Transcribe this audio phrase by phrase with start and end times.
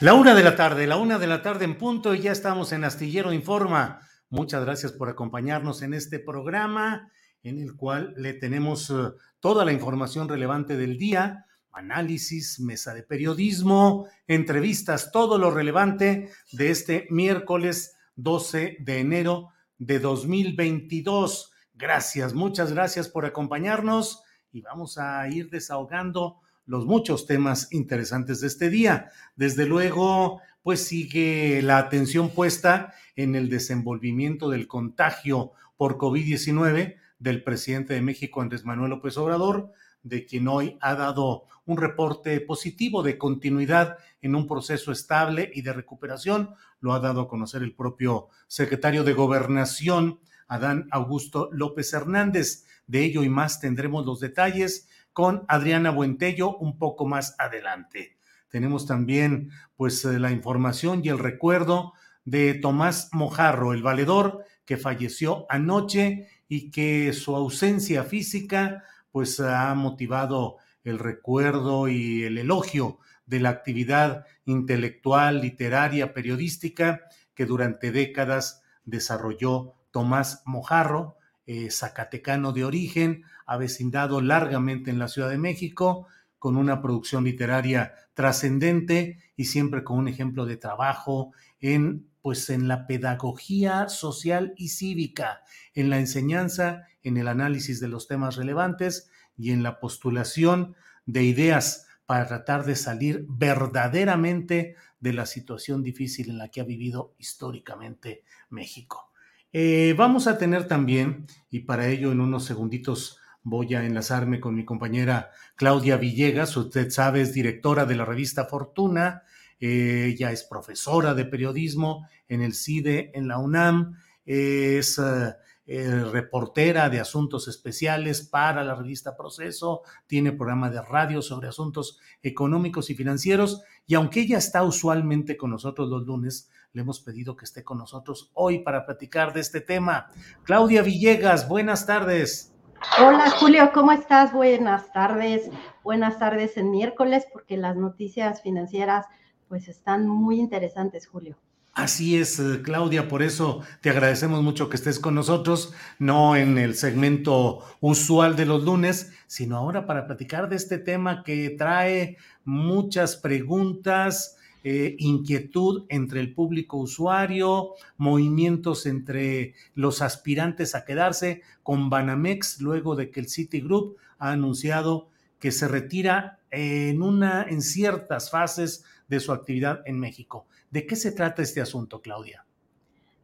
[0.00, 2.72] La una de la tarde, la una de la tarde en punto y ya estamos
[2.72, 4.00] en Astillero Informa.
[4.30, 7.12] Muchas gracias por acompañarnos en este programa
[7.42, 8.94] en el cual le tenemos eh,
[9.40, 16.70] toda la información relevante del día, análisis, mesa de periodismo, entrevistas, todo lo relevante de
[16.70, 21.52] este miércoles 12 de enero de 2022.
[21.74, 26.40] Gracias, muchas gracias por acompañarnos y vamos a ir desahogando
[26.70, 29.10] los muchos temas interesantes de este día.
[29.34, 37.42] Desde luego, pues sigue la atención puesta en el desenvolvimiento del contagio por COVID-19 del
[37.42, 39.72] presidente de México, Andrés Manuel López Obrador,
[40.04, 45.62] de quien hoy ha dado un reporte positivo de continuidad en un proceso estable y
[45.62, 46.54] de recuperación.
[46.78, 52.64] Lo ha dado a conocer el propio secretario de Gobernación, Adán Augusto López Hernández.
[52.86, 58.16] De ello y más tendremos los detalles con Adriana Buentello un poco más adelante.
[58.48, 61.92] Tenemos también pues eh, la información y el recuerdo
[62.24, 69.74] de Tomás Mojarro, el valedor que falleció anoche y que su ausencia física pues ha
[69.74, 77.02] motivado el recuerdo y el elogio de la actividad intelectual, literaria, periodística
[77.34, 81.16] que durante décadas desarrolló Tomás Mojarro,
[81.46, 86.06] eh, zacatecano de origen, avecindado largamente en la Ciudad de México,
[86.38, 92.68] con una producción literaria trascendente y siempre con un ejemplo de trabajo en pues en
[92.68, 95.42] la pedagogía social y cívica,
[95.74, 101.24] en la enseñanza, en el análisis de los temas relevantes y en la postulación de
[101.24, 107.14] ideas para tratar de salir verdaderamente de la situación difícil en la que ha vivido
[107.18, 109.10] históricamente México.
[109.52, 114.54] Eh, vamos a tener también, y para ello en unos segunditos voy a enlazarme con
[114.54, 116.56] mi compañera Claudia Villegas.
[116.56, 119.22] Usted sabe, es directora de la revista Fortuna.
[119.58, 123.98] ella es profesora de periodismo en el CIDE, en la UNAM.
[124.24, 125.34] Es eh,
[125.66, 129.82] eh, reportera de asuntos especiales para la revista Proceso.
[130.06, 133.62] Tiene programa de radio sobre asuntos económicos y financieros.
[133.86, 137.78] Y aunque ella está usualmente con nosotros los lunes, le hemos pedido que esté con
[137.78, 140.08] nosotros hoy para platicar de este tema.
[140.44, 142.52] Claudia Villegas, buenas tardes.
[142.98, 144.32] Hola Julio, ¿cómo estás?
[144.32, 145.50] Buenas tardes.
[145.84, 149.06] Buenas tardes en miércoles porque las noticias financieras
[149.48, 151.36] pues están muy interesantes, Julio.
[151.74, 156.56] Así es, eh, Claudia, por eso te agradecemos mucho que estés con nosotros, no en
[156.56, 162.16] el segmento usual de los lunes, sino ahora para platicar de este tema que trae
[162.44, 171.88] muchas preguntas, eh, inquietud entre el público usuario, movimientos entre los aspirantes a quedarse con
[171.88, 175.08] Banamex luego de que el Citigroup ha anunciado
[175.38, 180.46] que se retira en una en ciertas fases de su actividad en México.
[180.70, 182.44] ¿De qué se trata este asunto, Claudia?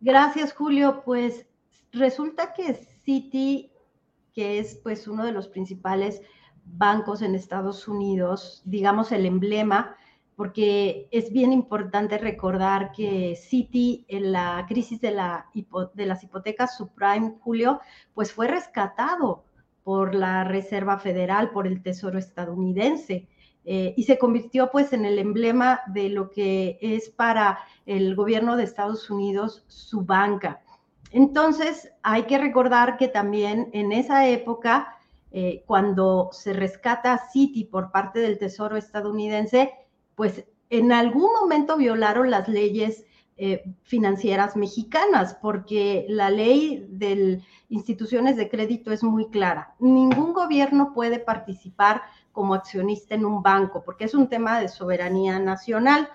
[0.01, 1.03] Gracias, Julio.
[1.05, 1.47] Pues
[1.93, 2.75] resulta que
[3.05, 3.71] Citi,
[4.35, 6.23] que es pues uno de los principales
[6.65, 9.97] bancos en Estados Unidos, digamos el emblema
[10.37, 15.47] porque es bien importante recordar que Citi en la crisis de, la,
[15.95, 17.81] de las hipotecas subprime, Julio,
[18.15, 19.45] pues fue rescatado
[19.83, 23.29] por la Reserva Federal, por el Tesoro estadounidense.
[23.65, 28.57] Eh, y se convirtió pues en el emblema de lo que es para el gobierno
[28.57, 30.61] de Estados Unidos su banca.
[31.11, 34.97] Entonces, hay que recordar que también en esa época,
[35.33, 39.73] eh, cuando se rescata Citi por parte del Tesoro estadounidense,
[40.17, 43.05] pues en algún momento violaron las leyes
[43.37, 49.75] eh, financieras mexicanas, porque la ley de instituciones de crédito es muy clara.
[49.79, 52.03] Ningún gobierno puede participar
[52.33, 56.09] como accionista en un banco, porque es un tema de soberanía nacional.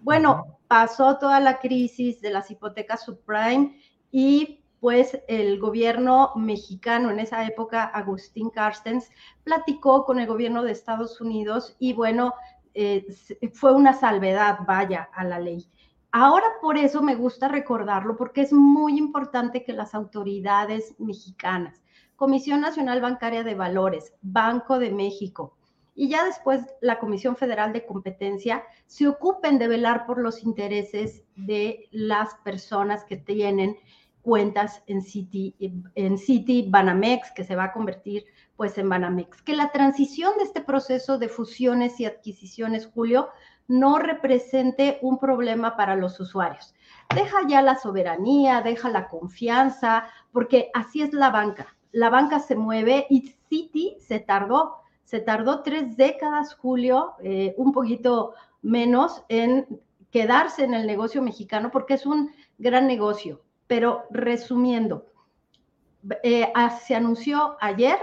[0.00, 3.78] Bueno, pasó toda la crisis de las hipotecas subprime
[4.10, 9.10] y pues el gobierno mexicano en esa época, Agustín Carstens,
[9.44, 12.34] platicó con el gobierno de Estados Unidos y bueno,
[12.74, 13.06] eh,
[13.52, 15.66] fue una salvedad, vaya, a la ley.
[16.10, 21.82] Ahora por eso me gusta recordarlo, porque es muy importante que las autoridades mexicanas,
[22.16, 25.56] Comisión Nacional Bancaria de Valores, Banco de México,
[25.94, 31.22] y ya después la Comisión Federal de Competencia se ocupen de velar por los intereses
[31.36, 33.76] de las personas que tienen
[34.22, 35.54] cuentas en City,
[35.94, 38.24] en City Banamex, que se va a convertir
[38.62, 39.42] pues en Banamex.
[39.42, 43.30] Que la transición de este proceso de fusiones y adquisiciones, Julio,
[43.66, 46.72] no represente un problema para los usuarios.
[47.12, 51.74] Deja ya la soberanía, deja la confianza, porque así es la banca.
[51.90, 57.72] La banca se mueve y City se tardó, se tardó tres décadas, Julio, eh, un
[57.72, 59.66] poquito menos en
[60.12, 63.42] quedarse en el negocio mexicano porque es un gran negocio.
[63.66, 65.06] Pero resumiendo,
[66.22, 67.98] eh, ah, se anunció ayer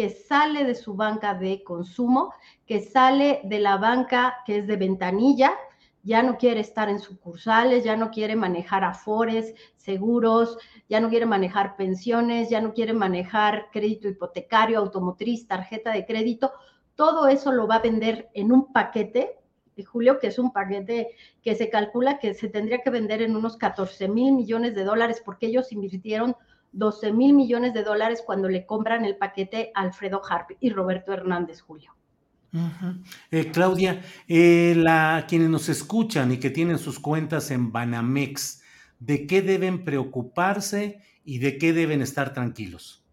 [0.00, 2.32] que sale de su banca de consumo,
[2.64, 5.52] que sale de la banca que es de ventanilla,
[6.02, 10.56] ya no quiere estar en sucursales, ya no quiere manejar afores, seguros,
[10.88, 16.50] ya no quiere manejar pensiones, ya no quiere manejar crédito hipotecario, automotriz, tarjeta de crédito.
[16.94, 19.36] Todo eso lo va a vender en un paquete,
[19.76, 23.36] de Julio, que es un paquete que se calcula que se tendría que vender en
[23.36, 26.36] unos 14 mil millones de dólares porque ellos invirtieron
[26.72, 31.12] 12 mil millones de dólares cuando le compran el paquete a Alfredo Harp y Roberto
[31.12, 31.94] Hernández Julio.
[33.30, 38.62] Eh, Claudia, eh, la, quienes nos escuchan y que tienen sus cuentas en Banamex,
[38.98, 43.04] ¿de qué deben preocuparse y de qué deben estar tranquilos?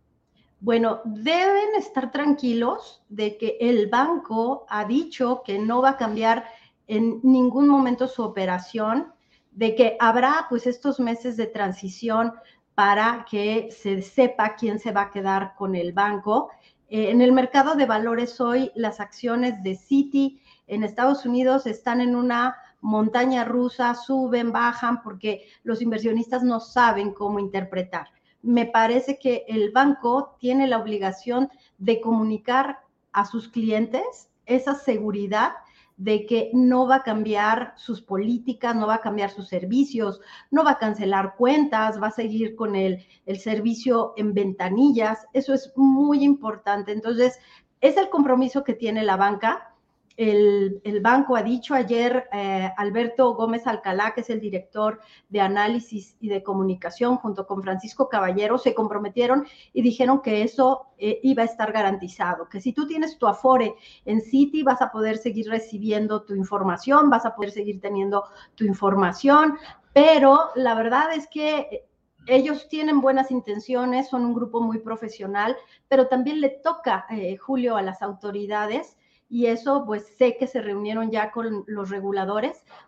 [0.59, 6.45] Bueno, deben estar tranquilos de que el banco ha dicho que no va a cambiar
[6.88, 9.13] en ningún momento su operación,
[9.51, 12.33] de que habrá pues estos meses de transición
[12.77, 16.51] para que se sepa quién se va a quedar con el banco.
[16.89, 22.01] Eh, en el mercado de valores hoy, las acciones de Citi en Estados Unidos están
[22.01, 28.12] en una montaña rusa, suben, bajan, porque los inversionistas no saben cómo interpretar.
[28.44, 31.50] Me parece que el banco tiene la obligación
[31.80, 32.81] de comunicar
[33.12, 35.53] a sus clientes esa seguridad
[35.97, 40.21] de que no va a cambiar sus políticas, no va a cambiar sus servicios,
[40.51, 45.27] no va a cancelar cuentas, va a seguir con el, el servicio en ventanillas.
[45.33, 46.91] Eso es muy importante.
[46.91, 47.39] Entonces,
[47.81, 49.73] es el compromiso que tiene la banca
[50.17, 54.99] el, banco ha dicho ayer, eh, Alberto Gómez Alcalá, que es el director
[55.29, 60.87] de análisis y de comunicación, junto con Francisco Caballero, se comprometieron y dijeron que eso
[60.97, 63.75] eh, iba a estar garantizado, que si tú tienes tu Afore
[64.06, 68.25] en Citi, vas a poder seguir recibiendo tu información, vas a poder seguir teniendo
[68.56, 69.57] tu información,
[69.94, 71.85] pero la verdad es que
[72.25, 75.56] ellos tienen buenas intenciones, son un grupo muy profesional,
[75.87, 78.97] pero también le toca, eh, Julio, a las autoridades
[79.29, 81.89] y eso pues sé que se reunieron ya con los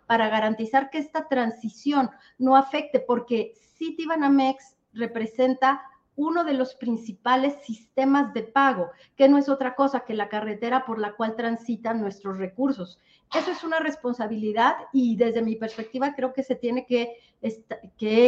[0.06, 5.82] para garantizar que esta transición no afecte, porque Citibanamex representa
[6.16, 10.84] uno de los principales sistemas de pago, que no es otra cosa que la carretera
[10.84, 12.98] por la cual transitan nuestros recursos.
[13.34, 17.16] Eso es una responsabilidad y desde mi perspectiva creo que se tiene que,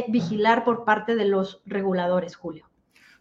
[0.09, 2.69] vigilar por parte de los reguladores, Julio.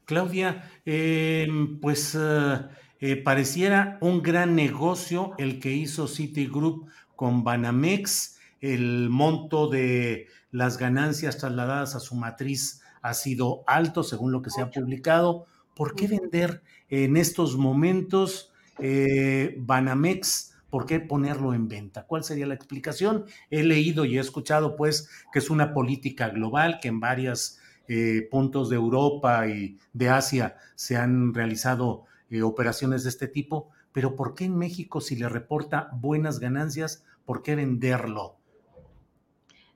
[0.05, 1.47] Claudia, eh,
[1.81, 2.15] pues...
[2.19, 2.59] Eh,
[3.01, 8.37] eh, pareciera un gran negocio el que hizo Citigroup con Banamex.
[8.61, 14.51] El monto de las ganancias trasladadas a su matriz ha sido alto, según lo que
[14.51, 15.47] se ha publicado.
[15.75, 20.53] ¿Por qué vender en estos momentos eh, Banamex?
[20.69, 22.05] ¿Por qué ponerlo en venta?
[22.05, 23.25] ¿Cuál sería la explicación?
[23.49, 28.27] He leído y he escuchado, pues, que es una política global, que en varios eh,
[28.29, 34.15] puntos de Europa y de Asia se han realizado eh, operaciones de este tipo, pero
[34.15, 38.35] ¿por qué en México si le reporta buenas ganancias, ¿Por qué venderlo?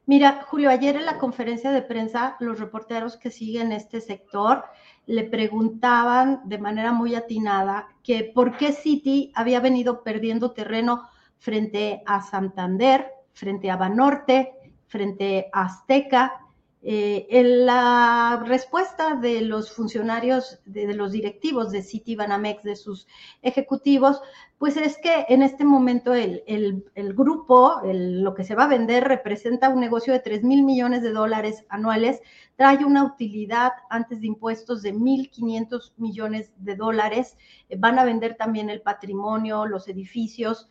[0.07, 4.65] Mira, Julio, ayer en la conferencia de prensa, los reporteros que siguen este sector
[5.07, 12.03] le preguntaban de manera muy atinada que por qué Citi había venido perdiendo terreno frente
[12.05, 14.53] a Santander, frente a Banorte,
[14.87, 16.44] frente a Azteca
[16.87, 23.07] eh, en la respuesta de los funcionarios, de, los directivos de City Banamex, de sus
[23.41, 24.21] ejecutivos,
[24.59, 29.69] pues es que en este momento el, grupo, lo que se va a vender, representa
[29.69, 32.21] un negocio de 3 mil millones de dólares anuales,
[32.55, 37.35] trae una utilidad antes de impuestos de 1.500 millones de dólares,
[37.67, 40.69] eh, van a vender también el patrimonio, los edificios,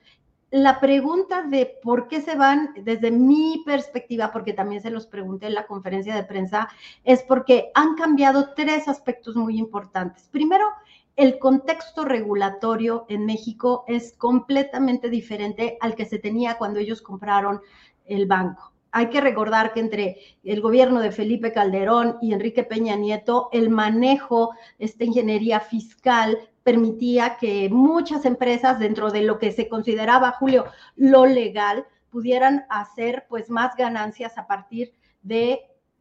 [0.54, 5.49] la pregunta de por qué se van, desde mi perspectiva, porque también se los pregunté
[5.49, 6.68] en la conferencia de prensa,
[7.02, 10.28] es porque han cambiado tres aspectos muy importantes.
[10.30, 10.68] Primero,
[11.16, 17.61] el contexto regulatorio en México es completamente diferente al que se tenía cuando ellos compraron
[18.06, 18.75] el banco.
[18.92, 23.70] Hay que recordar que entre el gobierno de Felipe Calderón y Enrique Peña Nieto, el
[23.70, 30.64] manejo, esta ingeniería fiscal permitía que muchas empresas dentro de lo que se consideraba, Julio,
[30.97, 35.61] lo legal, pudieran hacer pues más ganancias a partir de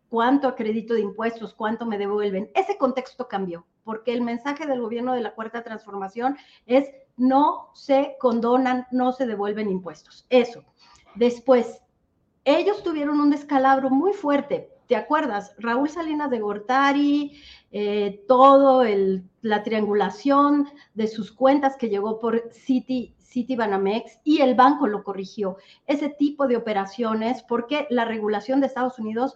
[0.10, 2.50] cuánto acredito de impuestos, cuánto me devuelven.
[2.56, 8.16] Ese contexto cambió, porque el mensaje del gobierno de la Cuarta Transformación es no se
[8.20, 10.26] condonan, no se devuelven impuestos.
[10.30, 10.64] Eso.
[11.16, 11.82] Después,
[12.46, 14.73] ellos tuvieron un descalabro muy fuerte.
[14.94, 15.56] ¿Te acuerdas?
[15.58, 18.84] Raúl Salinas de Gortari, eh, todo
[19.42, 25.04] la triangulación de sus cuentas que llegó por City, City Banamex y el banco lo
[25.04, 25.58] corrigió.
[25.88, 29.36] Ese tipo de operaciones, porque la regulación de Estados Unidos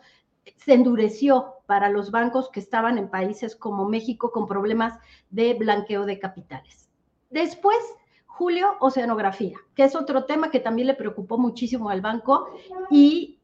[0.57, 4.99] se endureció para los bancos que estaban en países como México con problemas
[5.31, 6.87] de blanqueo de capitales.
[7.31, 7.79] Después,
[8.27, 12.47] Julio, oceanografía, que es otro tema que también le preocupó muchísimo al banco
[12.91, 13.36] y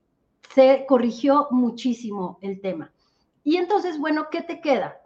[0.54, 2.92] se corrigió muchísimo el tema.
[3.44, 5.00] Y entonces, bueno, ¿qué te queda?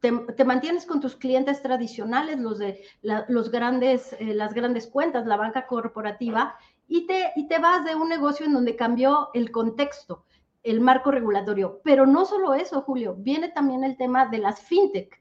[0.00, 5.36] Te, mantienes con tus clientes tradicionales, los de los grandes, eh, las grandes cuentas, la
[5.36, 6.56] banca corporativa,
[6.86, 10.24] y te, y te vas de un negocio en donde cambió el contexto,
[10.62, 11.80] el marco regulatorio.
[11.82, 15.18] Pero no solo eso, Julio, viene también el tema de las fintech.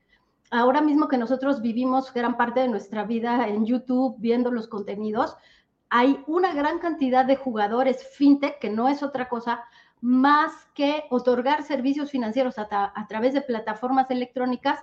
[0.52, 5.36] Ahora mismo que nosotros vivimos gran parte de nuestra vida en YouTube viendo los contenidos,
[5.89, 9.63] hay una gran cantidad de jugadores fintech, que no es otra cosa
[10.01, 14.80] más que otorgar servicios financieros a, través de plataformas electrónicas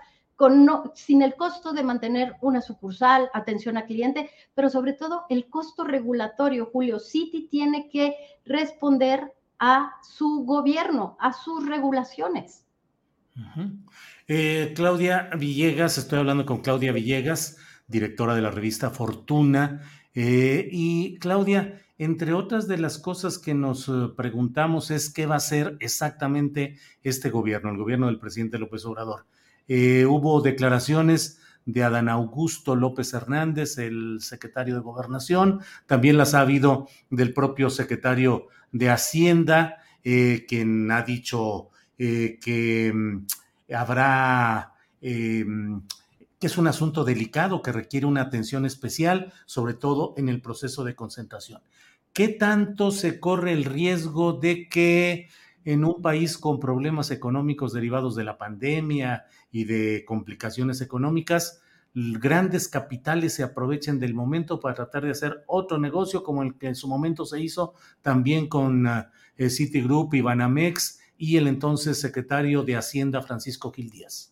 [0.95, 5.85] sin el costo de mantener una sucursal, atención al cliente, pero sobre todo el costo
[5.85, 6.99] regulatorio, Julio.
[6.99, 12.65] Citi tiene que responder a su gobierno, a sus regulaciones.
[14.27, 19.83] Eh, Claudia Villegas, estoy hablando con Claudia Villegas, directora de la revista Fortuna.
[20.15, 25.35] Eh, y Claudia, entre otras de las cosas que nos eh, preguntamos es qué va
[25.35, 29.27] a hacer exactamente este gobierno, el gobierno del presidente López Obrador.
[29.69, 36.41] Eh, hubo declaraciones de Adán Augusto López Hernández, el secretario de Gobernación, también las ha
[36.41, 43.27] habido del propio secretario de Hacienda, quien ha dicho que mm,
[43.73, 44.73] habrá
[46.43, 50.83] que es un asunto delicado que requiere una atención especial, sobre todo en el proceso
[50.83, 51.63] de concentración.
[52.13, 55.29] ¿qué tanto se corre el riesgo de que
[55.65, 61.63] en un país con problemas económicos derivados de la pandemia y de complicaciones económicas,
[61.95, 66.69] grandes capitales se aprovechen del momento para tratar de hacer otro negocio como el que
[66.69, 69.05] en su momento se hizo también con uh,
[69.49, 74.32] Citigroup y Banamex y el entonces secretario de Hacienda Francisco Gil Díaz?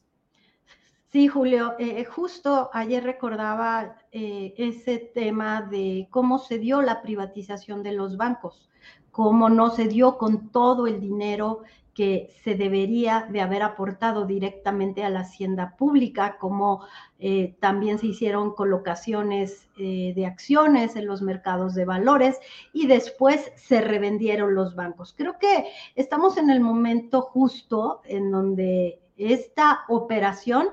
[1.12, 7.82] Sí, Julio, eh, justo ayer recordaba eh, ese tema de cómo se dio la privatización
[7.82, 8.70] de los bancos,
[9.10, 11.62] cómo no se dio con todo el dinero
[11.94, 16.86] que se debería de haber aportado directamente a la hacienda pública, como
[17.18, 22.38] eh, también se hicieron colocaciones de acciones en los mercados de valores
[22.72, 25.14] y después se revendieron los bancos.
[25.16, 30.68] Creo que estamos en el momento justo en donde esta operación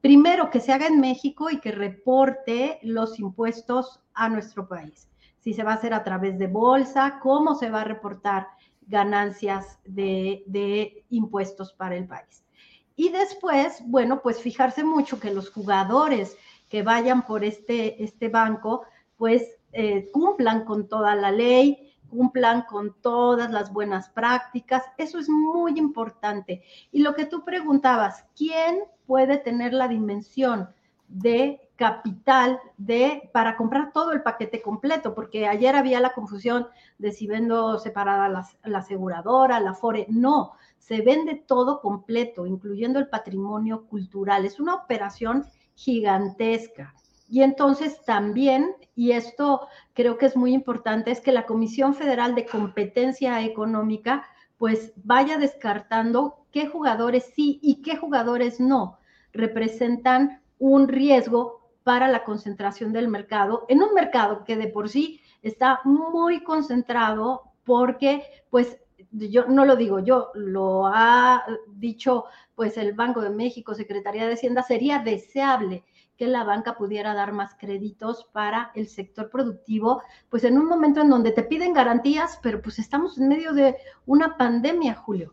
[0.00, 5.08] primero que se haga en México y que reporte los impuestos a nuestro país.
[5.38, 8.48] Si se va a hacer a través de bolsa, cómo se va a reportar
[8.86, 12.44] ganancias de, impuestos para el país.
[12.96, 16.36] Y después, bueno, pues fijarse mucho que los jugadores
[16.68, 18.82] que vayan por este, este banco,
[19.16, 24.82] pues eh, cumplan con toda la ley, cumplan con todas las buenas prácticas.
[24.98, 26.62] Eso es muy importante.
[26.92, 30.68] Y lo que tú preguntabas, ¿quién puede tener la dimensión
[31.08, 37.10] de capital de para comprar todo el paquete completo, porque ayer había la confusión de
[37.10, 40.06] si vendo separada la, la aseguradora, la FORE.
[40.10, 44.44] No, se vende todo completo, incluyendo el patrimonio cultural.
[44.44, 46.94] Es una operación gigantesca.
[47.30, 52.34] Y entonces también, y esto creo que es muy importante, es que la Comisión Federal
[52.34, 54.26] de Competencia Económica
[54.58, 58.98] pues vaya descartando qué jugadores sí y qué jugadores no
[59.32, 65.20] representan un riesgo para la concentración del mercado, en un mercado que de por sí
[65.40, 68.76] está muy concentrado porque pues
[69.12, 74.34] yo no lo digo yo, lo ha dicho pues el Banco de México, Secretaría de
[74.34, 75.84] Hacienda, sería deseable
[76.20, 81.00] que la banca pudiera dar más créditos para el sector productivo, pues en un momento
[81.00, 85.32] en donde te piden garantías, pero pues estamos en medio de una pandemia, Julio.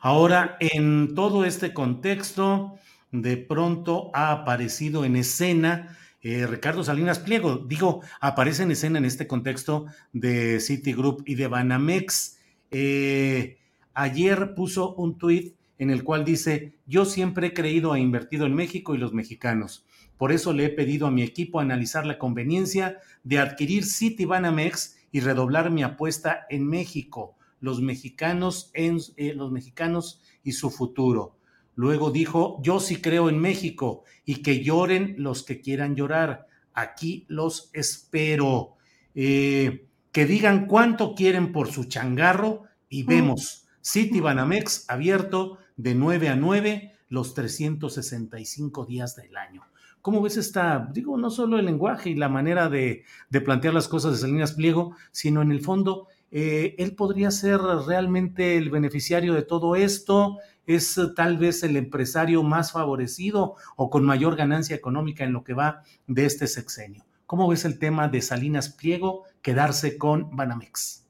[0.00, 2.76] Ahora, en todo este contexto,
[3.10, 7.56] de pronto ha aparecido en escena eh, Ricardo Salinas Pliego.
[7.56, 12.38] Digo, aparece en escena en este contexto de Citigroup y de Banamex.
[12.70, 13.58] Eh,
[13.92, 18.54] ayer puso un tuit en el cual dice, yo siempre he creído e invertido en
[18.54, 19.86] México y los mexicanos.
[20.16, 25.20] Por eso le he pedido a mi equipo analizar la conveniencia de adquirir Citibanamex y
[25.20, 31.36] redoblar mi apuesta en México, los mexicanos, en, eh, los mexicanos y su futuro.
[31.74, 36.46] Luego dijo, yo sí creo en México y que lloren los que quieran llorar.
[36.72, 38.76] Aquí los espero.
[39.14, 43.66] Eh, que digan cuánto quieren por su changarro y vemos.
[43.84, 49.62] Citibanamex abierto de 9 a 9 los 365 días del año.
[50.04, 53.04] ¿Cómo ves esta, digo, no solo el lenguaje y la manera de,
[53.44, 58.58] plantear las cosas de Salinas Pliego, sino en el fondo, eh, él podría ser realmente
[58.58, 64.36] el beneficiario de todo esto, es tal vez el empresario más favorecido o con mayor
[64.36, 67.06] ganancia económica en lo que va de este sexenio.
[67.26, 71.06] ¿Cómo ves el tema de Salinas Pliego quedarse con Banamex?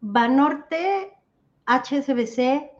[0.00, 1.12] Banorte,
[1.66, 2.71] HSBC,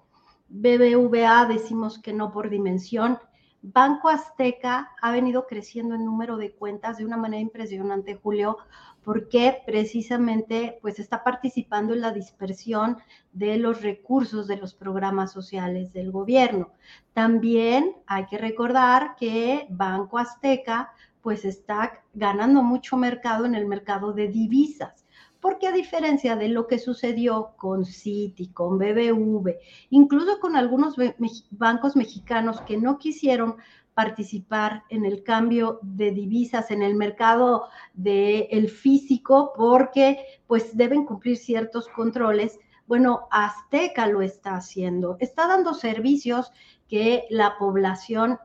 [0.54, 3.18] BBVA decimos que no por dimensión.
[3.62, 8.58] Banco Azteca ha venido creciendo en número de cuentas de una manera impresionante, Julio,
[9.02, 12.98] porque precisamente pues está participando en la dispersión
[13.32, 16.70] de los recursos de los programas sociales del gobierno.
[17.14, 24.12] También hay que recordar que Banco Azteca pues está ganando mucho mercado en el mercado
[24.12, 25.01] de divisas
[25.42, 29.58] porque a diferencia de lo que sucedió con Citi, con BBV,
[29.90, 30.94] incluso con algunos
[31.50, 33.56] bancos mexicanos que no quisieron
[33.92, 41.04] participar en el cambio de divisas en el mercado del el físico porque pues deben
[41.04, 42.60] cumplir ciertos controles.
[42.86, 46.52] Bueno, Azteca lo está haciendo, está dando servicios
[46.86, 48.38] que la población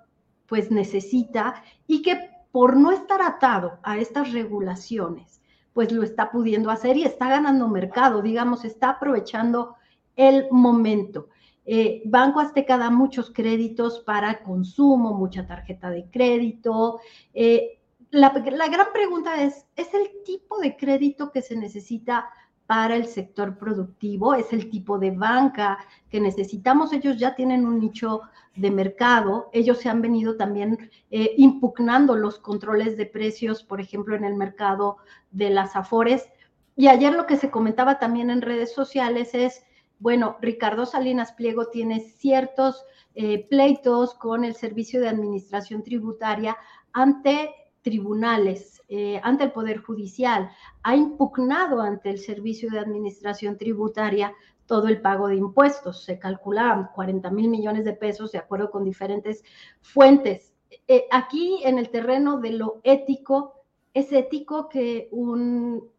[0.48, 5.38] pues necesita y que por no estar atado a estas regulaciones
[5.78, 9.76] pues lo está pudiendo hacer y está ganando mercado, digamos, está aprovechando
[10.16, 11.30] el momento.
[11.68, 17.00] Eh, Banco Azteca da muchos créditos para consumo, mucha tarjeta de crédito.
[17.32, 17.78] Eh,
[18.10, 22.28] la, la, gran pregunta es, ¿es el tipo de crédito que se necesita
[22.68, 24.36] para el sector productivo?
[24.36, 26.94] ¿Es el tipo de banca que necesitamos?
[26.94, 28.22] Ellos ya tienen un nicho
[28.56, 29.50] de mercado.
[29.54, 34.36] Ellos se han venido también eh, impugnando los controles de precios, por ejemplo, en el
[34.36, 34.98] mercado
[35.32, 36.30] de las afores.
[36.76, 39.64] Y ayer lo que se comentaba también en redes sociales es,
[40.00, 42.84] bueno, Ricardo Salinas Pliego tiene ciertos
[43.16, 46.56] eh, pleitos con el Servicio de Administración Tributaria
[46.94, 47.50] ante
[47.88, 50.50] tribunales, eh, ante el Poder Judicial,
[50.84, 54.34] ha impugnado ante el Servicio de Administración Tributaria
[54.66, 56.04] todo el pago de impuestos.
[56.04, 59.42] Se calculaban 40 mil millones de pesos de acuerdo con diferentes
[59.80, 60.54] fuentes.
[60.86, 65.90] Eh, aquí en el terreno de lo ético, es ético que un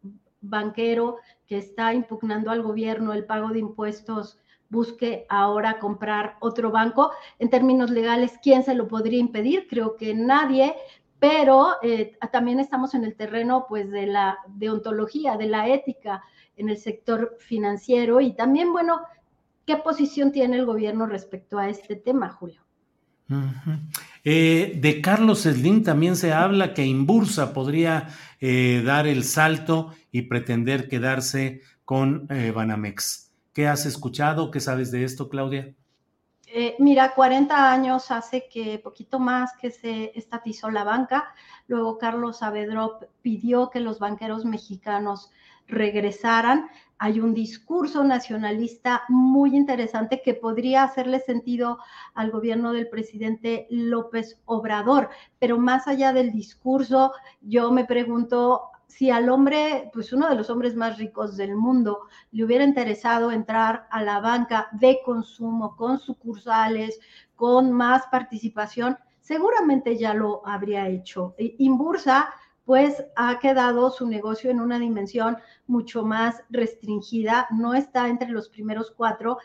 [0.41, 4.37] banquero que está impugnando al gobierno el pago de impuestos
[4.69, 7.11] busque ahora comprar otro banco.
[7.39, 9.67] En términos legales, ¿quién se lo podría impedir?
[9.67, 10.75] Creo que nadie,
[11.19, 16.23] pero eh, también estamos en el terreno pues de la deontología, de la ética
[16.55, 19.01] en el sector financiero y también, bueno,
[19.65, 22.61] ¿qué posición tiene el gobierno respecto a este tema, Julio?
[24.23, 28.07] Eh, de Carlos Slim también se habla que Inbursa podría
[28.39, 33.31] eh, dar el salto y pretender quedarse con Banamex.
[33.53, 34.51] ¿Qué has escuchado?
[34.51, 35.75] ¿Qué sabes de esto, Claudia?
[36.79, 41.33] Mira, 40 años hace que poquito más que se estatizó la banca.
[41.67, 45.31] Luego Carlos Avedrop pidió que los banqueros mexicanos
[45.69, 46.69] regresaran.
[47.01, 51.77] hay un discurso nacionalista muy interesante que podría hacerle sentido
[52.13, 55.09] al gobierno del presidente López Obrador.
[55.39, 60.49] Pero más allá del discurso, yo me pregunto si al hombre, pues uno de los
[60.49, 65.99] hombres más ricos del mundo, le hubiera interesado entrar a la banca de consumo con
[65.99, 66.99] sucursales,
[67.35, 71.35] con más participación, seguramente ya lo habría hecho.
[71.37, 72.29] Inbursa
[72.65, 78.49] pues ha quedado su negocio en una dimensión mucho más restringida, no está entre los
[78.49, 79.37] primeros cuatro.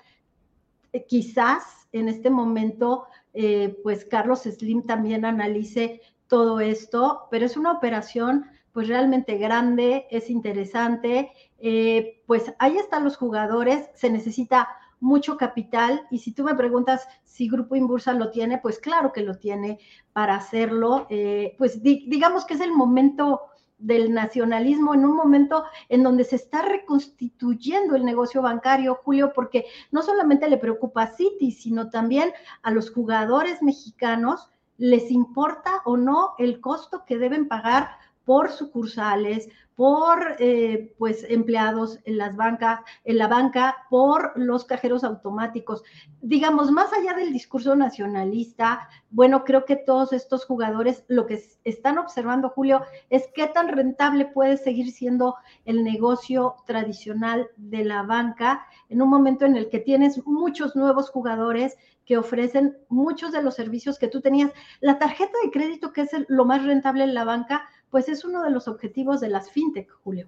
[0.92, 7.56] Eh, quizás en este momento, eh, pues Carlos Slim también analice todo esto, pero es
[7.56, 14.68] una operación pues realmente grande, es interesante, eh, pues ahí están los jugadores, se necesita
[14.98, 19.22] mucho capital y si tú me preguntas si Grupo Inbursa lo tiene, pues claro que
[19.22, 19.78] lo tiene
[20.12, 21.06] para hacerlo.
[21.08, 23.42] Eh, pues digamos que es el momento
[23.78, 29.66] del nacionalismo en un momento en donde se está reconstituyendo el negocio bancario, Julio, porque
[29.92, 32.32] no solamente le preocupa a Citi, sino también
[32.62, 37.90] a los jugadores mexicanos les importa o no el costo que deben pagar
[38.24, 45.02] por sucursales, por eh, pues empleados en las bancas, en la banca, por los cajeros
[45.02, 45.82] automáticos.
[46.22, 51.98] Digamos, más allá del discurso nacionalista, bueno, creo que todos estos jugadores lo que están
[51.98, 58.66] observando, Julio, es qué tan rentable puede seguir siendo el negocio tradicional de la banca
[58.88, 63.54] en un momento en el que tienes muchos nuevos jugadores que ofrecen muchos de los
[63.54, 64.52] servicios que tú tenías.
[64.80, 68.42] La tarjeta de crédito, que es lo más rentable en la banca, pues es uno
[68.42, 70.26] de los objetivos de las fintech, Julio.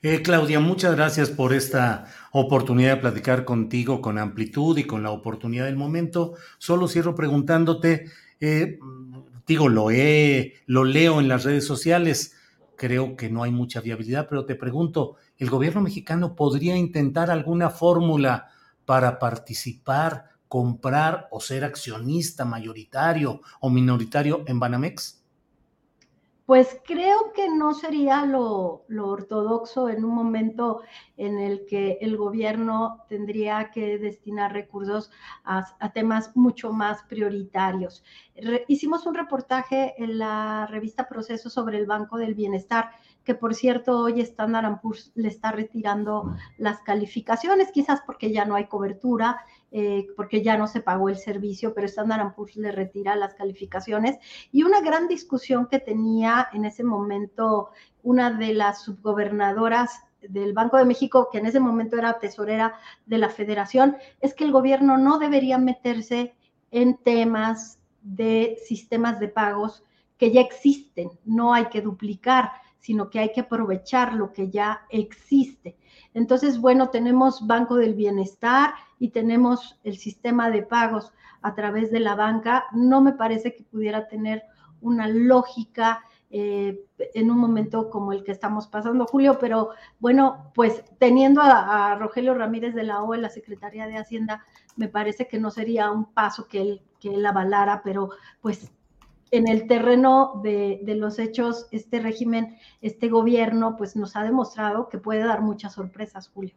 [0.00, 5.10] Eh, Claudia, muchas gracias por esta oportunidad de platicar contigo con amplitud y con la
[5.10, 6.32] oportunidad del momento.
[6.56, 8.06] Solo cierro preguntándote,
[8.40, 8.78] eh,
[9.46, 12.34] digo, lo, he, lo leo en las redes sociales,
[12.76, 17.68] creo que no hay mucha viabilidad, pero te pregunto, ¿el gobierno mexicano podría intentar alguna
[17.68, 18.48] fórmula
[18.86, 25.15] para participar, comprar o ser accionista mayoritario o minoritario en Banamex?
[26.46, 30.82] Pues creo que no sería lo, ortodoxo en un momento
[31.16, 35.10] en el que el gobierno tendría que destinar recursos
[35.44, 38.04] a, temas mucho más prioritarios.
[38.68, 42.90] Hicimos un reportaje en la revista Proceso sobre el Banco del Bienestar
[43.26, 48.54] que por cierto hoy Standard Poor's le está retirando las calificaciones, quizás porque ya no
[48.54, 49.40] hay cobertura,
[49.72, 54.16] eh, porque ya no se pagó el servicio, pero Standard Poor's le retira las calificaciones.
[54.52, 57.70] Y una gran discusión que tenía en ese momento
[58.04, 62.74] una de las subgobernadoras del Banco de México, que en ese momento era tesorera
[63.06, 66.36] de la federación, es que el gobierno no debería meterse
[66.70, 69.82] en temas de sistemas de pagos
[70.16, 72.50] que ya existen, no hay que duplicar
[72.86, 75.76] sino que hay que aprovechar lo que ya existe.
[76.14, 81.98] Entonces, bueno, tenemos Banco del Bienestar y tenemos el sistema de pagos a través de
[81.98, 82.66] la banca.
[82.70, 84.44] No me parece que pudiera tener
[84.80, 86.80] una lógica eh,
[87.14, 92.34] en un momento como el que estamos pasando, Julio, pero bueno, pues teniendo a, Rogelio
[92.34, 94.44] Ramírez de la OE, la Secretaría de Hacienda,
[94.76, 98.70] me parece que no sería un paso que él, que él avalara, pero pues
[99.30, 104.98] en el terreno de, los hechos, este régimen, este gobierno, pues nos ha demostrado que
[104.98, 106.54] puede dar muchas sorpresas, Julio.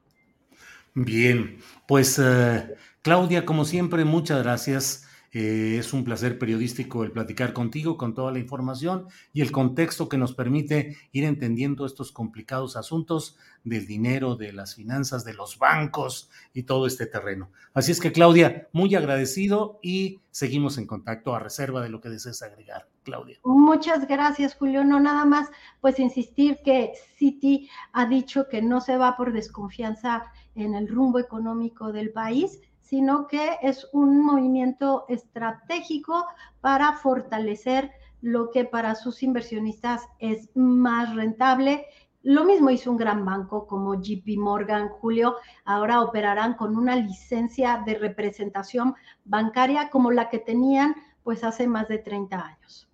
[0.93, 1.57] Bien,
[1.87, 7.97] pues eh, Claudia, como siempre, muchas gracias eh, es un placer periodístico el platicar contigo
[7.97, 13.37] con toda la información y el contexto que nos permite ir entendiendo estos complicados asuntos
[13.63, 17.51] del dinero, de las finanzas, de los bancos y todo este terreno.
[17.73, 22.09] Así es que Claudia, muy agradecido y seguimos en contacto a reserva de lo que
[22.09, 22.87] desees agregar.
[23.03, 23.39] Claudia.
[23.43, 24.83] Muchas gracias, Julio.
[24.83, 25.49] No nada más,
[25.81, 31.19] pues insistir que Citi ha dicho que no se va por desconfianza en el rumbo
[31.19, 32.59] económico del país,
[32.89, 36.25] sino que es un movimiento estratégico
[36.59, 41.85] para fortalecer lo que para sus inversionistas es más rentable.
[42.23, 45.35] Lo mismo hizo un gran banco como JP Morgan, Julio.
[45.65, 51.87] Ahora operarán con una licencia de representación bancaria como la que tenían pues hace más
[51.89, 52.89] de 30 años.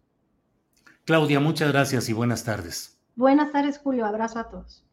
[1.06, 3.00] Claudia, muchas gracias y buenas tardes.
[3.16, 4.06] Buenas tardes, Julio.
[4.06, 4.84] Abrazo a todos.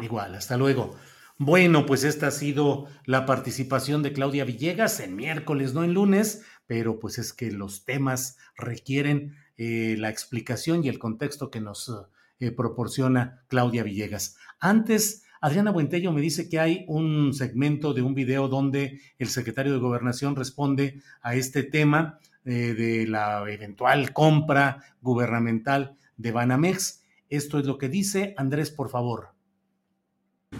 [0.00, 0.96] Igual, hasta luego.
[1.38, 6.44] Bueno, pues esta ha sido la participación de Claudia Villegas en miércoles, no en lunes,
[6.68, 11.92] pero pues es que los temas requieren eh, la explicación y el contexto que nos
[12.38, 14.36] eh, proporciona Claudia Villegas.
[14.60, 19.72] Antes, Adriana Buentello me dice que hay un segmento de un video donde el secretario
[19.72, 27.02] de Gobernación responde a este tema eh, de la eventual compra gubernamental de Banamex.
[27.28, 29.33] Esto es lo que dice Andrés, por favor.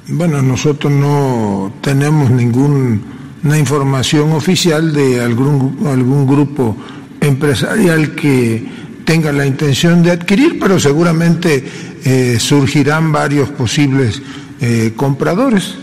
[0.08, 6.76] Bueno, nosotros no tenemos ninguna información oficial de algún, algún grupo
[7.20, 8.66] empresarial que
[9.04, 11.64] tenga la intención de adquirir, pero seguramente
[12.04, 14.22] eh, surgirán varios posibles
[14.60, 15.74] eh, compradores.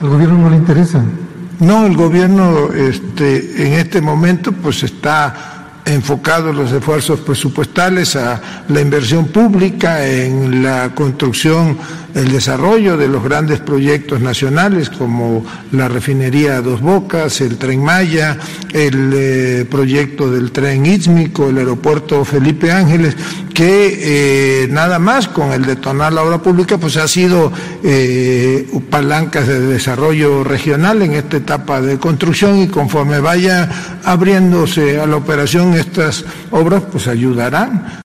[0.00, 1.02] ¿Al gobierno no le interesa?
[1.60, 5.51] No, el gobierno este, en este momento pues está
[5.84, 11.76] enfocado los esfuerzos presupuestales a la inversión pública en la construcción,
[12.14, 18.38] el desarrollo de los grandes proyectos nacionales como la refinería Dos Bocas, el tren Maya,
[18.72, 23.16] el eh, proyecto del tren Ísmico, el aeropuerto Felipe Ángeles,
[23.52, 27.52] que eh, nada más con el detonar la obra pública pues ha sido
[27.84, 35.06] eh, palancas de desarrollo regional en esta etapa de construcción y conforme vaya abriéndose a
[35.06, 38.02] la operación estas obras pues ayudarán.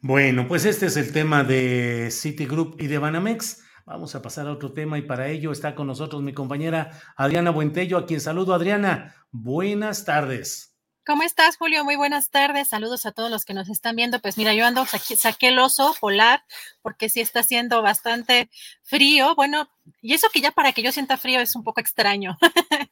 [0.00, 3.62] Bueno, pues este es el tema de Citigroup y de Banamex.
[3.86, 7.50] Vamos a pasar a otro tema y para ello está con nosotros mi compañera Adriana
[7.50, 8.54] Buentello, a quien saludo.
[8.54, 10.75] Adriana, buenas tardes.
[11.06, 11.84] ¿Cómo estás, Julio?
[11.84, 12.66] Muy buenas tardes.
[12.66, 14.18] Saludos a todos los que nos están viendo.
[14.20, 16.42] Pues mira, yo ando, saqué el oso polar
[16.82, 18.50] porque sí está haciendo bastante
[18.82, 19.36] frío.
[19.36, 19.68] Bueno,
[20.02, 22.36] y eso que ya para que yo sienta frío es un poco extraño.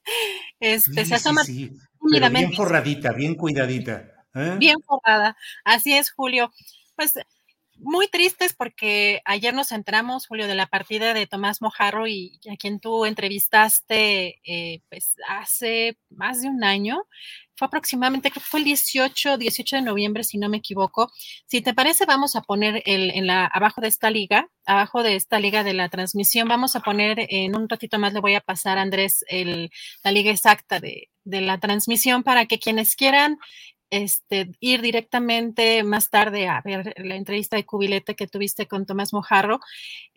[0.61, 4.05] este, se asoma bien forradita, bien cuidadita.
[4.33, 4.55] ¿eh?
[4.59, 5.37] Bien forrada.
[5.65, 6.53] Así es, Julio.
[6.95, 7.15] Pues
[7.79, 12.57] muy tristes porque ayer nos enteramos, Julio, de la partida de Tomás Mojarro y a
[12.57, 17.03] quien tú entrevistaste eh, pues hace más de un año.
[17.57, 21.11] Fue aproximadamente, creo que fue el 18, 18 de noviembre, si no me equivoco.
[21.47, 25.17] Si te parece, vamos a poner el, en la, abajo de esta liga, abajo de
[25.17, 28.41] esta liga de la transmisión, vamos a poner en un ratito más, le voy a
[28.41, 29.71] pasar a Andrés el,
[30.03, 33.39] la liga exacta de, de la transmisión para que quienes quieran
[33.91, 39.13] este, ir directamente más tarde a ver la entrevista de cubilete que tuviste con Tomás
[39.13, 39.61] Mojarro,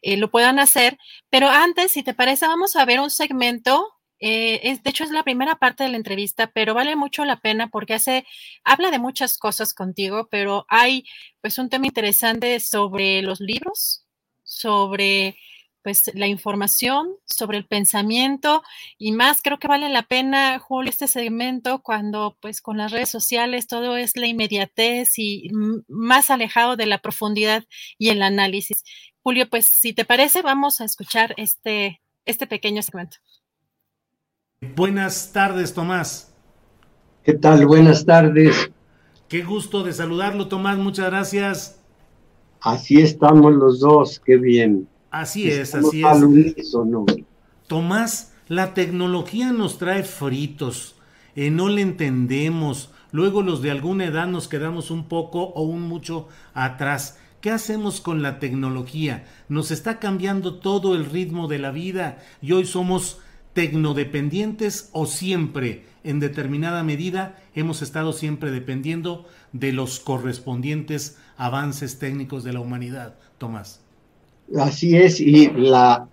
[0.02, 0.98] eh, lo puedan hacer.
[1.30, 3.97] Pero antes, si te parece, vamos a ver un segmento.
[4.20, 7.40] Eh, es, de hecho, es la primera parte de la entrevista, pero vale mucho la
[7.40, 8.26] pena porque hace,
[8.64, 11.06] habla de muchas cosas contigo, pero hay
[11.42, 14.06] pues un tema interesante sobre los libros,
[14.44, 15.38] sobre
[15.88, 18.62] pues la información sobre el pensamiento
[18.98, 23.08] y más creo que vale la pena Julio este segmento cuando pues con las redes
[23.10, 25.50] sociales todo es la inmediatez y
[25.88, 27.64] más alejado de la profundidad
[27.98, 28.84] y el análisis.
[29.24, 33.16] Julio, pues si te parece vamos a escuchar este este pequeño segmento.
[34.60, 36.34] Buenas tardes, Tomás.
[37.24, 37.68] ¿Qué tal?
[37.68, 38.72] Buenas tardes.
[39.28, 40.80] Qué gusto de saludarlo, Tomás.
[40.80, 41.80] Muchas gracias.
[42.62, 44.20] Así estamos los dos.
[44.20, 44.88] Qué bien.
[45.12, 46.76] Así es, así es.
[47.68, 50.96] Tomás, la tecnología nos trae fritos,
[51.36, 55.84] eh, no le entendemos, luego los de alguna edad nos quedamos un poco o un
[55.84, 57.20] mucho atrás.
[57.42, 59.28] ¿Qué hacemos con la tecnología?
[59.50, 63.20] Nos está cambiando todo el ritmo de la vida y hoy somos
[63.58, 72.44] tecnodependientes o siempre, en determinada medida, hemos estado siempre dependiendo de los correspondientes avances técnicos
[72.44, 73.16] de la humanidad.
[73.40, 73.82] Tomás.
[74.56, 76.08] Así es, y la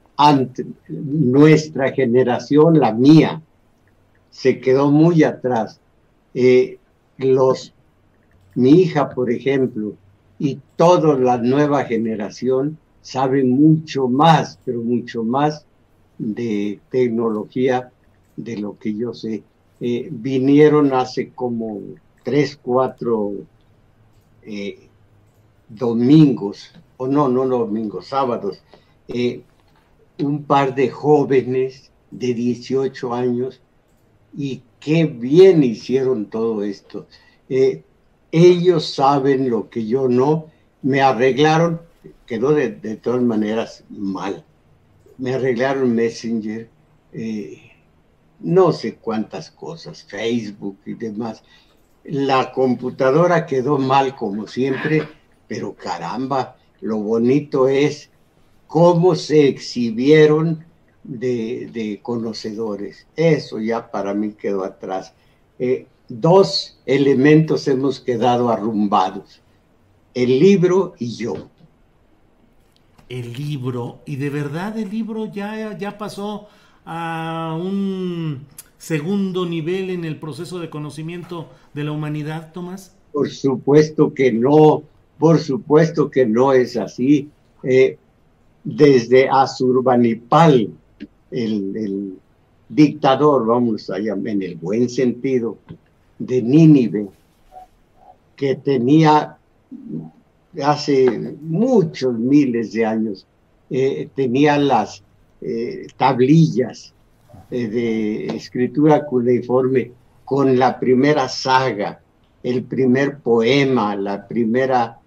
[0.88, 3.42] nuestra generación, la mía,
[4.30, 5.78] se quedó muy atrás.
[6.32, 6.78] Eh,
[7.18, 7.74] los,
[8.54, 9.92] mi hija, por ejemplo,
[10.38, 15.66] y toda la nueva generación saben mucho más, pero mucho más
[16.18, 17.90] de tecnología
[18.36, 19.42] de lo que yo sé.
[19.80, 21.80] Eh, vinieron hace como
[22.22, 23.32] tres, cuatro
[24.42, 24.88] eh,
[25.68, 28.62] domingos o no, no domingos, sábados,
[29.08, 29.42] eh,
[30.18, 33.60] un par de jóvenes de 18 años
[34.36, 37.06] y qué bien hicieron todo esto.
[37.48, 37.82] Eh,
[38.30, 40.46] ellos saben lo que yo no,
[40.82, 41.80] me arreglaron,
[42.26, 44.44] quedó de, todas maneras mal,
[45.18, 46.68] me arreglaron Messenger,
[47.12, 47.72] eh,
[48.40, 51.42] no sé cuántas cosas, Facebook y demás.
[52.04, 55.08] La computadora quedó mal como siempre,
[55.48, 58.10] pero caramba, lo bonito es
[58.66, 60.64] cómo se exhibieron
[61.04, 63.06] de, conocedores.
[63.16, 65.14] Eso ya para mí quedó atrás.
[65.58, 69.40] Eh, dos elementos hemos quedado arrumbados,
[70.14, 71.48] el libro y yo.
[73.08, 76.48] El libro, y de verdad el libro ya, ya pasó
[76.84, 78.46] a un
[78.78, 82.96] segundo nivel en el proceso de conocimiento de la humanidad, Tomás?
[83.12, 84.82] Por supuesto que no.
[85.18, 87.30] Por supuesto que no es así.
[87.62, 87.96] Eh,
[88.64, 90.70] desde Azurbanipal,
[91.30, 92.18] el, el,
[92.68, 95.58] dictador, vamos a llamar en el buen sentido,
[96.18, 97.08] de Nínive,
[98.36, 99.36] que tenía
[100.62, 103.26] hace muchos miles de años
[103.70, 105.02] eh, tenía las
[105.40, 106.94] eh, tablillas
[107.50, 109.92] eh, de escritura cuneiforme
[110.24, 112.00] con la primera saga,
[112.42, 115.00] el primer poema, la primera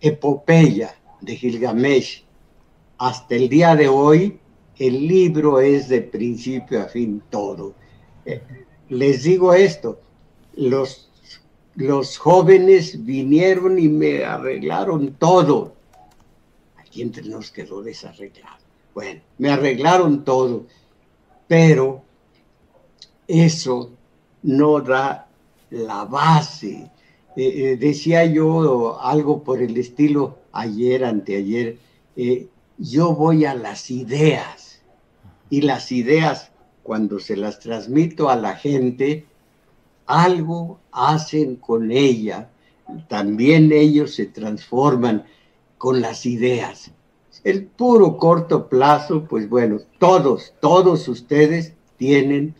[0.00, 2.24] epopeya de Gilgamesh.
[2.98, 4.38] Hasta el día de hoy,
[4.78, 7.74] el libro es de principio a fin todo.
[8.88, 10.00] les digo esto,
[10.56, 11.03] los,
[11.76, 15.74] los jóvenes vinieron y me arreglaron todo.
[16.76, 18.62] Aquí entre nos quedó desarreglado.
[18.94, 20.66] Bueno, me arreglaron todo,
[21.48, 22.02] pero
[23.26, 23.90] eso
[24.42, 25.28] no da
[25.70, 26.90] la base.
[27.36, 31.78] Eh, eh, decía yo algo por el estilo ayer, anteayer,
[32.14, 32.46] eh,
[32.78, 34.80] yo voy a las ideas
[35.50, 36.52] y las ideas
[36.84, 39.26] cuando se las transmito a la gente,
[40.06, 42.50] algo hacen con ella,
[43.08, 45.24] también ellos se transforman
[45.78, 46.90] con las ideas.
[47.42, 52.54] El puro corto plazo, pues bueno, todos, todos ustedes tienen,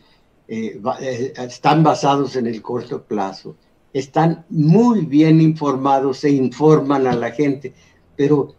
[0.49, 3.57] eh, eh, están basados en el corto plazo,
[3.93, 7.73] están muy bien informados e informan a la gente,
[8.17, 8.55] pero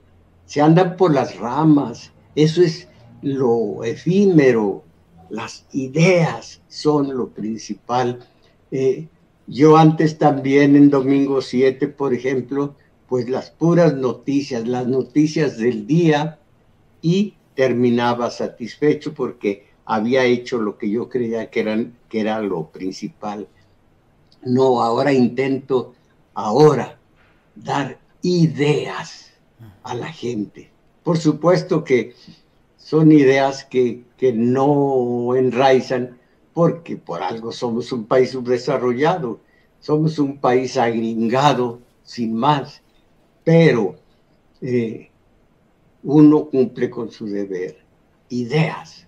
[0.46, 2.88] se andan por las ramas, eso es
[3.22, 4.84] lo efímero,
[5.30, 8.20] las ideas son lo principal
[8.76, 9.08] eh,
[9.48, 12.76] yo antes también en Domingo 7, por ejemplo,
[13.08, 16.40] pues las puras noticias, las noticias del día
[17.02, 22.68] y terminaba satisfecho porque había hecho lo que yo creía que, eran, que era lo
[22.68, 23.48] principal.
[24.44, 25.94] No, ahora intento,
[26.34, 26.98] ahora,
[27.56, 29.32] dar ideas
[29.84, 30.72] a la gente.
[31.04, 32.14] Por supuesto que
[32.78, 36.18] son ideas que, que no enraizan,
[36.56, 39.42] porque por algo somos un país subdesarrollado,
[39.82, 42.82] somos un país agringado, sin más,
[43.44, 43.98] pero
[44.62, 45.10] eh,
[46.04, 47.84] uno cumple con su deber.
[48.30, 49.06] Ideas.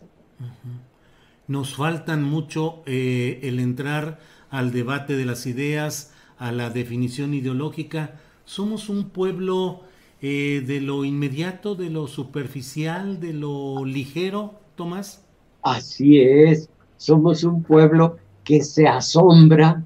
[1.47, 8.19] Nos faltan mucho eh, el entrar al debate de las ideas, a la definición ideológica.
[8.43, 9.83] Somos un pueblo
[10.21, 15.25] eh, de lo inmediato, de lo superficial, de lo ligero, Tomás.
[15.62, 19.83] Así es somos un pueblo que se asombra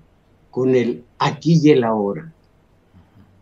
[0.49, 2.31] con el aquí y el ahora.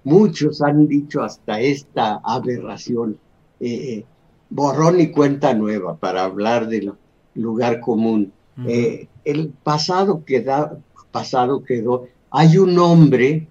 [0.03, 3.19] Muchos han dicho hasta esta aberración,
[3.59, 4.05] eh, eh,
[4.49, 6.93] borrón y cuenta nueva para hablar del
[7.35, 8.31] lugar común.
[8.65, 10.77] Eh, el pasado, queda,
[11.11, 12.07] pasado quedó.
[12.31, 13.47] Hay un hombre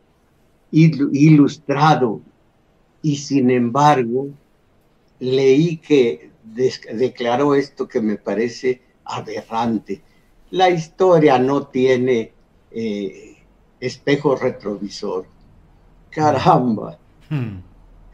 [0.70, 2.20] ilustrado
[3.00, 4.28] y sin embargo
[5.18, 6.30] leí que
[6.92, 10.02] declaró esto que me parece aberrante
[10.50, 12.32] la historia no tiene
[12.70, 13.36] eh,
[13.80, 15.26] espejo retrovisor.
[16.10, 16.98] Caramba.
[17.28, 17.58] Hmm.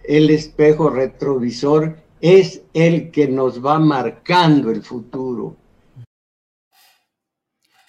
[0.02, 5.56] El espejo retrovisor es el que nos va marcando el futuro.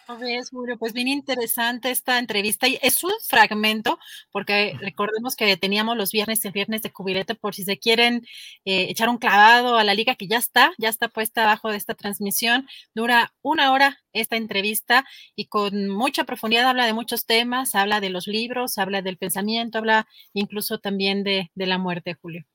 [0.07, 2.67] Ves, Julio, pues bien interesante esta entrevista.
[2.67, 3.97] Y es un fragmento,
[4.31, 8.25] porque recordemos que teníamos los viernes y el viernes de cubilete, por si se quieren
[8.65, 11.77] eh, echar un clavado a la liga que ya está, ya está puesta abajo de
[11.77, 12.67] esta transmisión.
[12.93, 18.11] Dura una hora esta entrevista y con mucha profundidad habla de muchos temas, habla de
[18.11, 22.45] los libros, habla del pensamiento, habla incluso también de, de la muerte, Julio.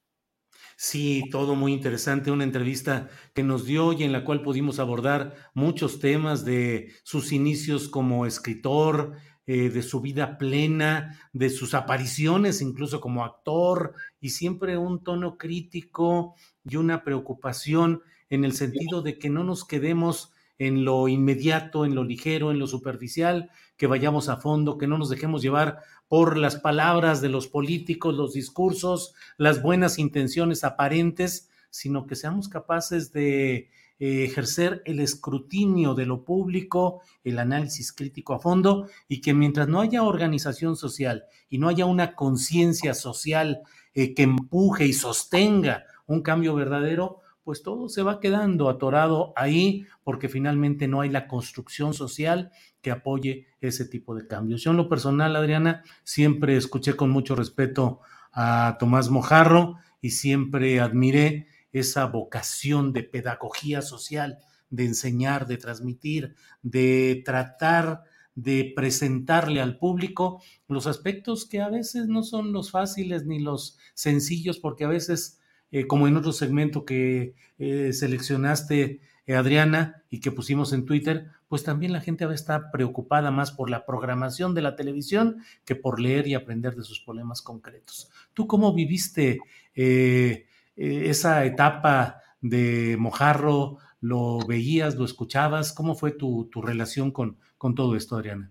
[0.82, 5.36] Sí, todo muy interesante, una entrevista que nos dio y en la cual pudimos abordar
[5.52, 9.12] muchos temas de sus inicios como escritor,
[9.46, 15.36] eh, de su vida plena, de sus apariciones incluso como actor y siempre un tono
[15.36, 21.84] crítico y una preocupación en el sentido de que no nos quedemos en lo inmediato,
[21.84, 25.80] en lo ligero, en lo superficial, que vayamos a fondo, que no nos dejemos llevar
[26.10, 32.48] por las palabras de los políticos, los discursos, las buenas intenciones aparentes, sino que seamos
[32.48, 33.70] capaces de
[34.00, 39.68] eh, ejercer el escrutinio de lo público, el análisis crítico a fondo, y que mientras
[39.68, 43.60] no haya organización social y no haya una conciencia social
[43.94, 49.86] eh, que empuje y sostenga un cambio verdadero, pues todo se va quedando atorado ahí
[50.02, 52.50] porque finalmente no hay la construcción social
[52.82, 54.62] que apoye ese tipo de cambios.
[54.62, 58.00] Yo en lo personal, Adriana, siempre escuché con mucho respeto
[58.32, 64.38] a Tomás Mojarro y siempre admiré esa vocación de pedagogía social,
[64.70, 68.04] de enseñar, de transmitir, de tratar
[68.34, 73.78] de presentarle al público los aspectos que a veces no son los fáciles ni los
[73.94, 75.40] sencillos, porque a veces,
[75.72, 79.00] eh, como en otro segmento que eh, seleccionaste,
[79.36, 83.86] Adriana, y que pusimos en Twitter, pues también la gente está preocupada más por la
[83.86, 88.10] programación de la televisión que por leer y aprender de sus problemas concretos.
[88.34, 89.40] ¿Tú cómo viviste
[89.74, 95.72] eh, eh, esa etapa de Mojarro, ¿lo veías, lo escuchabas?
[95.72, 98.50] ¿Cómo fue tu, relación con, con todo esto, Adriana?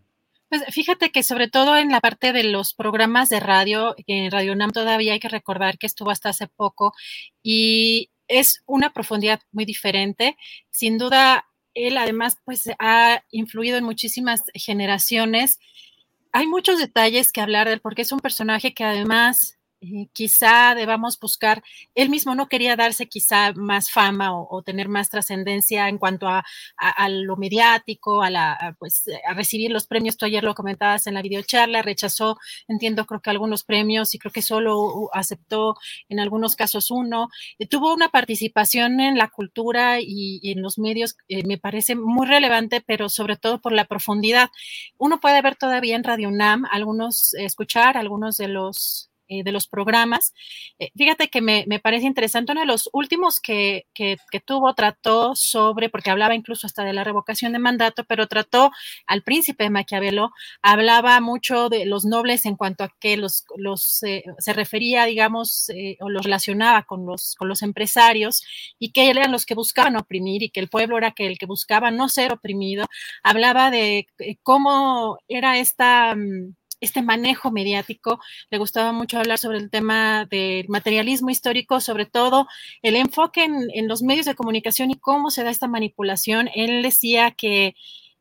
[0.50, 4.56] Pues fíjate que sobre todo en la parte de los programas de radio, en Radio
[4.56, 6.94] NAM todavía hay que recordar que estuvo hasta hace poco
[7.44, 10.38] y es una profundidad muy diferente.
[10.70, 15.60] Sin duda, él además pues ha influido en muchísimas generaciones.
[16.32, 19.59] Hay muchos detalles que hablar de él porque es un personaje que además
[20.14, 21.64] quizá debamos buscar,
[21.96, 26.44] él mismo no quería darse quizá más fama o, tener más trascendencia en cuanto a,
[27.10, 31.22] lo mediático, a, la, pues, a recibir los premios, tú ayer lo comentabas en la
[31.22, 35.76] videocharla, rechazó, entiendo, creo que algunos premios y creo que solo aceptó
[36.10, 41.16] en algunos casos uno, eh, tuvo una participación en la cultura y, en los medios,
[41.28, 44.50] eh, me parece muy relevante, pero sobre todo por la profundidad.
[44.98, 49.68] Uno puede ver todavía en Radio UNAM, algunos, escuchar algunos de los eh, de los
[49.68, 50.34] programas.
[50.80, 55.90] Eh, fíjate que me, parece interesante, uno de los últimos que, que, tuvo trató sobre,
[55.90, 58.72] porque hablaba incluso hasta de la revocación de mandato, pero trató
[59.06, 60.32] al príncipe de Maquiavelo,
[60.64, 65.70] hablaba mucho de los nobles en cuanto a que los, los eh, se refería, digamos,
[66.00, 68.44] o los relacionaba con los, con los empresarios
[68.80, 71.46] y que eran los que buscaban oprimir y que el pueblo era que el que
[71.46, 72.88] buscaba no ser oprimido.
[73.22, 74.08] Hablaba de
[74.42, 78.20] cómo era esta mm, este manejo mediático.
[78.50, 82.48] Le gustaba mucho hablar sobre el tema del materialismo histórico, sobre todo
[82.82, 86.50] el enfoque en, los medios de comunicación y cómo se da esta manipulación.
[86.54, 87.76] Él decía que,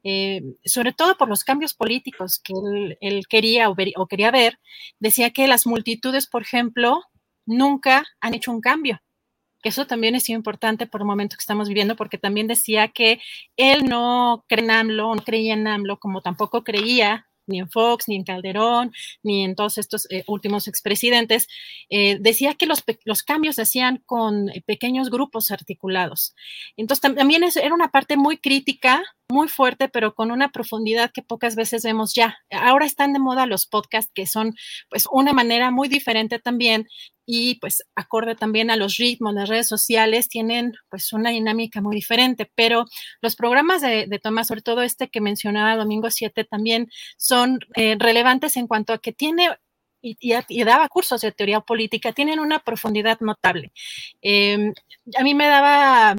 [0.04, 2.54] eh, sobre todo por los cambios políticos que
[3.00, 4.58] él, quería o, o quería ver,
[4.98, 7.02] decía que las multitudes, por ejemplo,
[7.46, 9.00] nunca han hecho un cambio
[9.68, 13.20] eso también es importante por el momento que estamos viviendo, porque también decía que
[13.56, 18.08] él no cree en AMLO, no creía en AMLO, como tampoco creía ni en Fox,
[18.08, 18.92] ni en Calderón,
[19.22, 21.48] ni en todos estos eh, últimos expresidentes,
[21.90, 26.34] eh, decía que los, los, cambios se hacían con eh, pequeños grupos articulados.
[26.76, 31.54] Entonces también era una parte muy crítica muy fuerte, pero con una profundidad que pocas
[31.54, 32.38] veces vemos ya.
[32.50, 34.54] Ahora están de moda los podcasts, que son
[34.88, 36.86] pues una manera muy diferente también
[37.26, 41.94] y pues acorde también a los ritmos, las redes sociales tienen pues una dinámica muy
[41.94, 42.86] diferente, pero
[43.20, 48.56] los programas de, Tomás, sobre todo este que mencionaba Domingo 7, también son eh, relevantes
[48.56, 49.50] en cuanto a que tiene
[50.00, 53.72] y, daba cursos de teoría política, tienen una profundidad notable.
[54.22, 54.72] Em,
[55.18, 56.16] a mí me daba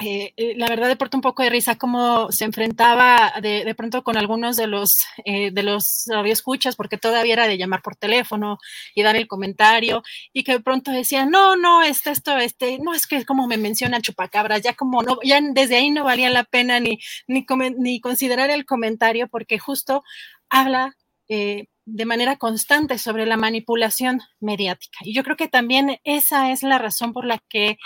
[0.00, 4.04] eh, eh, la verdad de pronto un poco de risa cómo se enfrentaba de, pronto
[4.04, 4.94] con algunos de los
[5.24, 8.58] eh, de los radioescuchas porque todavía era de llamar por teléfono
[8.94, 12.94] y dar el comentario y que de pronto decía no no este esto este no
[12.94, 16.44] es que como me menciona chupacabras ya como no ya desde ahí no valía la
[16.44, 17.44] pena ni ni,
[17.76, 20.04] ni considerar el comentario porque justo
[20.48, 20.96] habla
[21.26, 26.78] de manera constante sobre la manipulación mediática y yo creo que también esa es la
[26.78, 27.78] razón por la que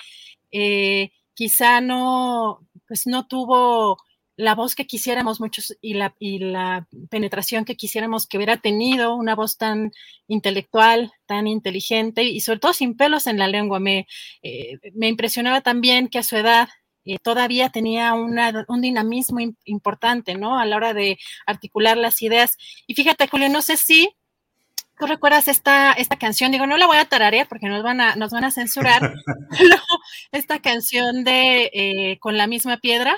[1.35, 3.99] quizá no, pues no tuvo
[4.37, 9.15] la voz que quisiéramos muchos y la, y la penetración que quisiéramos que hubiera tenido,
[9.15, 9.93] una voz tan
[10.27, 13.79] intelectual, tan inteligente y sobre todo sin pelos en la lengua.
[13.79, 14.07] Me,
[14.43, 16.69] eh, me impresionaba también que a su edad
[17.05, 20.59] eh, todavía tenía una, un dinamismo importante, ¿no?
[20.59, 22.57] A la hora de articular las ideas.
[22.87, 24.11] Y fíjate, Julio, no sé si
[25.03, 26.53] ¿Tú recuerdas esta, esta canción?
[26.53, 29.13] Digo, no la voy a tararear porque nos van a, nos van a censurar.
[30.31, 33.17] esta canción de eh, Con la misma piedra.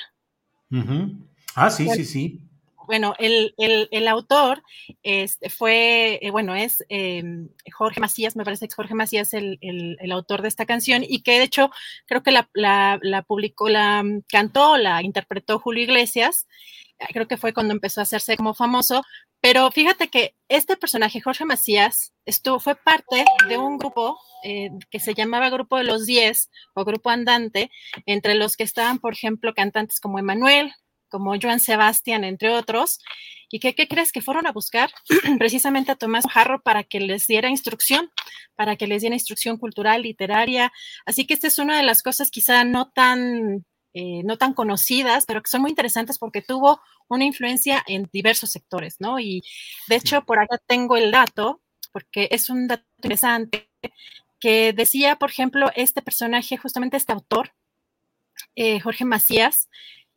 [1.55, 2.41] Ah, sí, sí, sí.
[2.87, 4.63] Bueno, el, autor
[5.03, 10.13] este, fue, eh, bueno, es em, Jorge Macías, me parece que Jorge Macías el, el,
[10.13, 11.71] autor de esta canción y que de hecho
[12.07, 16.47] creo que la, la publicó, la mm, cantó, la interpretó Julio Iglesias.
[17.13, 19.03] Creo que fue cuando empezó a hacerse como famoso,
[19.45, 25.01] pero fíjate que este personaje, Jorge Macías, estuvo, fue parte de un grupo eh, que
[25.01, 27.71] se llamaba Grupo de los Diez o Grupo Andante,
[28.07, 30.73] entre los que estaban, por ejemplo, cantantes como Emanuel,
[31.15, 32.99] como Joan Sebastián, entre otros.
[33.49, 34.91] ¿Y qué, qué crees que fueron a buscar?
[35.39, 38.11] Precisamente a Tomás Jarro para que les diera instrucción,
[38.57, 40.73] para que les diera instrucción cultural, literaria.
[41.07, 45.25] Así que esta es una de las cosas quizá no tan eh, no tan conocidas,
[45.25, 49.21] pero que son muy interesantes porque tuvo una influencia en diversos sectores, ¿no?
[49.21, 49.45] Y
[49.87, 51.63] de hecho, por acá tengo el dato,
[51.93, 53.71] porque es un dato interesante,
[54.41, 57.53] que decía, por ejemplo, este personaje, justamente este autor,
[58.57, 59.69] eh, Jorge Macías,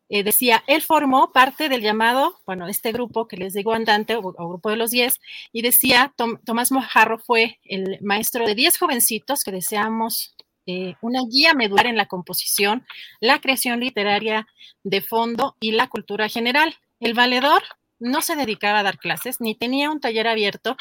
[0.09, 4.21] eh, decía, él formó parte del llamado, bueno, este grupo que les digo andante o,
[4.21, 5.19] grupo de los 10,
[5.51, 6.13] y decía,
[6.45, 10.35] Tomás Mojarro fue el maestro de 10 jovencitos que deseamos
[10.65, 12.85] eh, una guía medular en la composición,
[13.19, 14.47] la creación literaria
[14.83, 16.75] de fondo y la cultura general.
[16.99, 17.63] El valedor
[17.99, 20.77] no se dedicaba a dar clases ni tenía un taller abierto,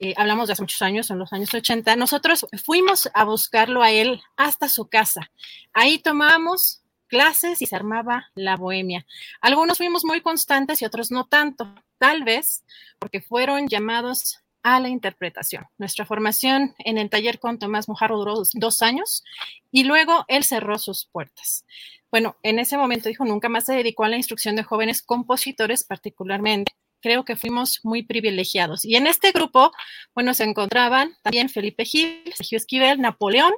[0.00, 3.90] eh, hablamos de hace muchos años, en los años 80, nosotros fuimos a buscarlo a
[3.90, 5.30] él hasta su casa.
[5.72, 9.06] Ahí tomábamos clases y se armaba la bohemia.
[9.40, 12.64] Algunos fuimos muy constantes y otros no tanto, tal vez
[12.98, 15.64] porque fueron llamados a la interpretación.
[15.78, 19.24] Nuestra formación en el taller con Tomás Mojarro duró dos años
[19.70, 21.64] y luego él cerró sus puertas.
[22.10, 25.84] Bueno, en ese momento dijo, nunca más se dedicó a la instrucción de jóvenes compositores
[25.84, 26.72] particularmente.
[27.00, 28.84] Creo que fuimos muy privilegiados.
[28.84, 29.72] Y en este grupo,
[30.14, 33.52] bueno, se encontraban también Felipe Gil, Sergio Esquivel, Napoleón,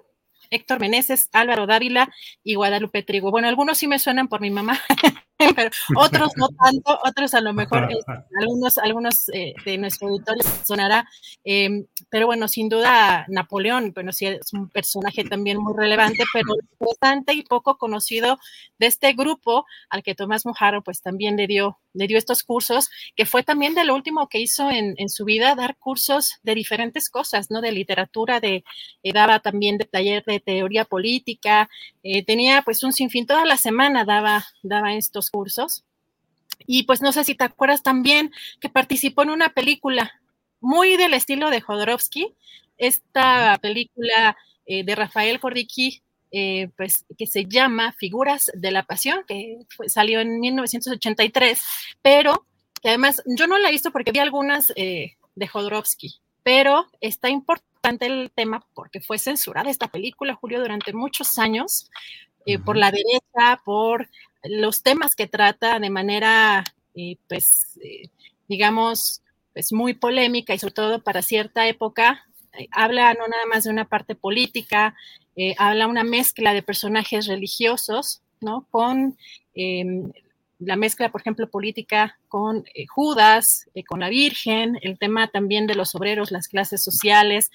[0.51, 3.30] Héctor Meneses, Álvaro Dávila y Guadalupe Trigo.
[3.30, 4.78] Bueno, algunos sí me suenan por mi mamá,
[5.57, 10.43] pero otros no tanto, otros a lo mejor, este, algunos, algunos eh, de nuestro auditorio
[10.64, 11.09] sonará,
[11.45, 16.55] em, pero bueno, sin duda Napoleón, bueno, sí es un personaje también muy relevante, pero
[16.78, 18.38] bastante y poco conocido
[18.78, 22.91] de este grupo al que Tomás Mojaro pues también le dio, le dio estos cursos,
[23.16, 26.55] que fue también de lo último que hizo en, en su vida, dar cursos de
[26.55, 27.61] diferentes cosas, ¿no?
[27.61, 28.64] De literatura, de,
[29.03, 31.68] eh, daba también de taller de teoría política,
[32.03, 35.85] eh, tenía pues un sinfín, toda la semana daba, daba estos cursos.
[36.66, 40.20] Y pues no sé si te acuerdas también que participó en una película
[40.61, 42.35] muy del estilo de Jodorowsky,
[42.76, 46.03] esta película eh, de Rafael Cordiqui,
[46.33, 51.61] eh, pues que se llama Figuras de la Pasión, que salió en 1983,
[52.03, 52.47] pero
[52.81, 57.28] que además yo no la he visto porque vi algunas eh, de Jodorowsky, pero está
[57.28, 61.91] importante el tema porque fue censurada esta película, Julio, durante muchos años,
[62.64, 64.09] por la derecha, por
[64.45, 66.64] los temas que trata de manera,
[66.95, 68.09] eh, pues, eh,
[68.49, 69.22] digamos,
[69.53, 72.26] pues muy polémica y sobre todo para cierta época,
[72.59, 74.95] eh, habla no nada más de una parte política,
[75.57, 78.66] habla una mezcla de personajes religiosos, ¿no?
[78.70, 79.16] Con
[80.59, 85.95] la mezcla, por ejemplo, política con Judas, con la Virgen, el tema también de los
[85.95, 87.51] obreros, las clases sociales,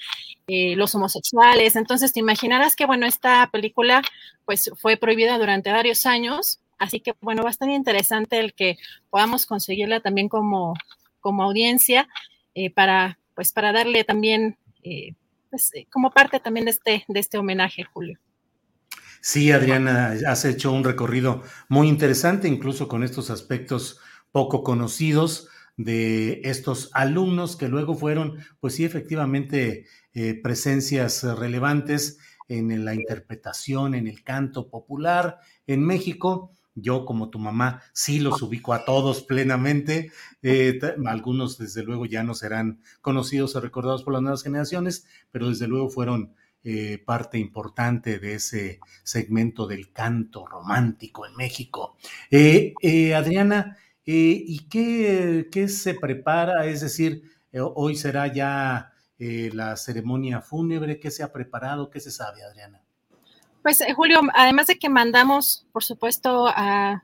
[0.48, 1.76] los homosexuales.
[1.76, 4.02] Entonces, te imaginarás que, bueno, esta película
[4.46, 8.78] pues fue prohibida durante varios años Así que, bueno, estar interesante el que
[9.10, 10.74] podamos conseguirla también como,
[11.20, 12.08] como audiencia
[12.54, 15.16] eh, para, pues, para darle también, eh,
[15.50, 18.20] pues, eh, como parte también de este, de este homenaje, Julio.
[19.22, 24.00] Sí, Adriana, has hecho un recorrido muy interesante, incluso con estos aspectos
[24.32, 25.48] poco conocidos
[25.78, 29.88] de estos alumnos que luego fueron, pues sí, efectivamente,
[30.44, 37.82] presencias relevantes en la interpretación, en el canto popular en México yo, como tu mamá,
[37.94, 40.12] sí los ubico a todos plenamente.
[40.44, 45.50] Eh, algunos, desde luego, ya no serán conocidos o recordados por las nuevas generaciones, pero
[45.50, 51.96] desde luego fueron eh, parte importante de ese segmento del canto romántico en México.
[52.30, 52.74] Eh,
[53.16, 56.66] Adriana, ¿y qué, qué, se prepara?
[56.66, 57.24] Es decir,
[57.54, 61.00] hoy será ya la ceremonia fúnebre.
[61.00, 61.90] ¿Qué se ha preparado?
[61.90, 62.85] ¿Qué se sabe, Adriana?
[63.66, 67.02] Pues eh, Julio, además de que mandamos, por supuesto, a,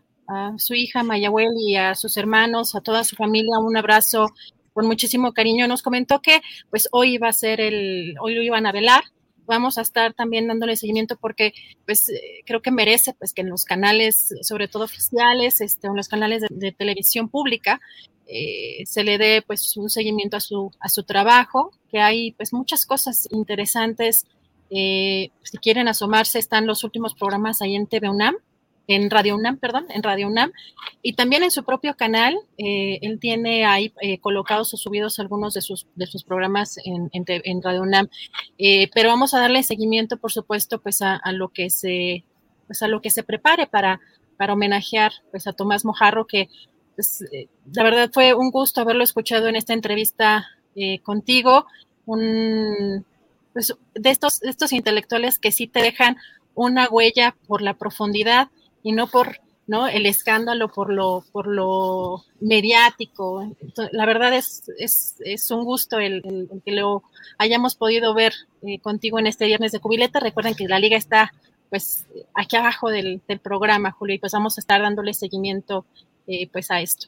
[0.58, 4.28] su hija Mayahuel y a sus hermanos, a toda su familia, un abrazo
[4.74, 6.40] con muchísimo cariño, nos comentó que
[6.70, 9.04] pues hoy iba a ser el, hoy lo iban a velar,
[9.48, 11.54] vamos a estar también dándole seguimiento porque
[11.86, 15.96] pues eh, creo que merece pues que en los canales, sobre todo oficiales, este, en
[15.96, 17.82] los canales de, televisión pública,
[18.28, 22.54] eh, se le dé pues un seguimiento a su, a su trabajo, que hay pues
[22.54, 24.28] muchas cosas interesantes
[24.72, 28.38] eh, si quieren asomarse, están los últimos programas ahí en TV UNAM,
[28.88, 30.52] en Radio UNAM, perdón, en Radio UNAM,
[31.02, 32.38] y también en su propio canal.
[32.58, 37.10] Eh, él tiene ahí eh, colocados o subidos algunos de sus, de sus programas en,
[37.12, 38.08] en, Radio UNAM.
[38.94, 42.24] pero vamos a darle seguimiento, por supuesto, pues a, lo que se,
[42.68, 44.00] pues a lo que se prepare para,
[44.38, 46.50] para homenajear pues a Tomás Mojarro, que
[46.96, 47.26] pues,
[47.74, 50.48] la verdad fue un gusto haberlo escuchado en esta entrevista
[51.04, 51.66] contigo.
[52.06, 53.06] Un,
[53.54, 56.18] pues, de estos, intelectuales que sí te dejan
[56.56, 58.50] una huella por la profundidad
[58.84, 59.88] y no por ¿no?
[59.88, 63.56] el escándalo, por lo, por lo mediático.
[63.92, 67.04] la verdad es, es, un gusto el, que lo
[67.38, 68.34] hayamos podido ver
[68.64, 70.20] eh, contigo en este viernes de cubileta.
[70.20, 71.32] Recuerden que la liga está
[71.70, 75.86] pues aquí abajo del, programa, Julio, y pues vamos a estar dándole seguimiento
[76.28, 77.08] eh, pues a esto.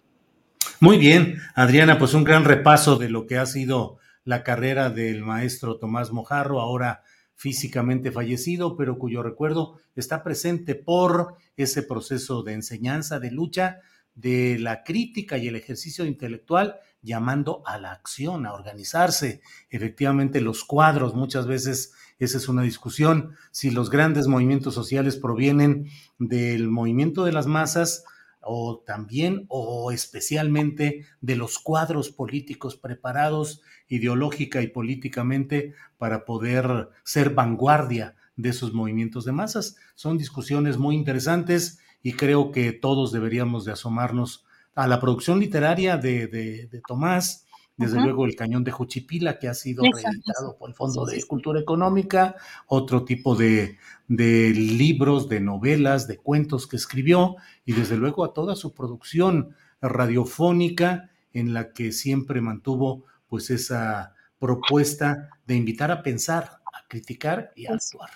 [0.79, 5.23] Muy bien, Adriana, pues un gran repaso de lo que ha sido la carrera del
[5.23, 7.03] maestro Tomás Mojarro, ahora
[7.35, 13.79] físicamente fallecido, pero cuyo recuerdo está presente por ese proceso de enseñanza, de lucha,
[14.15, 19.41] de la crítica y el ejercicio intelectual, llamando a la acción, a organizarse.
[19.69, 25.89] Efectivamente, los cuadros, muchas veces esa es una discusión, si los grandes movimientos sociales provienen
[26.19, 28.05] del movimiento de las masas
[28.45, 37.31] o también o especialmente de los cuadros políticos preparados ideológica y políticamente para poder ser
[37.31, 39.77] vanguardia de esos movimientos de masas.
[39.95, 45.97] Son discusiones muy interesantes y creo que todos deberíamos de asomarnos a la producción literaria
[45.97, 50.75] de, de, Tomás, desde luego el cañón de Juchipila, que ha sido reeditado por el
[50.75, 52.35] Fondo de Cultura Económica,
[52.67, 58.33] otro tipo de, de, libros, de novelas, de cuentos que escribió, y desde luego a
[58.33, 66.03] toda su producción radiofónica, en la que siempre mantuvo pues esa propuesta de invitar a
[66.03, 68.11] pensar, a criticar y a pues actuar.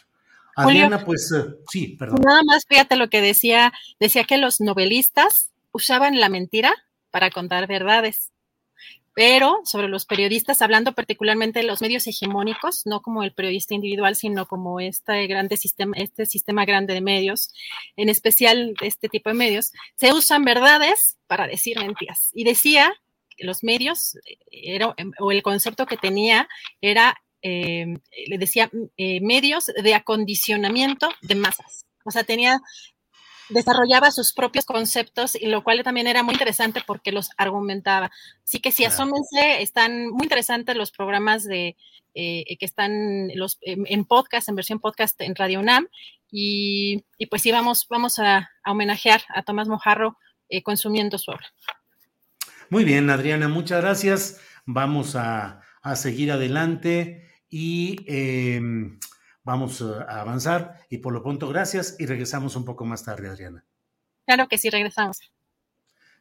[0.55, 2.21] Adriana, pues eh, sí, perdón.
[2.23, 6.73] Nada más fíjate lo que decía, decía que los novelistas usaban la mentira
[7.11, 8.31] para contar verdades.
[9.17, 14.15] Pero sobre los periodistas, hablando particularmente de los medios hegemónicos, no como el periodista individual,
[14.15, 17.49] sino como este grande sistema, este sistema grande de medios,
[17.95, 22.29] en especial este tipo de medios, se usan verdades para decir mentiras.
[22.35, 22.93] Y decía
[23.35, 24.19] que los medios,
[24.51, 26.47] era, o el concepto que tenía
[26.79, 27.87] era eh,
[28.27, 31.87] le decía, eh, medios de acondicionamiento de masas.
[32.05, 32.59] O sea, tenía,
[33.49, 38.11] desarrollaba sus propios conceptos y lo cual también era muy interesante porque los argumentaba.
[38.43, 41.75] Así que sí, asómense, están muy interesantes los programas de,
[42.13, 45.87] eh, que están los, en podcast, en versión podcast en Radio UNAM.
[46.29, 50.17] Y, pues sí, vamos, vamos a, homenajear a Tomás Mojarro
[50.63, 51.47] consumiendo su obra.
[52.69, 54.41] Muy bien, Adriana, muchas gracias.
[54.65, 58.99] Vamos a, a seguir adelante y em,
[59.47, 60.85] vamos a avanzar.
[60.89, 63.65] Y por lo pronto, gracias y regresamos un poco más tarde, Adriana.
[64.25, 65.19] Claro que sí, regresamos.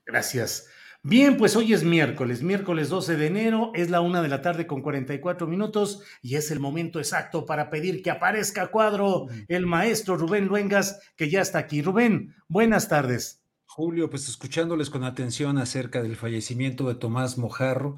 [0.06, 0.68] Gracias.
[1.02, 4.66] Bien, pues hoy es miércoles, miércoles 12 de enero, es la una de la tarde
[4.66, 9.66] con 44 minutos y es el momento exacto para pedir que aparezca a cuadro el
[9.66, 11.82] maestro Rubén Luengas, que ya está aquí.
[11.82, 13.42] Rubén, buenas tardes.
[13.66, 17.96] Julio, pues escuchándoles con atención acerca del fallecimiento de Tomás Mojarro,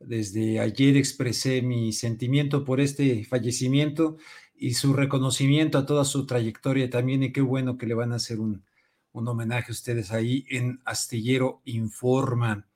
[0.00, 4.16] desde ayer expresé mi sentimiento por este fallecimiento
[4.56, 8.16] y su reconocimiento a toda su trayectoria también y qué bueno que le van a
[8.16, 8.64] hacer un,
[9.12, 12.66] homenaje a ustedes ahí en Astillero Informa.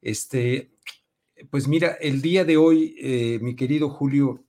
[0.00, 0.70] Este,
[1.50, 4.44] pues mira, el día de hoy, eh, mi querido Julio,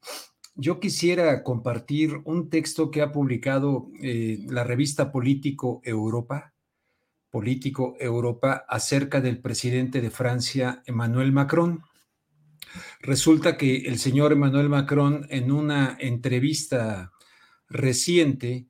[0.55, 6.53] yo quisiera compartir un texto que ha publicado eh, la revista Político Europa,
[7.31, 11.83] Político Europa, acerca del presidente de Francia, Emmanuel Macron.
[13.01, 17.11] Resulta que el señor Emmanuel Macron en una entrevista
[17.67, 18.67] reciente,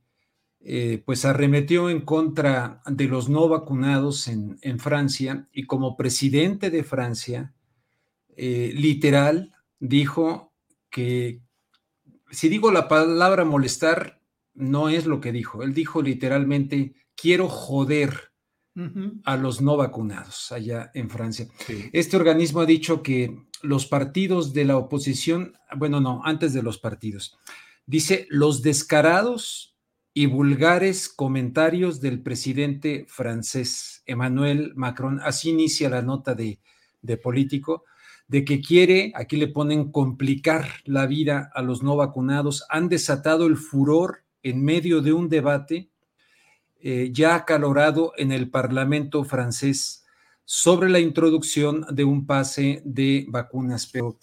[0.61, 6.83] eh, pues arremetió en contra de los no vacunados en, Francia y como presidente de
[6.83, 7.53] Francia,
[8.35, 10.53] eh, literal, dijo
[10.89, 11.41] que,
[12.29, 14.21] si digo la palabra molestar,
[14.53, 15.63] no es lo que dijo.
[15.63, 18.28] Él dijo literalmente, quiero joder
[19.25, 21.47] a los no vacunados allá en Francia.
[21.93, 26.77] Este organismo ha dicho que los partidos de la oposición, bueno, no, antes de los
[26.77, 27.37] partidos,
[27.85, 29.75] dice los descarados
[30.13, 36.59] y vulgares comentarios del presidente francés Emmanuel Macron, así inicia la nota de,
[37.01, 37.83] de político,
[38.27, 43.47] de que quiere, aquí le ponen complicar la vida a los no vacunados, han desatado
[43.47, 45.89] el furor en medio de un debate
[46.81, 50.05] eh, ya acalorado en el Parlamento francés
[50.45, 53.87] sobre la introducción de un pase de vacunas.
[53.87, 54.17] Pero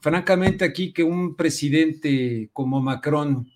[0.00, 3.48] francamente aquí que un presidente como Macron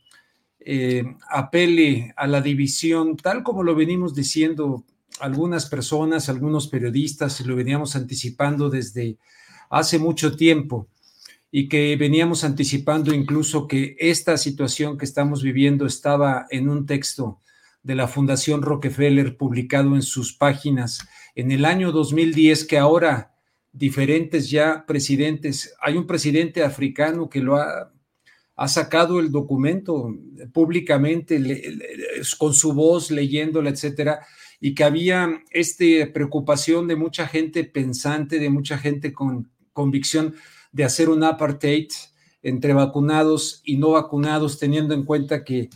[0.60, 4.84] eh, apele a la división, tal como lo venimos diciendo
[5.20, 9.18] algunas personas, algunos periodistas, y lo veníamos anticipando desde
[9.70, 10.88] hace mucho tiempo,
[11.50, 17.40] y que veníamos anticipando incluso que esta situación que estamos viviendo estaba en un texto
[17.82, 21.06] de la Fundación Rockefeller publicado en sus páginas.
[21.34, 23.34] En el año 2010 que ahora
[23.72, 27.92] diferentes ya presidentes, hay un presidente africano que lo ha,
[28.56, 30.14] ha sacado el documento
[30.52, 31.42] públicamente
[32.36, 34.26] con su voz leyéndola, etcétera,
[34.60, 40.34] y que había esta preocupación de mucha gente pensante, de mucha gente con convicción
[40.72, 41.88] de hacer un apartheid
[42.42, 45.70] entre vacunados y no vacunados, teniendo en cuenta que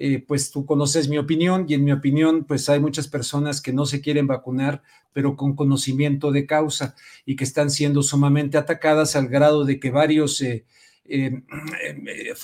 [0.00, 3.72] eh, pues tú conoces mi opinión y en mi opinión, pues hay muchas personas que
[3.72, 4.80] no se quieren vacunar,
[5.12, 6.94] pero con conocimiento de causa
[7.26, 10.64] y que están siendo sumamente atacadas al grado de que varios eh,
[11.04, 11.42] eh,
[11.82, 12.34] eh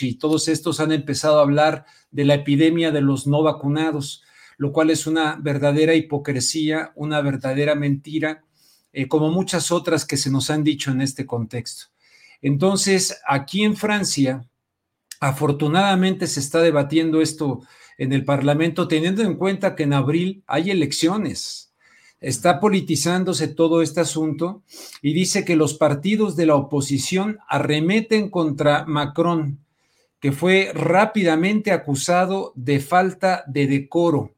[0.00, 4.24] y todos estos han empezado a hablar de la epidemia de los no vacunados,
[4.58, 8.42] lo cual es una verdadera hipocresía, una verdadera mentira,
[9.08, 11.86] como muchas otras que se nos han dicho en este contexto.
[12.42, 14.48] Entonces, aquí en Francia,
[15.20, 17.60] Afortunadamente se está debatiendo esto
[17.98, 21.72] en el Parlamento, teniendo en cuenta que en abril hay elecciones.
[22.20, 24.62] Está politizándose todo este asunto
[25.02, 29.58] y dice que los partidos de la oposición arremeten contra Macron,
[30.20, 34.34] que fue rápidamente acusado de falta de decoro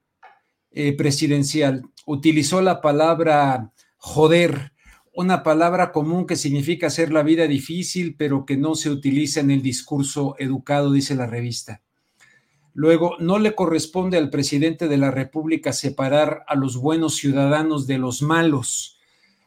[0.73, 1.85] eh, presidencial.
[2.05, 4.73] Utilizó la palabra joder,
[5.19, 9.51] una palabra común que significa hacer la vida difícil, pero que no se utiliza en
[9.51, 11.83] el discurso educado, dice la revista.
[12.73, 17.99] Luego, no le corresponde al presidente de la República separar a los buenos ciudadanos de
[17.99, 19.01] los malos.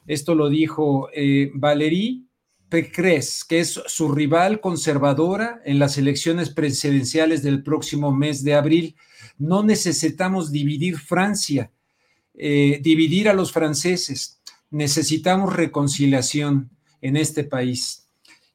[0.08, 2.24] Esto lo dijo eh, Valérie
[2.68, 8.98] Pécresse, que es su rival conservadora en las elecciones presidenciales del próximo mes de abril.
[9.38, 11.72] No necesitamos dividir Francia,
[12.34, 14.41] eh, dividir a los franceses.
[14.72, 18.08] Necesitamos reconciliación en este país.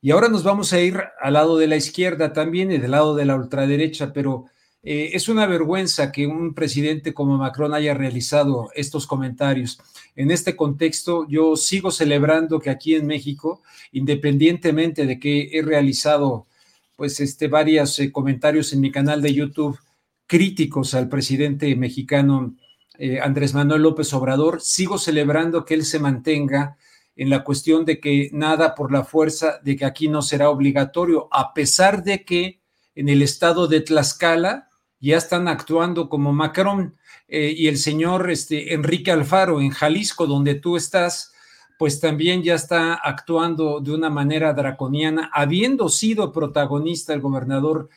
[0.02, 3.14] Y ahora nos vamos a ir al lado de la izquierda también y del lado
[3.14, 4.46] de la ultraderecha, pero
[4.82, 9.80] eh, es una vergüenza que un presidente como Macron haya realizado estos comentarios.
[10.14, 16.46] En este contexto, yo sigo celebrando que aquí en México, independientemente de que he realizado
[16.94, 19.78] pues este varios eh, comentarios en mi canal de YouTube
[20.26, 22.54] críticos al presidente mexicano
[22.98, 26.76] eh, Andrés Manuel López Obrador, sigo celebrando que él se mantenga
[27.16, 31.28] en la cuestión de que nada por la fuerza, de que aquí no será obligatorio,
[31.32, 32.60] a pesar de que
[32.94, 34.68] en el estado de Tlaxcala
[35.00, 36.94] ya están actuando como Macron
[37.28, 41.32] eh, y el señor este, Enrique Alfaro en Jalisco, donde tú estás,
[41.78, 47.88] pues también ya está actuando de una manera draconiana, habiendo sido protagonista el gobernador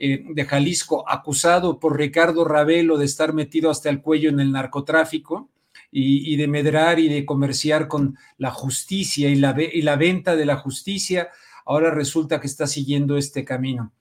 [0.00, 4.52] eh, de Jalisco, acusado por Ricardo Ravelo de estar metido hasta el cuello en el
[4.52, 5.50] narcotráfico.
[5.90, 10.44] Y, de medrar y de comerciar con la justicia y la, y la venta de
[10.44, 11.30] la justicia,
[11.64, 13.92] ahora resulta que está siguiendo este camino.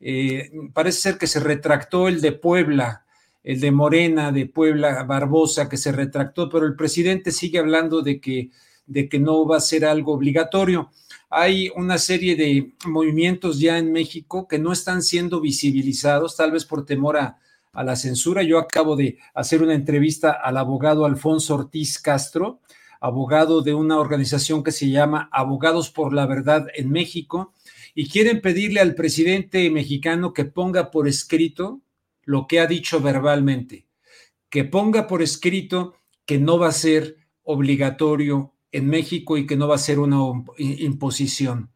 [0.00, 3.04] Eh, parece ser que se retractó el de Puebla,
[3.42, 8.20] el de Morena, de Puebla, Barbosa, que se retractó, pero el presidente sigue hablando de
[8.20, 8.50] que,
[8.86, 10.90] de que no va a ser algo obligatorio.
[11.30, 16.64] Hay una serie de movimientos ya en México que no están siendo visibilizados, tal vez
[16.64, 17.38] por temor a,
[17.74, 18.42] la censura.
[18.42, 22.60] Yo acabo de hacer una entrevista al abogado Alfonso Ortiz Castro,
[22.98, 27.52] abogado de una organización que se llama Abogados por la Verdad en México,
[27.94, 31.82] y quieren pedirle al presidente mexicano que ponga por escrito
[32.24, 33.86] lo que ha dicho verbalmente,
[34.48, 39.68] que ponga por escrito que no va a ser obligatorio en México y que no
[39.68, 41.70] va a ser una imposición.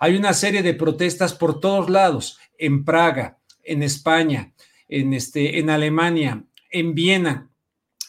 [0.00, 4.52] Hay una serie de protestas por todos lados, en Praga, en España,
[4.88, 7.50] en, este, en Alemania, en Viena,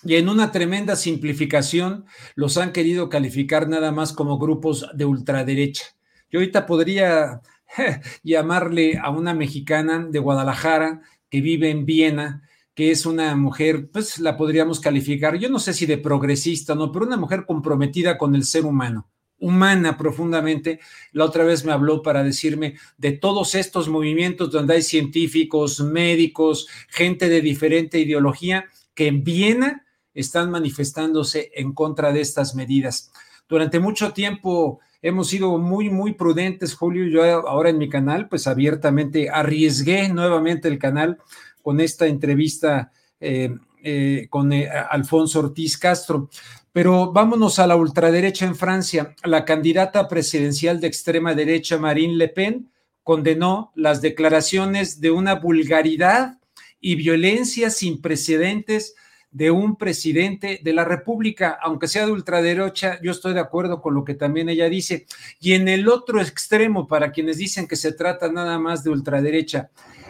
[0.03, 5.83] y en una tremenda simplificación los han querido calificar nada más como grupos de ultraderecha.
[6.31, 7.41] Yo ahorita podría
[8.23, 14.19] llamarle a una mexicana de Guadalajara que vive en Viena, que es una mujer, pues
[14.19, 18.35] la podríamos calificar, yo no sé si de progresista no, pero una mujer comprometida con
[18.35, 19.09] el ser humano,
[19.39, 20.79] humana profundamente.
[21.11, 26.67] La otra vez me habló para decirme de todos estos movimientos donde hay científicos, médicos,
[26.89, 33.11] gente de diferente ideología, que en Viena están manifestándose en contra de estas medidas.
[33.47, 37.07] Durante mucho tiempo hemos sido muy, muy prudentes, Julio.
[37.07, 41.17] Yo ahora en mi canal, pues abiertamente arriesgué nuevamente el canal
[41.61, 46.29] con esta entrevista eh, eh, con eh, Alfonso Ortiz Castro.
[46.73, 49.15] Pero vámonos a la ultraderecha en Francia.
[49.23, 52.69] La candidata presidencial de extrema derecha, Marine Le Pen,
[53.03, 56.39] condenó las declaraciones de una vulgaridad
[56.81, 58.95] y violencia sin precedentes
[59.31, 63.93] de un presidente de la República, aunque sea de ultraderecha, yo estoy de acuerdo con
[63.93, 65.05] lo que también ella dice.
[65.39, 69.69] Y en el otro extremo, para quienes dicen que se trata nada más de ultraderecha,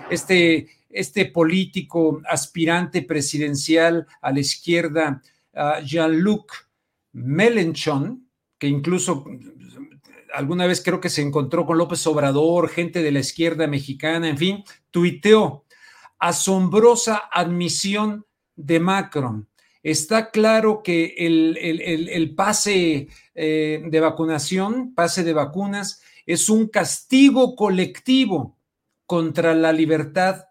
[0.10, 5.22] este, este político aspirante presidencial a la izquierda,
[5.84, 6.54] Jean-Luc
[7.14, 8.28] Mélenchon,
[8.58, 9.26] que incluso
[10.34, 14.38] alguna vez creo que se encontró con López Obrador, gente de la izquierda mexicana, en
[14.38, 15.66] fin, tuiteó
[16.20, 18.26] asombrosa admisión
[18.56, 19.48] de Macron.
[19.82, 28.58] Está claro que el, pase eh, de vacunación, pase de vacunas, es un castigo colectivo
[29.06, 30.49] contra la libertad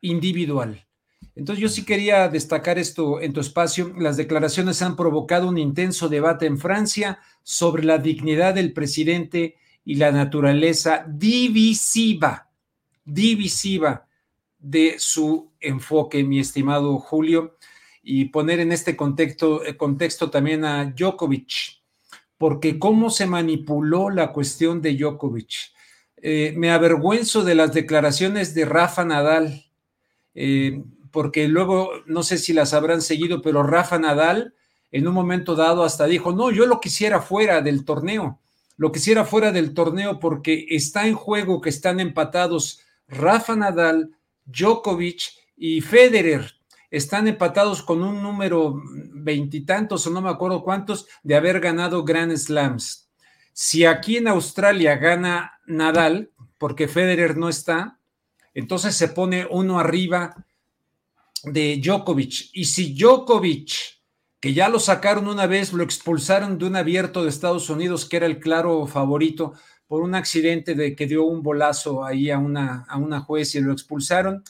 [0.00, 0.86] individual.
[1.34, 3.94] Entonces yo sí quería destacar esto en tu espacio.
[3.98, 9.94] Las declaraciones han provocado un intenso debate en Francia sobre la dignidad del presidente y
[9.94, 12.50] la naturaleza divisiva,
[13.04, 14.06] divisiva
[14.58, 17.56] de su enfoque, mi estimado Julio,
[18.02, 21.80] y poner en este contexto, eh, contexto también a Djokovic,
[22.38, 25.72] porque cómo se manipuló la cuestión de Djokovic.
[26.22, 29.69] Eh, me avergüenzo de las declaraciones de Rafa Nadal.
[30.34, 34.54] Eh, porque luego no sé si las habrán seguido, pero Rafa Nadal
[34.92, 38.40] en un momento dado hasta dijo, no, yo lo quisiera fuera del torneo,
[38.76, 44.10] lo quisiera fuera del torneo porque está en juego que están empatados Rafa Nadal,
[44.46, 45.22] Djokovic
[45.56, 46.54] y Federer.
[46.90, 52.36] Están empatados con un número veintitantos o no me acuerdo cuántos de haber ganado Grand
[52.36, 53.08] Slams.
[53.52, 57.99] Si aquí en Australia gana Nadal, porque Federer no está,
[58.54, 60.46] entonces se pone uno arriba
[61.44, 62.50] de Djokovic.
[62.52, 64.00] Y si Djokovic,
[64.40, 68.16] que ya lo sacaron una vez, lo expulsaron de un abierto de Estados Unidos, que
[68.16, 69.54] era el claro favorito,
[69.86, 73.60] por un accidente de que dio un bolazo ahí a una, a una juez y
[73.60, 74.44] lo expulsaron.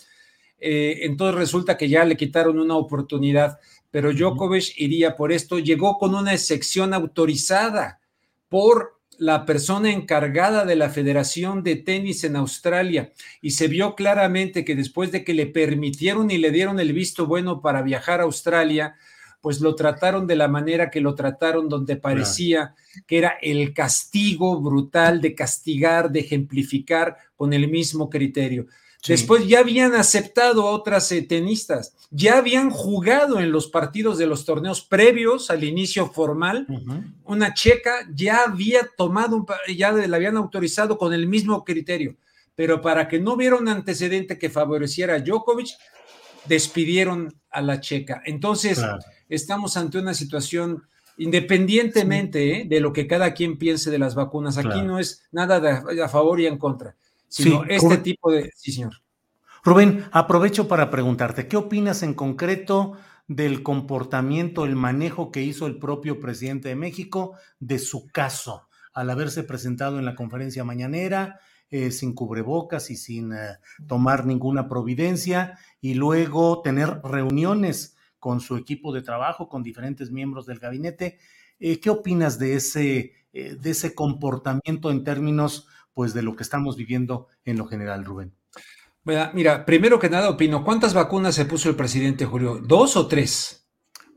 [0.59, 3.59] Eh, entonces resulta que ya le quitaron una oportunidad,
[3.91, 5.59] pero Djokovic iría por esto.
[5.59, 8.01] Llegó con una excepción autorizada
[8.49, 13.13] por la persona encargada de la Federación de Tenis en Australia
[13.43, 17.27] y se vio claramente que después de que le permitieron y le dieron el visto
[17.27, 18.97] bueno para viajar a Australia,
[19.43, 22.75] pues lo trataron de la manera que lo trataron, donde parecía
[23.07, 28.69] que era el castigo brutal de castigar, de ejemplificar con el mismo criterio.
[29.09, 34.27] Después ya habían aceptado a otras eh, tenistas, ya habían jugado en los partidos de
[34.27, 36.67] los torneos previos al inicio formal.
[37.25, 42.17] Una checa ya había tomado, ya la habían autorizado con el mismo criterio,
[42.55, 45.71] pero para que no hubiera un antecedente que favoreciera a Djokovic,
[46.45, 48.23] despidieron a la checa.
[48.27, 48.81] Entonces,
[49.31, 50.83] estamos ante una situación
[51.17, 54.59] independientemente eh, de lo que cada quien piense de las vacunas.
[54.59, 56.97] Aquí no es nada a favor y en contra
[57.31, 58.53] sino este tipo de...
[58.55, 58.93] Sí, señor.
[59.63, 62.97] Rubén, aprovecho para preguntarte, ¿qué opinas en concreto
[63.31, 69.09] del comportamiento, el manejo que hizo el propio presidente de México de su caso al
[69.09, 71.39] haberse presentado en la conferencia mañanera
[71.71, 78.57] eh, sin cubrebocas y sin eh, tomar ninguna providencia y luego tener reuniones con su
[78.57, 81.21] equipo de trabajo, con diferentes miembros del gabinete?
[81.61, 86.77] Eh, ¿Qué opinas de ese, de ese comportamiento en términos pues de lo que estamos
[86.77, 88.33] viviendo en lo general, Rubén.
[89.05, 92.61] Mira, primero que nada opino, ¿cuántas vacunas se puso el presidente Julio?
[92.63, 93.67] ¿Dos o tres?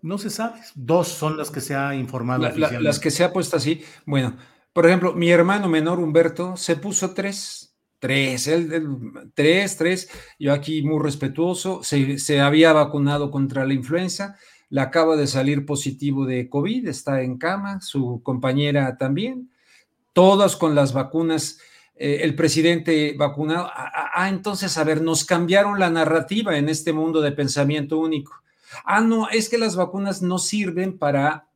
[0.02, 0.60] No se sabe.
[0.76, 2.50] Dos son las que se ha informado.
[2.50, 3.82] las que se ha puesto así.
[4.06, 4.36] Bueno,
[4.74, 7.70] por ejemplo, mi hermano menor Humberto se puso tres.
[8.00, 10.10] Tres, él, tres, tres.
[10.38, 11.82] Yo aquí muy respetuoso.
[11.84, 14.36] Se, se había vacunado contra la influenza.
[14.70, 16.86] Le acaba de salir positivo de COVID.
[16.90, 17.80] Está en cama.
[17.80, 19.53] Su compañera también
[20.14, 21.60] todas con las vacunas,
[21.96, 23.66] eh, el presidente vacunado.
[23.66, 27.98] Ah, ah, ah, entonces, a ver, nos cambiaron la narrativa en este mundo de pensamiento
[27.98, 28.34] único.
[28.86, 31.48] Ah, no, es que las vacunas no sirven para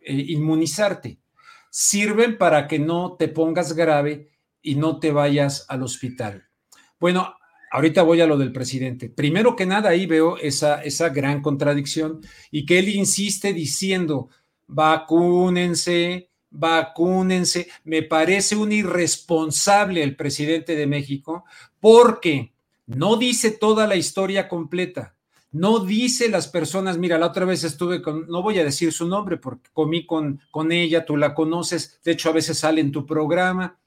[0.00, 1.18] eh, inmunizarte,
[1.70, 4.30] sirven para que no te pongas grave
[4.62, 6.48] y no te vayas al hospital.
[6.98, 7.34] Bueno,
[7.70, 9.08] ahorita voy a lo del presidente.
[9.08, 12.20] Primero que nada, ahí veo esa, esa gran contradicción
[12.50, 14.30] y que él insiste diciendo,
[14.66, 17.68] vacúnense, vacúnense.
[17.84, 21.44] Me parece un irresponsable el presidente de México
[21.80, 22.52] porque
[22.86, 25.14] no dice toda la historia completa.
[25.50, 29.08] No dice las personas, mira, la otra vez estuve con, no voy a decir su
[29.08, 32.92] nombre porque comí con, con ella, tú la conoces, de hecho a veces sale en
[32.92, 33.78] tu programa.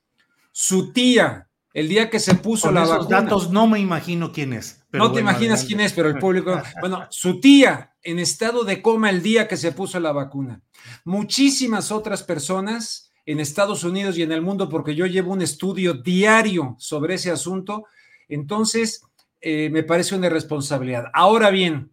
[0.51, 4.83] Su tía, el día que se puso la esos datos no me imagino quién es.
[4.91, 6.59] no te imaginas quién es, pero el público.
[6.81, 10.61] Bueno, su tía en estado de coma el día que se puso la vacuna.
[11.05, 15.93] Muchísimas otras personas en Estados Unidos y en el mundo, porque yo llevo un estudio
[15.93, 17.85] diario sobre ese asunto,
[18.27, 19.03] entonces
[19.39, 21.05] eh, me parece una irresponsabilidad.
[21.13, 21.91] Ahora bien,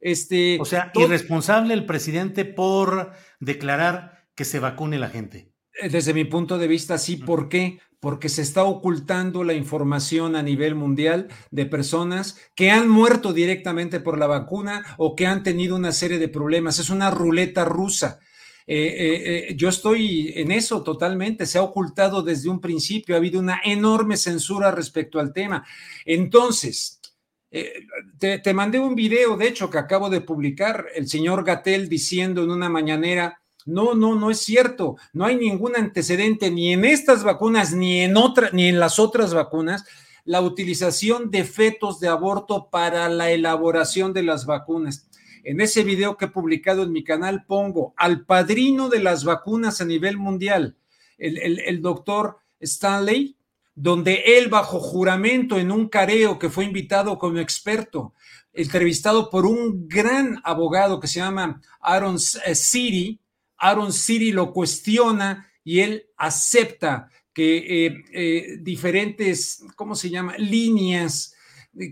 [0.00, 0.58] este...
[0.60, 5.52] O sea, irresponsable el presidente por declarar que se vacune la gente.
[5.80, 7.16] Eh, desde mi punto de vista, sí.
[7.16, 7.80] ¿Por qué?
[8.02, 14.00] Porque se está ocultando la información a nivel mundial de personas que han muerto directamente
[14.00, 16.80] por la vacuna o que han tenido una serie de problemas.
[16.80, 18.18] Es una ruleta rusa.
[18.66, 21.46] Eh, eh, eh, yo estoy en eso totalmente.
[21.46, 23.14] Se ha ocultado desde un principio.
[23.14, 25.64] Ha habido una enorme censura respecto al tema.
[26.04, 27.00] Entonces,
[28.18, 32.42] te, te mandé un video, de hecho, que acabo de publicar, el señor Gatel diciendo
[32.42, 34.96] en una mañanera no, no, no es cierto.
[35.12, 39.34] No hay ningún antecedente ni en estas vacunas ni en otra, ni en las otras
[39.34, 39.84] vacunas
[40.24, 45.08] la utilización de fetos de aborto para la elaboración de las vacunas.
[45.44, 49.80] En ese video que he publicado en mi canal pongo al padrino de las vacunas
[49.80, 50.76] a nivel mundial,
[51.18, 53.36] el, el doctor Stanley,
[53.74, 58.12] donde él bajo juramento en un careo que fue invitado como experto,
[58.52, 63.18] entrevistado por un gran abogado que se llama Aaron City,
[63.62, 70.36] Aaron City lo cuestiona y él acepta que eh, eh, diferentes, ¿cómo se llama?
[70.36, 71.34] Líneas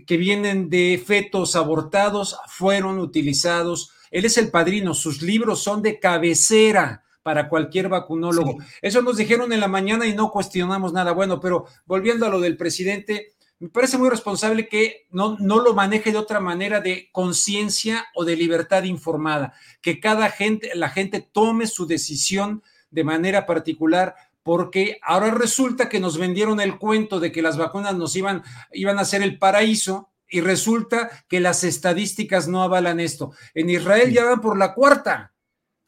[0.05, 3.91] que vienen de fetos abortados fueron utilizados.
[4.11, 8.57] Él es el padrino, sus libros son de cabecera para cualquier vacunólogo.
[8.81, 11.13] Eso nos dijeron en la mañana y no cuestionamos nada.
[11.13, 15.75] Bueno, pero volviendo a lo del presidente, me parece muy responsable que no, no lo
[15.75, 21.21] maneje de otra manera de conciencia o de libertad informada, que cada gente, la gente
[21.21, 27.31] tome su decisión de manera particular, porque ahora resulta que nos vendieron el cuento de
[27.31, 28.41] que las vacunas nos iban,
[28.73, 33.31] iban a ser el paraíso y resulta que las estadísticas no avalan esto.
[33.53, 35.31] En Israel ya van por la cuarta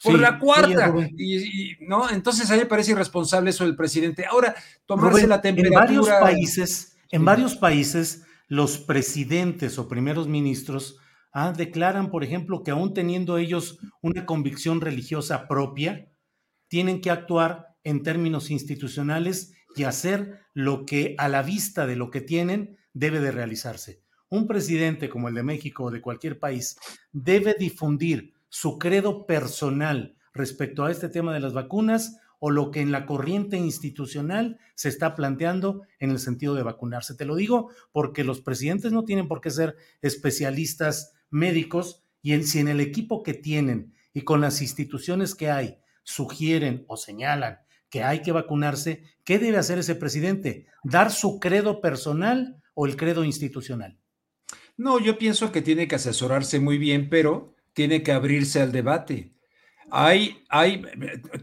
[0.04, 0.94] por la cuarta.
[1.18, 2.10] y, ¿no?
[2.10, 4.26] Entonces a mí me parece irresponsable eso del presidente.
[4.26, 4.54] Ahora,
[4.86, 5.82] tomarse la temperatura.
[5.82, 10.98] En varios países, en varios países, los presidentes o primeros ministros
[11.32, 16.12] ah, declaran, por ejemplo, que aún teniendo ellos una convicción religiosa propia,
[16.68, 22.10] tienen que actuar en términos institucionales y hacer lo que a la vista de lo
[22.10, 24.02] que tienen debe de realizarse.
[24.30, 26.80] Un presidente como el de México o de cualquier país
[27.12, 32.82] debe difundir su credo personal respecto a este tema de las vacunas o lo que
[32.82, 37.16] en la corriente institucional se está planteando en el sentido de vacunarse.
[37.16, 42.60] Te lo digo porque los presidentes no tienen por qué ser especialistas médicos y si
[42.60, 48.04] en el equipo que tienen y con las instituciones que hay sugieren o señalan que
[48.04, 50.68] hay que vacunarse, ¿qué debe hacer ese presidente?
[50.84, 54.02] ¿Dar su credo personal o el credo institucional?
[54.76, 59.33] No, yo pienso que tiene que asesorarse muy bien, pero tiene que abrirse al debate.
[59.96, 60.42] Hay,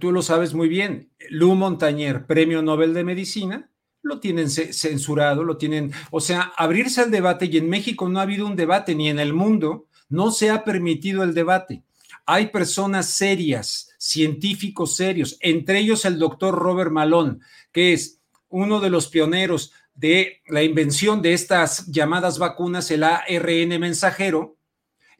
[0.01, 3.71] tú lo sabes muy bien, Lou Montañer, Premio Nobel de Medicina,
[4.03, 8.23] lo tienen censurado, lo tienen, o sea, abrirse al debate y en México no ha
[8.23, 11.85] habido un debate, ni en el mundo, no se ha permitido el debate.
[12.27, 17.39] Hay personas serias, científicos serios, entre ellos el doctor Robert Malone,
[17.71, 23.79] que es uno de los pioneros de la invención de estas llamadas vacunas, el ARN
[23.79, 24.57] mensajero,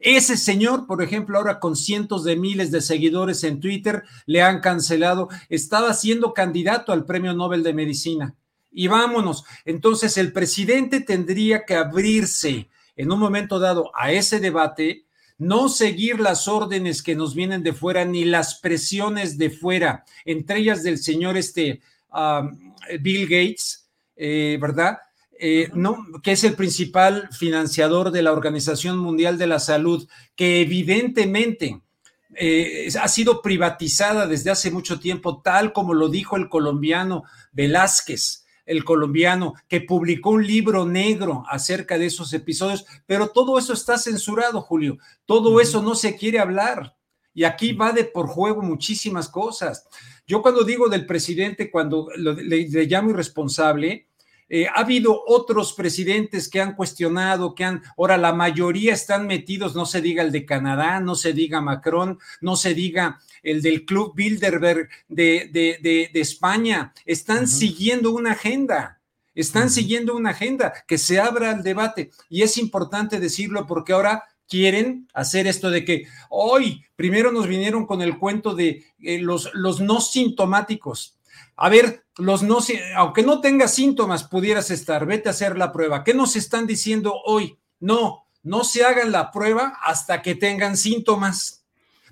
[0.01, 4.61] ese señor, por ejemplo, ahora con cientos de miles de seguidores en Twitter, le han
[4.61, 8.35] cancelado, estaba siendo candidato al Premio Nobel de Medicina.
[8.73, 9.45] Y vámonos.
[9.65, 15.05] Entonces, el presidente tendría que abrirse en un momento dado a ese debate,
[15.39, 20.61] no seguir las órdenes que nos vienen de fuera, ni las presiones de fuera, entre
[20.61, 21.81] ellas del señor este,
[23.01, 24.99] Bill Gates, eh, ¿verdad?
[25.43, 30.61] Eh, no, que es el principal financiador de la Organización Mundial de la Salud, que
[30.61, 31.81] evidentemente
[32.35, 38.45] eh, ha sido privatizada desde hace mucho tiempo, tal como lo dijo el colombiano Velázquez,
[38.67, 43.97] el colombiano, que publicó un libro negro acerca de esos episodios, pero todo eso está
[43.97, 46.99] censurado, Julio, todo eso no se quiere hablar.
[47.33, 49.87] Y aquí va de por juego muchísimas cosas.
[50.27, 54.10] Yo cuando digo del presidente, cuando le, le llamo irresponsable,
[54.53, 59.77] eh, ha habido otros presidentes que han cuestionado, que han, ahora la mayoría están metidos,
[59.77, 63.85] no se diga el de Canadá, no se diga Macron, no se diga el del
[63.85, 68.99] Club Bilderberg de, de, España, están siguiendo una agenda.
[69.33, 72.11] Están siguiendo una agenda que se abra el debate.
[72.29, 77.87] Y es importante decirlo porque ahora quieren hacer esto de que hoy primero nos vinieron
[77.87, 81.20] con el cuento de eh, los, los no sintomáticos
[81.63, 82.59] a ver, los no,
[82.97, 86.05] aunque no tengas síntomas, pudieras estar, vete a hacer la prueba.
[86.05, 87.59] ¿Qué nos están diciendo hoy?
[87.79, 91.67] No, no se hagan la prueba hasta que tengan síntomas,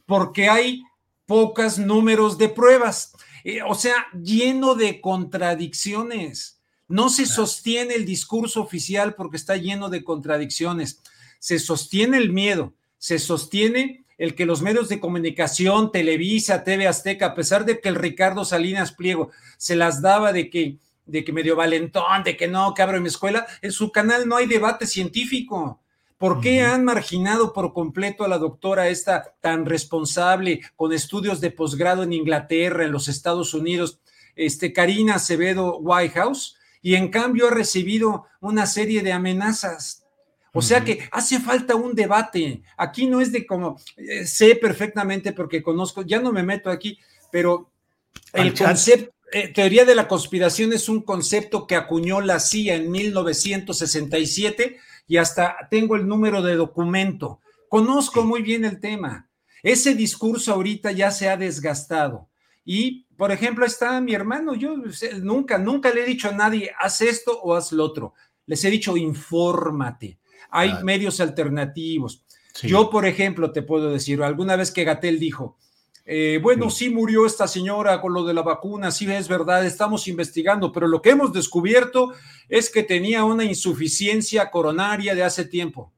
[0.04, 0.82] porque hay
[1.24, 3.14] pocos números de pruebas.
[3.42, 6.60] Eh, o sea, lleno de contradicciones.
[6.86, 11.00] No se sostiene el discurso oficial porque está lleno de contradicciones.
[11.38, 17.26] Se sostiene el miedo, se sostiene el que los medios de comunicación, Televisa, TV Azteca,
[17.26, 21.32] a pesar de que el Ricardo Salinas Pliego se las daba de que, de que
[21.32, 24.86] medio valentón, de que no, que abro mi escuela, en su canal no hay debate
[24.86, 25.80] científico.
[26.18, 31.52] ¿Por qué han marginado por completo a la doctora esta tan responsable con estudios de
[31.52, 34.00] posgrado en Inglaterra, en los Estados Unidos,
[34.34, 36.56] este Karina Acevedo Whitehouse?
[36.82, 40.07] Y en cambio ha recibido una serie de amenazas
[40.58, 42.62] o sea que hace falta un debate.
[42.76, 46.98] Aquí no es de como, eh, sé perfectamente porque conozco, ya no me meto aquí,
[47.30, 47.70] pero
[48.32, 52.90] el concepto, eh, teoría de la conspiración es un concepto que acuñó la CIA en
[52.90, 57.38] 1967 y hasta tengo el número de documento.
[57.68, 59.30] Conozco muy bien el tema.
[59.62, 62.28] Ese discurso ahorita ya se ha desgastado.
[62.64, 64.74] Y, por ejemplo, está mi hermano, yo
[65.22, 68.14] nunca, nunca le he dicho a nadie, haz esto o haz lo otro.
[68.46, 70.17] Les he dicho, infórmate
[70.50, 72.24] hay medios alternativos.
[72.62, 75.56] Yo, por ejemplo, te puedo decir, alguna vez que Gatel dijo,
[76.04, 80.08] eh, bueno, sí murió esta señora con lo de la vacuna, sí es verdad, estamos
[80.08, 82.14] investigando, pero lo que hemos descubierto
[82.48, 85.92] es que tenía una insuficiencia coronaria de hace tiempo.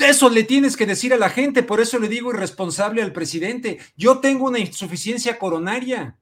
[0.00, 3.78] Eso le tienes que decir a la gente, por eso le digo irresponsable al presidente.
[3.96, 6.16] Yo tengo una insuficiencia coronaria.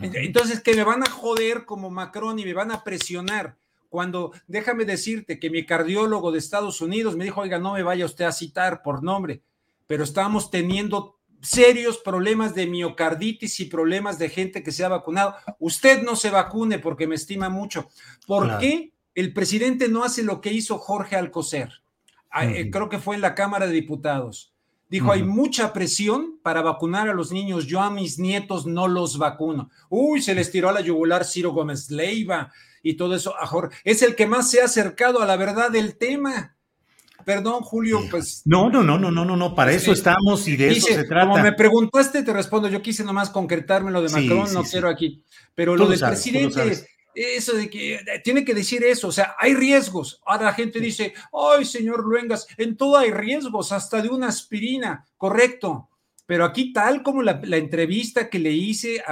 [0.00, 3.56] Entonces, que me van a joder como Macron y me van a presionar.
[3.96, 8.04] Cuando déjame decirte que mi cardiólogo de Estados Unidos me dijo, oiga, no me vaya
[8.04, 9.40] usted a citar por nombre,
[9.86, 15.36] pero estamos teniendo serios problemas de miocarditis y problemas de gente que se ha vacunado.
[15.58, 17.88] Usted no se vacune porque me estima mucho.
[18.26, 21.70] ¿Por qué el presidente no hace lo que hizo Jorge Alcocer?
[22.30, 24.52] Ah, eh, creo que fue en la Cámara de Diputados.
[24.90, 27.66] Dijo, hay mucha presión para vacunar a los niños.
[27.66, 29.70] Yo a mis nietos no los vacuno.
[29.88, 32.52] Uy, se les tiró a la yugular Ciro Gómez Leiva
[32.90, 33.34] y todo eso.
[33.84, 36.56] Es el que más se ha acercado a la verdad del tema.
[37.24, 38.42] Perdón, Julio, pues.
[38.44, 41.28] No, no, no, no, no, no, no, para eso estamos y de eso se trata.
[41.28, 42.68] Como me preguntaste, te respondo.
[42.68, 45.24] Yo quise nomás concretarme lo de Macron, no quiero aquí.
[45.54, 50.20] Pero lo del presidente, eso de que tiene que decir eso, o sea, hay riesgos.
[50.24, 55.04] Ahora la gente dice, ay, señor Luengas, en todo hay riesgos, hasta de una aspirina,
[55.16, 55.88] correcto.
[56.26, 59.02] Pero aquí, tal como la, entrevista que le hice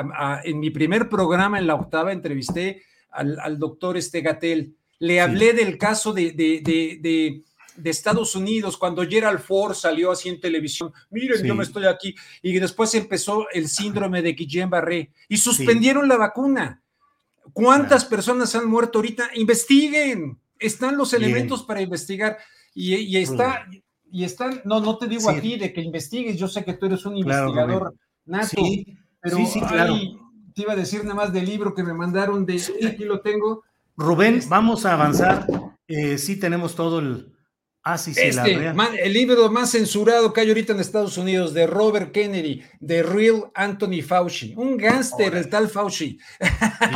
[0.44, 2.82] en mi primer programa en la octava, entrevisté
[3.14, 7.42] al, doctor Estegatel, le hablé del caso de, de,
[7.84, 12.58] Estados Unidos, cuando Gerald Ford salió así en televisión, miren, yo me estoy aquí, y
[12.58, 15.10] después empezó el síndrome de Guillain-Barré.
[15.28, 16.82] Y suspendieron la vacuna.
[17.52, 19.30] ¿Cuántas personas han muerto ahorita?
[19.34, 20.38] Investiguen.
[20.58, 22.38] Están los elementos para investigar.
[22.74, 23.66] Y, está,
[24.10, 26.86] y están, no, no te digo a ti de que investigues, yo sé que tú
[26.86, 27.94] eres un investigador
[28.24, 29.96] nato, sí, pero sí, claro.
[30.54, 33.64] Te iba a decir nada más del libro que me mandaron de aquí lo tengo.
[33.96, 35.46] Rubén, este vamos a avanzar.
[35.86, 37.34] Eh, sí tenemos todo el,
[37.86, 38.72] Ah, sí, sí, este,
[39.04, 43.50] el libro más censurado que hay ahorita en Estados Unidos de Robert Kennedy, de Real
[43.54, 46.18] Anthony Fauci, un gángster, el tal Fauci.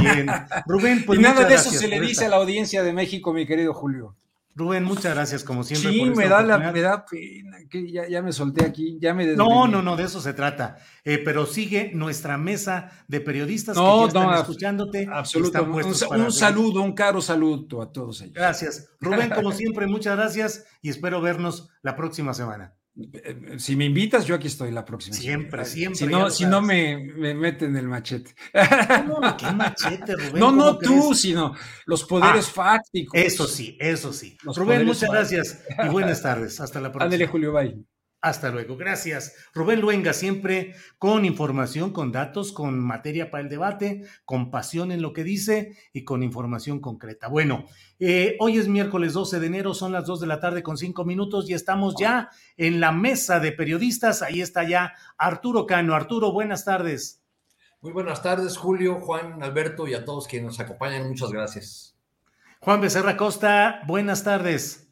[0.01, 0.31] Bien,
[0.65, 1.19] Rubén, pues.
[1.19, 4.17] Y nada de eso se le dice a la audiencia de México, mi querido Julio.
[4.55, 5.93] Rubén, muchas gracias como siempre.
[5.93, 9.69] Sí, me, da la, me da pena, que ya, me solté aquí, ya me No,
[9.69, 10.77] no, no, de eso se trata.
[11.05, 15.09] Eh, pero sigue nuestra mesa de periodistas que ya están escuchándote.
[15.11, 15.89] Absolutamente.
[16.11, 18.35] Un, un saludo, un caro saludo a todos ellos.
[18.35, 18.91] Gracias.
[19.01, 22.78] Rubén, como siempre, muchas gracias y espero vernos la próxima semana.
[22.99, 25.17] Eh, si me invitas, yo aquí estoy la próxima.
[25.17, 25.99] Siempre, siempre.
[25.99, 28.35] Si no, si no me, me, meten el machete.
[29.07, 30.41] No, ¿Qué machete, Rubén?
[30.41, 31.55] No, no tú, sino
[31.87, 33.19] los poderes ah, fácticos.
[33.19, 34.37] Eso sí, eso sí.
[34.43, 36.61] Rubén, muchas gracias y buenas tardes.
[36.61, 37.05] Hasta la próxima.
[37.05, 37.77] Ándale, Julio, bye.
[38.21, 38.77] Hasta luego.
[38.77, 39.35] Gracias.
[39.55, 45.03] Rubén Luenga, siempre con información, con datos, con materia para el debate, con pasión en
[45.03, 47.29] lo que dice y con información concreta.
[47.29, 47.67] Bueno,
[48.01, 51.05] eh, hoy es miércoles 12 de enero, son las 2 de la tarde con 5
[51.05, 54.23] minutos y estamos ya en la mesa de periodistas.
[54.23, 55.95] Ahí está ya Arturo Cano.
[55.95, 57.23] Arturo, buenas tardes.
[57.81, 61.07] Muy buenas tardes, Julio, Juan, Alberto y a todos quienes nos acompañan.
[61.07, 61.97] Muchas gracias.
[62.61, 64.88] Juan Becerra Costa, buenas tardes.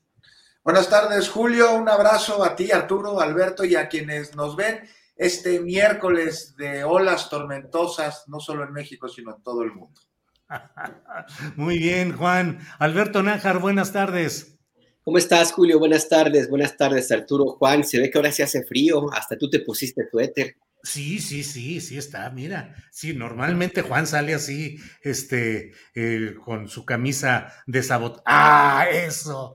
[0.67, 1.77] Buenas tardes, Julio.
[1.77, 4.81] Un abrazo a ti, Arturo, Alberto y a quienes nos ven
[5.15, 10.01] este miércoles de olas tormentosas, no solo en México, sino en todo el mundo.
[11.55, 12.59] Muy bien, Juan.
[12.81, 14.59] Alberto Nájar, buenas tardes.
[15.05, 15.79] ¿Cómo estás, Julio?
[15.79, 17.45] Buenas tardes, buenas tardes, Arturo.
[17.45, 20.57] Juan, se ve que ahora se hace frío, hasta tú te pusiste tu éter.
[20.83, 22.75] Sí, sí, sí, sí está, mira.
[22.91, 28.21] Sí, normalmente Juan sale así, este, eh, con su camisa de sabot.
[28.27, 29.55] ¡Ah, eso!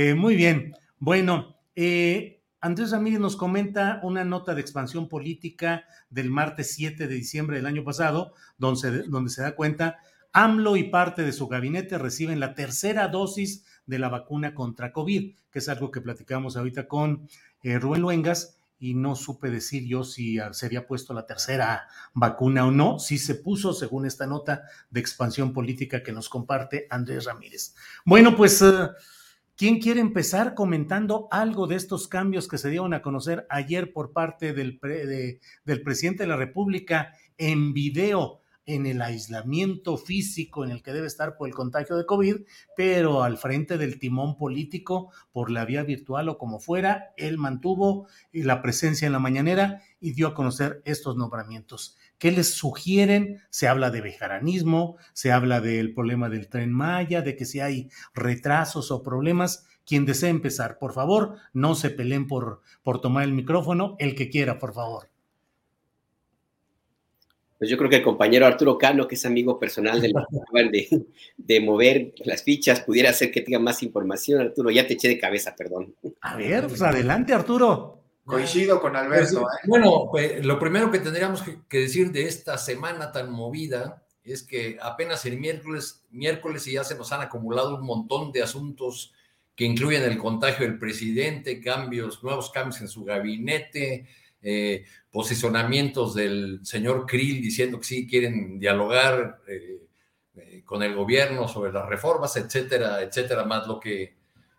[0.00, 0.76] Eh, muy bien.
[1.00, 7.14] Bueno, eh, Andrés Ramírez nos comenta una nota de expansión política del martes 7 de
[7.16, 9.98] diciembre del año pasado, donde se, donde se da cuenta,
[10.32, 15.34] AMLO y parte de su gabinete reciben la tercera dosis de la vacuna contra COVID,
[15.50, 17.28] que es algo que platicamos ahorita con
[17.64, 22.64] eh, Rubén Luengas, y no supe decir yo si se había puesto la tercera vacuna
[22.64, 23.00] o no.
[23.00, 27.74] Sí se puso, según esta nota de expansión política que nos comparte Andrés Ramírez.
[28.04, 28.62] Bueno, pues...
[29.58, 34.12] ¿Quién quiere empezar comentando algo de estos cambios que se dieron a conocer ayer por
[34.12, 34.78] parte del,
[35.64, 38.40] del presidente de la República en video?
[38.68, 42.36] en el aislamiento físico en el que debe estar por el contagio de COVID,
[42.76, 48.08] pero al frente del timón político, por la vía virtual o como fuera, él mantuvo
[48.30, 51.96] la presencia en la mañanera y dio a conocer estos nombramientos.
[52.18, 53.40] ¿Qué les sugieren?
[53.48, 57.90] Se habla de bejaranismo, se habla del problema del tren Maya, de que si hay
[58.12, 59.66] retrasos o problemas.
[59.86, 64.28] Quien desee empezar, por favor, no se peleen por, por tomar el micrófono, el que
[64.28, 65.08] quiera, por favor.
[67.56, 71.60] Pues yo creo que el compañero Arturo Cano, que es amigo personal de, de, de
[71.60, 74.40] mover las fichas, pudiera hacer que tenga más información.
[74.40, 75.94] Arturo, ya te eché de cabeza, perdón.
[76.20, 77.97] A ver, pues adelante, Arturo.
[78.28, 79.40] Coincido con Alberto.
[79.40, 79.66] Pues, ¿eh?
[79.66, 84.42] Bueno, pues, lo primero que tendríamos que, que decir de esta semana tan movida es
[84.42, 89.14] que apenas el miércoles, miércoles y ya se nos han acumulado un montón de asuntos
[89.56, 94.06] que incluyen el contagio del presidente, cambios, nuevos cambios en su gabinete,
[94.40, 99.88] eh, posicionamientos del señor Krill diciendo que sí quieren dialogar eh,
[100.36, 104.17] eh, con el gobierno sobre las reformas, etcétera, etcétera, más lo que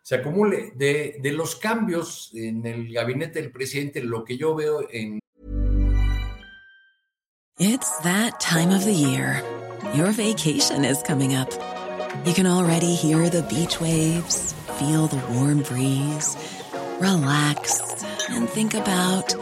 [0.10, 0.72] se acumule.
[0.76, 5.20] De, de los cambios en el gabinete del presidente, lo que yo veo en
[7.60, 9.44] It's that time of the year.
[9.94, 11.52] Your vacation is coming up.
[12.26, 16.36] You can already hear the beach waves, feel the warm breeze,
[17.00, 19.36] relax, and think about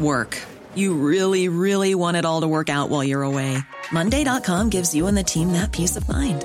[0.00, 0.40] work.
[0.74, 3.58] You really, really want it all to work out while you're away.
[3.92, 6.44] Monday.com gives you and the team that peace of mind.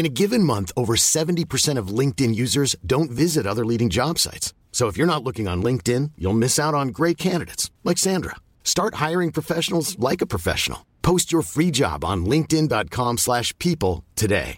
[0.00, 4.54] In a given month, over 70% of LinkedIn users don't visit other leading job sites.
[4.72, 8.36] So if you're not looking on LinkedIn, you'll miss out on great candidates like Sandra.
[8.64, 10.86] Start hiring professionals like a professional.
[11.02, 14.56] Post your free job on linkedin.com/people today.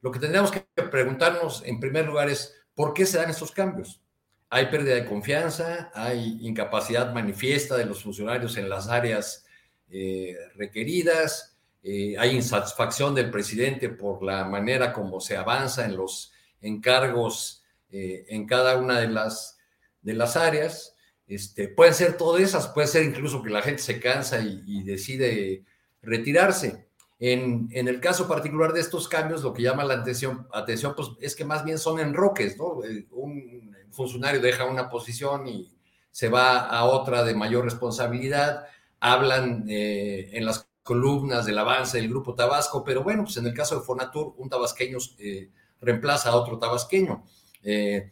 [0.00, 4.00] Lo que tendríamos que preguntarnos en primer lugar es ¿por qué se dan estos cambios?
[4.48, 9.44] Hay pérdida de confianza, hay incapacidad manifiesta de los funcionarios en las áreas
[9.90, 11.49] eh, requeridas,
[11.82, 18.26] eh, hay insatisfacción del presidente por la manera como se avanza en los encargos eh,
[18.28, 19.58] en cada una de las,
[20.02, 20.94] de las áreas.
[21.26, 25.64] Este, pueden ser todas esas, puede ser incluso que la gente se cansa y, decide
[26.02, 26.88] retirarse.
[27.18, 31.08] En, en, el caso particular de estos cambios, lo que llama la atención, atención pues,
[31.20, 32.82] es que más bien son enroques, ¿no?
[32.84, 35.70] Eh, un funcionario deja una posición y
[36.10, 38.66] se va a otra de mayor responsabilidad,
[39.00, 43.78] hablan en las columnas del avance del Grupo Tabasco, pero bueno, pues en el caso
[43.78, 45.50] de Fonatur, un tabasqueño eh,
[45.80, 47.24] reemplaza a otro tabasqueño.
[47.62, 48.10] Eh,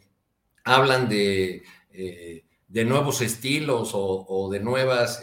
[0.63, 1.63] hablan de,
[2.67, 5.21] de, nuevos estilos o, o de nuevas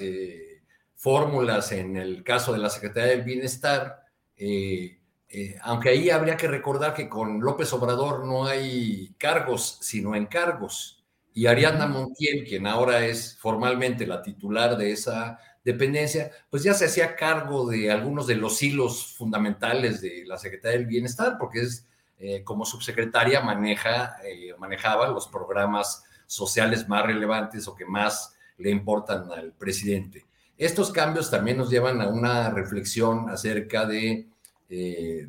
[0.97, 4.03] fórmulas en el caso de la Secretaría del Bienestar,
[4.37, 4.99] eh,
[5.29, 11.05] eh, aunque ahí habría que recordar que con López Obrador no hay cargos, sino encargos.
[11.35, 16.85] Y Ariadna Montiel, quien ahora es formalmente la titular de esa dependencia, pues ya se
[16.85, 21.85] hacía cargo de algunos de los hilos fundamentales de la Secretaría del Bienestar, porque es
[22.19, 28.71] eh, como subsecretaria maneja, eh, manejaba los programas sociales más relevantes o que más le
[28.71, 30.25] importan al presidente.
[30.57, 34.29] Estos cambios también nos llevan a una reflexión acerca de,
[34.71, 35.29] eh,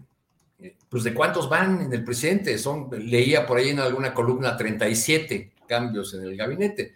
[0.87, 2.59] pues de cuántos van en el presidente.
[2.59, 6.95] Son, leía por ahí en alguna columna 37 cambios en el gabinete.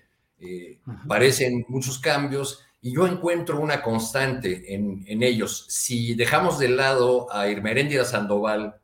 [1.07, 5.65] Parecen muchos cambios y yo encuentro una constante en, en ellos.
[5.69, 8.75] Si dejamos de lado a Irmeréndira Sandoval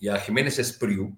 [0.00, 1.16] y a Jiménez Espriu,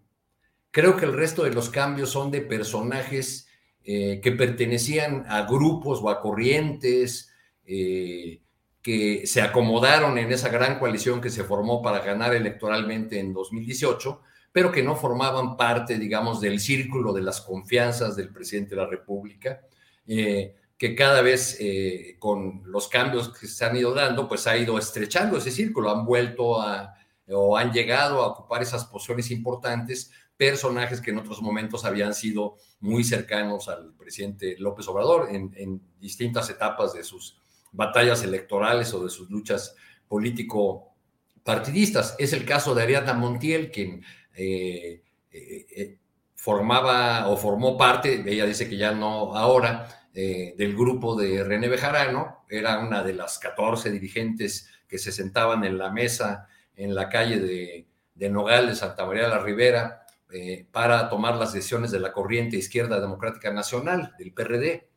[0.70, 3.48] creo que el resto de los cambios son de personajes
[3.90, 7.32] eh, que pertenecían a grupos o a corrientes,
[7.64, 8.42] eh,
[8.82, 14.20] que se acomodaron en esa gran coalición que se formó para ganar electoralmente en 2018,
[14.52, 18.86] pero que no formaban parte, digamos, del círculo de las confianzas del presidente de la
[18.86, 19.62] República,
[20.06, 24.56] eh, que cada vez eh, con los cambios que se han ido dando, pues ha
[24.56, 26.94] ido estrechando ese círculo, han vuelto a,
[27.28, 32.58] o han llegado a ocupar esas posiciones importantes, personajes que en otros momentos habían sido
[32.78, 37.40] muy cercanos al presidente López Obrador en, en distintas etapas de sus
[37.72, 39.74] batallas electorales o de sus luchas
[40.06, 42.14] político-partidistas.
[42.20, 45.02] Es el caso de Ariadna Montiel, quien eh,
[45.32, 45.98] eh,
[46.36, 51.68] formaba o formó parte, ella dice que ya no ahora, eh, del grupo de René
[51.68, 57.08] Bejarano, era una de las 14 dirigentes que se sentaban en la mesa en la
[57.08, 62.00] calle de, de Nogales, Santa María de la Ribera, eh, para tomar las decisiones de
[62.00, 64.88] la corriente izquierda democrática nacional, del PRD.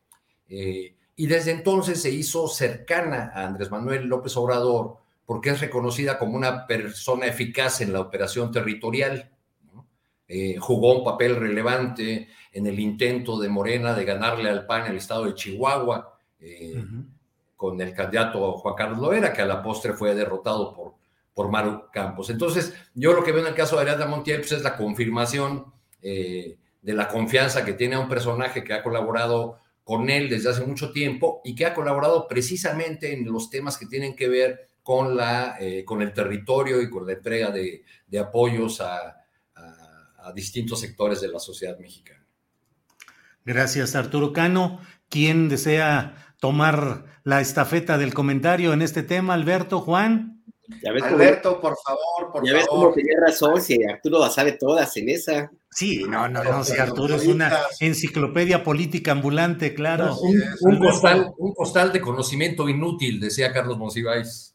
[0.48, 6.18] Eh, y desde entonces se hizo cercana a Andrés Manuel López Obrador porque es reconocida
[6.18, 9.30] como una persona eficaz en la operación territorial.
[10.58, 15.24] jugó un papel relevante en el intento de Morena de ganarle al PAN el estado
[15.24, 17.04] de Chihuahua eh, uh -huh.
[17.56, 20.94] con el candidato Juan Carlos Loera, que a la postre fue derrotado por,
[21.34, 22.30] por Maru Campos.
[22.30, 25.66] Entonces, yo lo que veo en el caso de Ariadna Montiel pues, es la confirmación
[26.02, 30.50] eh, de la confianza que tiene a un personaje que ha colaborado con él desde
[30.50, 34.68] hace mucho tiempo y que ha colaborado precisamente en los temas que tienen que ver
[34.82, 37.84] con, la, eh, con el territorio y con la entrega de,
[38.18, 39.18] apoyos a,
[40.36, 42.21] distintos sectores de la sociedad mexicana.
[43.44, 44.80] Gracias, Arturo Cano.
[45.08, 49.34] ¿Quién desea tomar la estafeta del comentario en este tema?
[49.34, 50.42] Alberto, Juan.
[50.86, 55.50] Alberto, por favor, por ya ves cómo tenía razón, si Arturo sabe todas en esa.
[55.70, 60.16] Sí, no, no, no, si Arturo es una enciclopedia política ambulante, claro.
[60.60, 64.54] Un, postal, un postal de conocimiento inútil, decía Carlos Monsiváis.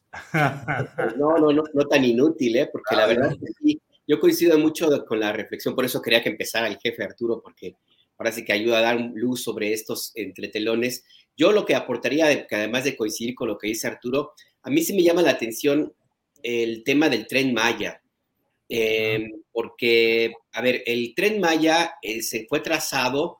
[1.17, 2.69] No, no, no, no tan inútil, ¿eh?
[2.71, 3.77] porque la verdad es que
[4.07, 7.75] yo coincido mucho con la reflexión, por eso quería que empezara el jefe Arturo, porque
[8.17, 11.03] ahora sí que ayuda a dar luz sobre estos entretelones.
[11.35, 14.33] Yo lo que aportaría, que además de coincidir con lo que dice Arturo,
[14.63, 15.93] a mí sí me llama la atención
[16.43, 18.01] el tema del tren Maya,
[18.69, 23.39] em, porque, a ver, el tren Maya eh, se fue trazado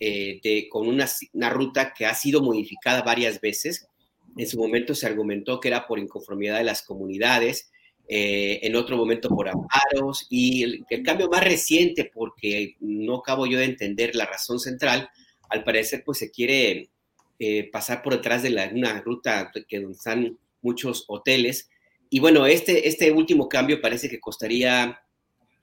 [0.00, 3.86] eh, de, con una, una, ruta que ha sido modificada varias veces.
[4.36, 7.70] En su momento se argumentó que era por inconformidad de las comunidades,
[8.08, 13.58] eh, en otro momento por amparos, y el, cambio más reciente, porque no acabo yo
[13.58, 15.10] de entender la razón central,
[15.48, 16.90] al parecer pues se quiere
[17.70, 21.70] pasar por detrás de la, una ruta que donde están muchos hoteles,
[22.10, 25.00] y bueno, este, este último cambio parece que costaría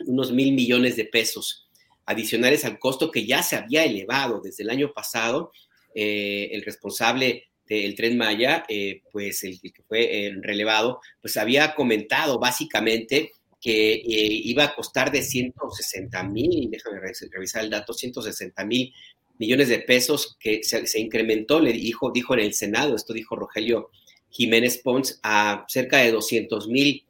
[0.05, 1.67] unos mil millones de pesos
[2.05, 5.51] adicionales al costo que ya se había elevado desde el año pasado.
[5.95, 11.73] Eh, el responsable del tren Maya, eh, pues el, que fue eh, relevado, pues había
[11.73, 16.99] comentado básicamente que iba a costar de 160 mil, déjame
[17.31, 18.93] revisar el dato, 160 mil
[19.39, 23.35] millones de pesos que se, se, incrementó, le dijo, dijo en el Senado, esto dijo
[23.35, 23.89] Rogelio
[24.29, 27.05] Jiménez Pons a cerca de 200 mil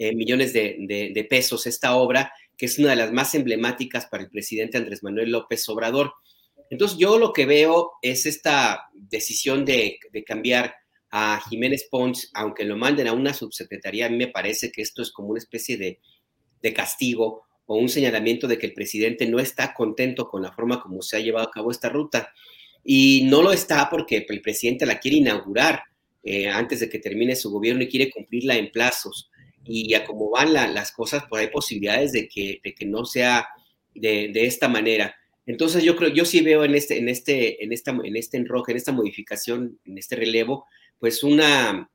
[0.00, 4.30] eh, millones de, pesos esta obra, que es una de las más emblemáticas para el
[4.30, 6.12] presidente Andrés Manuel López Obrador.
[6.70, 10.74] Entonces yo lo que veo es esta decisión de, cambiar
[11.10, 15.02] a Jiménez Pons, aunque lo manden a una subsecretaría, a mí me parece que esto
[15.02, 16.00] es como una especie de,
[16.74, 21.00] castigo o un señalamiento de que el presidente no está contento con la forma como
[21.00, 22.32] se ha llevado a cabo esta ruta.
[22.84, 25.82] Y no lo está porque el presidente la quiere inaugurar
[26.22, 29.30] eh, antes de que termine su gobierno y quiere cumplirla en plazos.
[29.64, 33.48] Y a cómo van las cosas, pues hay posibilidades de que, no sea
[33.94, 35.14] de, esta manera.
[35.48, 38.72] Entonces yo creo, yo sí veo en este, en este, en esta, en este enroque,
[38.72, 40.66] en esta modificación, en este relevo,
[40.98, 41.90] pues una,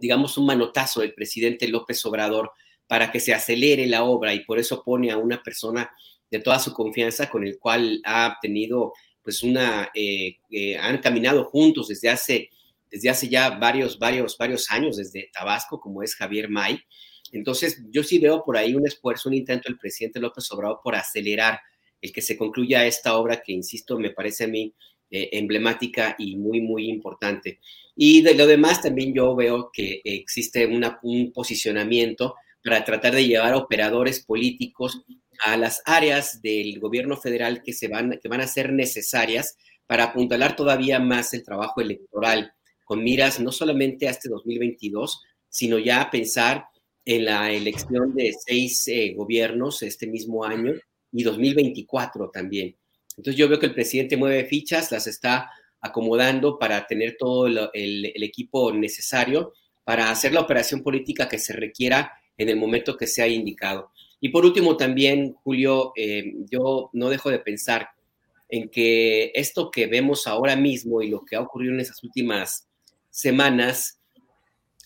[0.00, 2.50] digamos, un manotazo del presidente López Obrador
[2.88, 5.88] para que se acelere la obra y por eso pone a una persona
[6.32, 8.92] de toda su confianza con el cual ha tenido,
[9.22, 12.50] pues una, eh, eh, han caminado juntos desde hace
[12.90, 16.80] desde hace ya varios, varios, varios años, desde Tabasco, como es Javier May.
[17.30, 20.96] Entonces, yo sí veo por ahí un esfuerzo, un intento del presidente López Obrador por
[20.96, 21.60] acelerar
[22.00, 24.74] el que se concluya esta obra que, insisto, me parece a mí
[25.10, 27.60] eh, emblemática y muy, muy importante.
[27.96, 33.54] Y de lo demás, también yo veo que existe un posicionamiento para tratar de llevar
[33.54, 35.02] operadores políticos
[35.44, 39.56] a las áreas del gobierno federal que, se van, que van a ser necesarias
[39.86, 42.52] para apuntalar todavía más el trabajo electoral
[42.84, 46.66] con miras no solamente a este 2022, sino ya a pensar
[47.04, 50.74] en la elección de seis eh, gobiernos este mismo año
[51.12, 52.76] y 2024 también.
[53.16, 55.50] Entonces yo veo que el presidente mueve fichas, las está
[55.80, 59.52] acomodando para tener todo el, equipo necesario
[59.84, 63.90] para hacer la operación política que se requiera en el momento que sea indicado.
[64.20, 67.88] Y por último también, Julio, eh, yo no dejo de pensar
[68.48, 72.68] en que esto que vemos ahora mismo y lo que ha ocurrido en esas últimas
[73.08, 74.00] semanas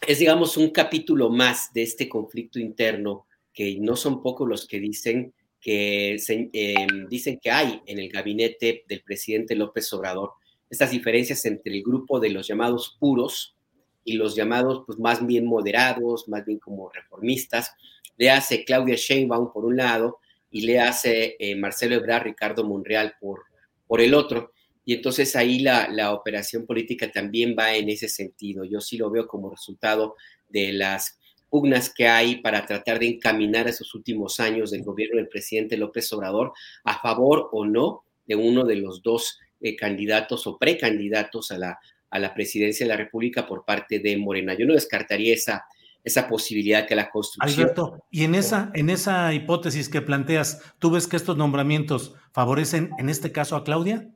[0.06, 4.80] es, digamos, un capítulo más de este conflicto interno, que no son pocos los que
[4.80, 5.32] dicen
[5.64, 6.16] que,
[6.52, 10.32] em, dicen que hay en el gabinete del presidente López Obrador
[10.68, 13.56] estas diferencias entre el grupo de los llamados puros
[14.04, 17.72] y los llamados pues, más bien moderados, más bien como reformistas.
[18.18, 20.18] Le hace Claudia Sheinbaum por un lado
[20.50, 23.44] y le hace eh, Marcelo Ebrard, Ricardo Monreal por,
[23.86, 24.52] por el otro.
[24.84, 28.64] Y entonces ahí la, operación política también va en ese sentido.
[28.64, 30.16] Yo sí lo veo como resultado
[30.50, 31.18] de las
[31.55, 36.12] pugnas que hay para tratar de encaminar esos últimos años del gobierno del presidente López
[36.12, 36.52] Obrador
[36.82, 41.78] a favor o no de uno de los dos eh, candidatos o precandidatos a la,
[42.10, 44.55] a la presidencia de la República por parte de Morena.
[44.59, 45.64] Yo no descartaría esa,
[46.02, 47.60] esa posibilidad que la construcción.
[47.60, 52.90] Alberto, y en esa, en esa hipótesis que planteas, ¿tú ves que estos nombramientos favorecen
[52.98, 54.10] en este caso a Claudia?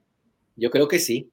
[0.56, 1.30] Yo creo que sí.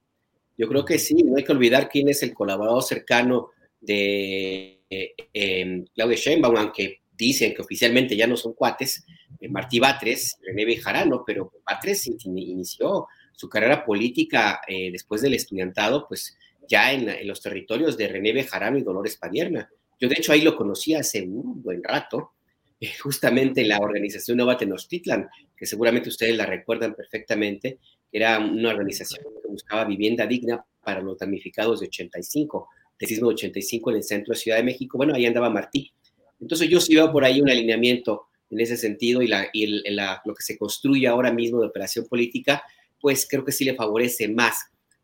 [0.56, 1.16] Yo creo que sí.
[1.24, 3.50] No hay que olvidar quién es el colaborador cercano
[3.82, 9.06] de Claudia Sheinbaum, aunque dicen que oficialmente ya no son cuates,
[9.40, 16.08] eh, Martí Batres, René Bejarano, pero Batres inició su carrera política eh, después del estudiantado,
[16.08, 16.38] pues
[16.68, 19.70] ya en, los territorios de René Bejarano y Dolores Padierna.
[20.00, 22.32] Yo de hecho ahí lo conocí hace un buen rato,
[22.80, 27.80] eh, justamente en la organización Nueva Tenochtitlan, que seguramente ustedes la recuerdan perfectamente,
[28.12, 33.36] era una organización que buscaba vivienda digna para los damnificados de 85, de sismo de
[33.36, 34.98] 85 en el centro de Ciudad de México.
[34.98, 35.92] Bueno, ahí andaba Martí.
[36.40, 40.34] Entonces yo sí veo por ahí un alineamiento en ese sentido y, la, y lo
[40.34, 42.64] que se construye ahora mismo de operación política,
[43.00, 44.56] pues creo que sí le favorece más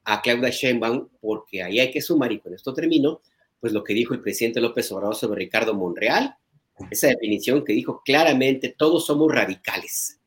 [0.04, 3.22] a Claudia Sheinbaum, porque ahí hay que sumar, y con esto termino,
[3.60, 6.36] pues lo que dijo el presidente López Obrador sobre Ricardo Monreal,
[6.90, 10.20] esa definición que dijo claramente, todos somos radicales.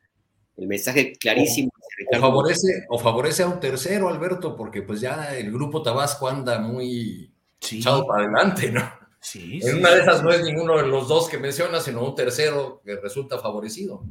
[0.56, 1.70] El mensaje clarísimo.
[2.12, 6.60] O, favorece, o favorece a un tercero, Alberto, porque pues ya el grupo Tabasco anda
[6.60, 7.33] muy
[7.72, 8.82] echado para adelante, ¿no?
[9.20, 12.14] Sí, en una de esas no es ninguno de los dos que mencionas, sino un
[12.14, 14.04] tercero que resulta favorecido.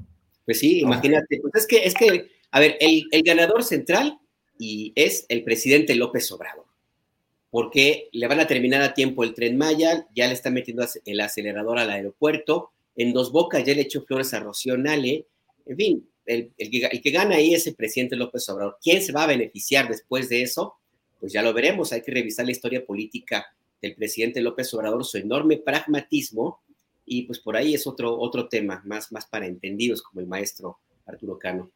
[0.46, 1.40] Pues sí, imagínate.
[1.40, 4.20] Pues es que, es que, a ver, el, el ganador central
[4.58, 6.66] y es el presidente López Obrador,
[7.52, 11.20] porque le van a terminar a tiempo el tren Maya, ya le están metiendo el
[11.22, 15.28] acelerador al aeropuerto, en Dos Bocas ya le echó flores a Rocío Nale,
[15.66, 18.78] en fin, el, que, gana ahí es el presidente López Obrador.
[18.82, 20.76] ¿Quién se va a beneficiar después de eso?
[21.24, 23.46] Pues ya lo veremos, hay que revisar la historia política
[23.82, 26.62] del presidente López Obrador, su enorme pragmatismo,
[27.06, 30.80] y pues por ahí es otro, otro tema, más, más para entendidos como el maestro
[31.06, 31.72] Arturo Cano.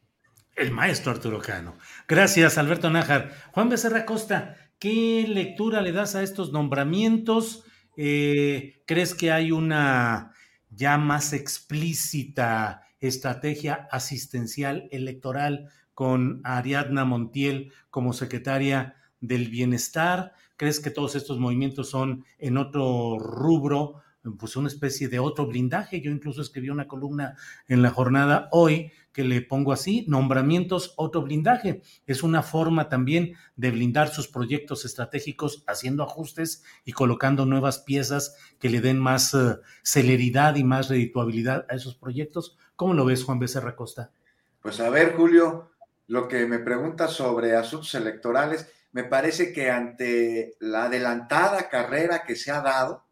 [0.53, 1.77] El maestro Arturo Cano.
[2.09, 3.31] Gracias, Alberto Nájar.
[3.53, 7.63] Juan Becerra Costa, ¿qué lectura le das a estos nombramientos?
[7.95, 10.33] Eh, ¿Crees que hay una
[10.71, 20.33] ya más explícita estrategia asistencial electoral con Ariadna Montiel como secretaria del Bienestar?
[20.55, 24.01] ¿Crees que todos estos movimientos son en otro rubro
[24.35, 26.01] pues una especie de otro blindaje.
[26.01, 27.37] Yo incluso escribí una columna
[27.67, 31.81] en la jornada hoy que le pongo así, nombramientos, otro blindaje.
[32.05, 38.35] Es una forma también de blindar sus proyectos estratégicos haciendo ajustes y colocando nuevas piezas
[38.59, 42.57] que le den más eh, celeridad y más redituabilidad a esos proyectos.
[42.75, 44.11] ¿Cómo lo ves, Juan Becerra Costa?
[44.61, 45.71] Pues a ver, Julio,
[46.07, 52.35] lo que me preguntas sobre asuntos electorales, me parece que ante la adelantada carrera que
[52.35, 53.05] se ha dado,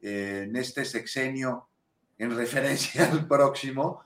[0.00, 1.68] en este sexenio
[2.16, 4.04] en referencia al próximo,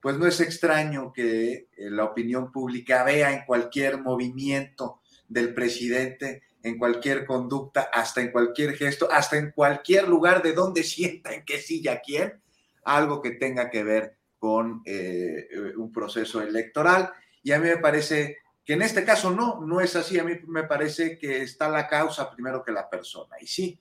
[0.00, 6.42] pues no es extraño que eh, la opinión pública vea en cualquier movimiento del presidente,
[6.62, 11.44] en cualquier conducta, hasta en cualquier gesto, hasta en cualquier lugar de donde sienta en
[11.44, 12.40] qué silla quién,
[12.84, 17.12] algo que tenga que ver con eh, un proceso electoral.
[17.42, 18.36] Y a mí me parece
[18.70, 20.16] que en este caso no, no es así.
[20.20, 23.34] A mí me parece que está la causa primero que la persona.
[23.40, 23.80] Y sí,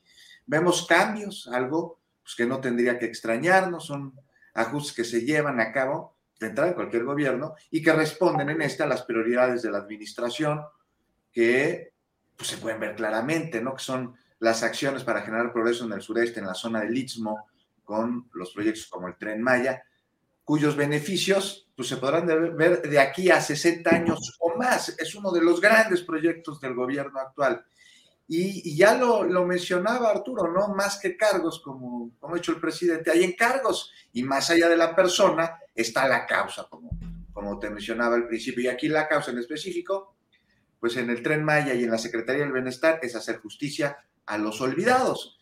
[0.49, 4.19] Vemos cambios, algo pues, que no tendría que extrañarnos, son
[4.55, 8.81] ajustes que se llevan a cabo dentro de cualquier gobierno y que responden en este
[8.81, 10.65] a las prioridades de la administración
[11.31, 11.93] que
[12.35, 13.75] pues, se pueden ver claramente, ¿no?
[13.75, 17.45] Que son las acciones para generar progreso en el sureste, en la zona del Istmo,
[17.83, 19.83] con los proyectos como el Tren Maya,
[20.49, 22.25] cuyos beneficios pues, se podrán
[22.57, 24.89] ver de aquí a 60 años o más.
[24.97, 27.63] Es uno de los grandes proyectos del gobierno actual.
[28.27, 30.69] Y, ya lo, mencionaba Arturo, ¿no?
[30.69, 34.75] Más que cargos, como, como ha hecho el presidente, hay encargos y más allá de
[34.75, 36.97] la persona está la causa, como,
[37.31, 38.63] como te mencionaba al principio.
[38.63, 40.15] Y aquí la causa en específico,
[40.79, 44.39] pues en el Tren Maya y en la Secretaría del Bienestar es hacer justicia a
[44.39, 45.38] los olvidados.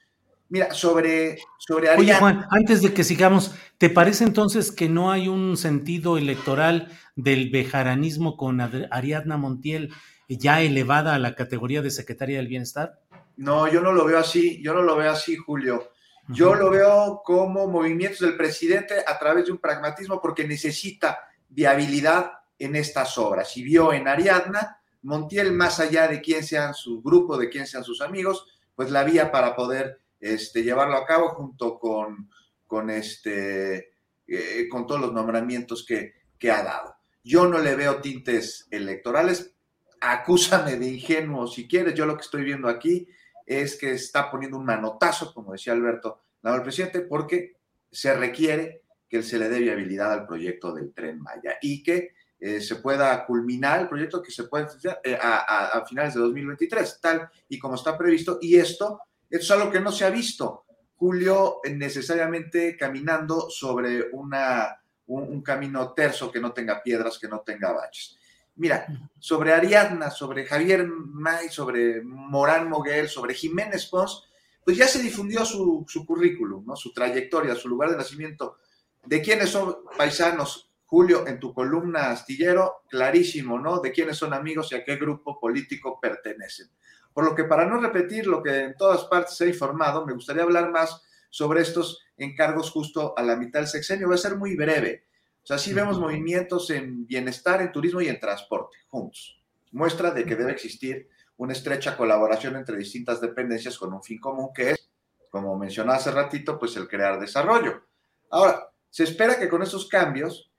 [0.49, 5.27] Mira, sobre, sobre Oye, Juan, antes de que sigamos, ¿te parece entonces que no hay
[5.27, 9.91] un sentido electoral del bejaranismo con Ariadna Montiel?
[10.29, 12.99] ya elevada a la categoría de secretaria del bienestar?
[13.37, 15.91] No, yo no lo veo así, yo no lo veo así, Julio.
[16.29, 22.31] Yo lo veo como movimientos del presidente a través de un pragmatismo porque necesita viabilidad
[22.59, 23.55] en estas obras.
[23.55, 27.85] Y vio en Ariadna, Montiel, más allá de quién sean su grupo, de quién sean
[27.85, 28.45] sus amigos,
[28.75, 32.29] pues la vía para poder este, llevarlo a cabo junto con,
[32.65, 33.93] con, este,
[34.27, 36.95] eh, con todos los nombramientos que, que ha dado.
[37.23, 39.53] Yo no le veo tintes electorales,
[39.99, 43.07] acúsame de ingenuo si quieres, yo lo que estoy viendo aquí
[43.45, 46.21] es que está poniendo un manotazo, como decía Alberto,
[46.55, 47.57] el presidente, porque
[47.91, 52.61] se requiere que se le dé viabilidad al proyecto del tren Maya y que eh,
[52.61, 54.67] se pueda culminar el proyecto que se puede
[55.03, 58.37] eh, a, finales de 2023, tal y como está previsto.
[58.41, 60.65] Y esto, es algo que no se ha visto.
[60.95, 67.71] Julio necesariamente caminando sobre una, un camino terso que no tenga piedras, que no tenga
[67.71, 68.17] baches.
[68.55, 68.87] Mira,
[69.19, 74.27] sobre Ariadna, sobre Javier May, sobre Morán Moguel, sobre Jiménez Pons,
[74.65, 76.75] pues ya se difundió su, currículum, ¿no?
[76.75, 78.57] su trayectoria, su lugar de nacimiento,
[79.05, 83.81] de quiénes son paisanos Julio, en tu columna astillero, clarísimo, ¿no?
[83.81, 86.69] De quiénes son amigos y a qué grupo político pertenecen.
[87.17, 90.43] Por lo que para no repetir lo que en todas partes ha informado, me gustaría
[90.43, 94.05] hablar más sobre estos encargos justo a la mitad del sexenio.
[94.05, 95.07] Voy a ser muy breve.
[95.41, 99.41] O sea, sí vemos movimientos en bienestar, en turismo y en transporte juntos.
[99.71, 104.51] Muestra de que debe existir una estrecha colaboración entre distintas dependencias con un fin común
[104.53, 104.89] que es,
[105.31, 107.81] como mencionaba hace ratito, pues el crear desarrollo.
[108.29, 110.51] Ahora, se espera que con estos cambios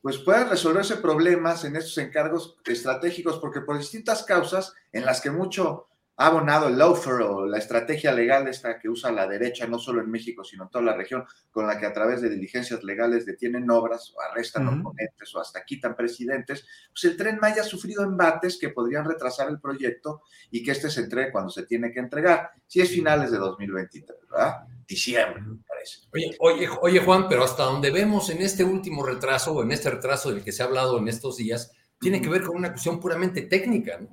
[0.00, 5.30] pues puedan resolverse problemas en estos encargos estratégicos, porque por distintas causas en las que
[5.30, 9.78] mucho ha abonado el lawfare o la estrategia legal esta que usa la derecha, no
[9.78, 12.84] solo en México, sino en toda la región, con la que a través de diligencias
[12.84, 17.64] legales detienen obras o arrestan oponentes o hasta quitan presidentes, pues el tren Maya ha
[17.64, 21.90] sufrido embates que podrían retrasar el proyecto y que este se entregue cuando se tiene
[21.92, 24.66] que entregar, si es finales de 2023, ¿verdad?
[24.86, 26.00] Diciembre, me parece.
[26.12, 29.90] Oye, oye, oye, Juan, pero hasta donde vemos en este último retraso, o en este
[29.90, 33.00] retraso del que se ha hablado en estos días, tiene que ver con una cuestión
[33.00, 34.08] puramente técnica, ¿no?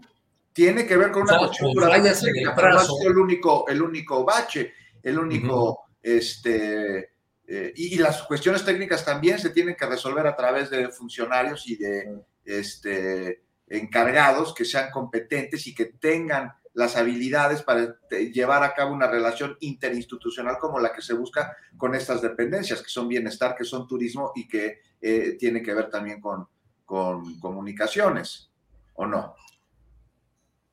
[0.54, 4.74] Tiene que ver con una cuestión pero no ha sido el único, el único bache,
[5.04, 7.12] el único, este,
[7.48, 11.78] eh, y, las cuestiones técnicas también se tienen que resolver a través de funcionarios y
[11.78, 17.98] de este, encargados que sean competentes y que tengan las habilidades para
[18.32, 22.90] llevar a cabo una relación interinstitucional como la que se busca con estas dependencias, que
[22.90, 26.48] son bienestar, que son turismo y que eh, tiene que ver también con,
[26.86, 28.52] con comunicaciones,
[28.94, 29.36] ¿o no?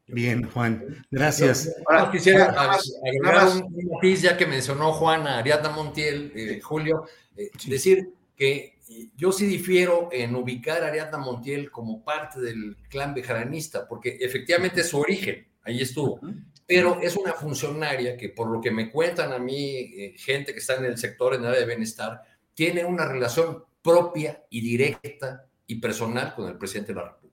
[0.09, 1.75] Bien, Juan, gracias.
[1.87, 7.07] Ahora quisiera agregar un, matiz, ya que mencionó Juan a Ariadna Montiel, eh, Julio,
[7.37, 12.77] eh, decir que eh, yo sí difiero en ubicar a Ariadna Montiel como parte del
[12.89, 16.21] clan bejaranista, porque efectivamente es su origen, ahí estuvo,
[16.67, 20.77] pero es una funcionaria que por lo que me cuentan a mí, gente que está
[20.77, 22.23] en el sector en el área de bienestar,
[22.55, 27.26] tiene una relación propia y directa y personal con el presidente de la República.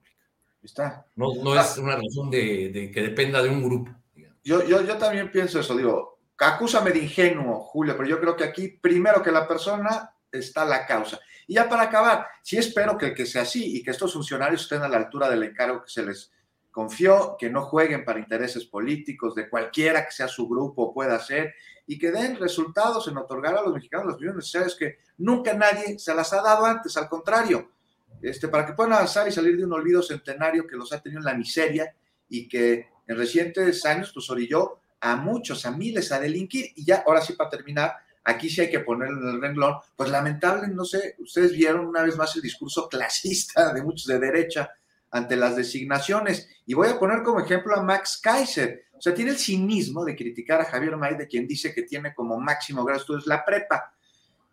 [0.64, 1.06] Está.
[1.14, 3.90] No, no es una razón de, que dependa de un grupo.
[4.42, 8.44] Yo, yo, yo también pienso eso, digo, acúsame de ingenuo, Julio, pero yo creo que
[8.44, 11.20] aquí, primero que la persona, está la causa.
[11.46, 14.82] Y ya para acabar, sí espero que, que sea así y que estos funcionarios estén
[14.82, 16.32] a la altura del encargo que se les
[16.70, 21.54] confió, que no jueguen para intereses políticos de cualquiera que sea su grupo pueda ser
[21.86, 25.98] y que den resultados en otorgar a los mexicanos las millones necesarias que nunca nadie
[25.98, 27.70] se las ha dado antes, al contrario,
[28.24, 31.20] este, para que puedan avanzar y salir de un olvido centenario que los ha tenido
[31.20, 31.94] en la miseria
[32.28, 36.72] y que en recientes años pues orilló a muchos, a miles a delinquir.
[36.74, 37.92] Y ya, ahora sí para terminar,
[38.24, 42.02] aquí sí hay que poner en el renglón, pues lamentable, no sé, ustedes vieron una
[42.02, 44.70] vez más el discurso clasista de muchos de derecha
[45.10, 46.48] ante las designaciones.
[46.66, 48.86] Y voy a poner como ejemplo a Max Kaiser.
[48.94, 52.14] O sea, tiene el cinismo de criticar a Javier May, de quien dice que tiene
[52.14, 53.92] como máximo grado de estudios la prepa.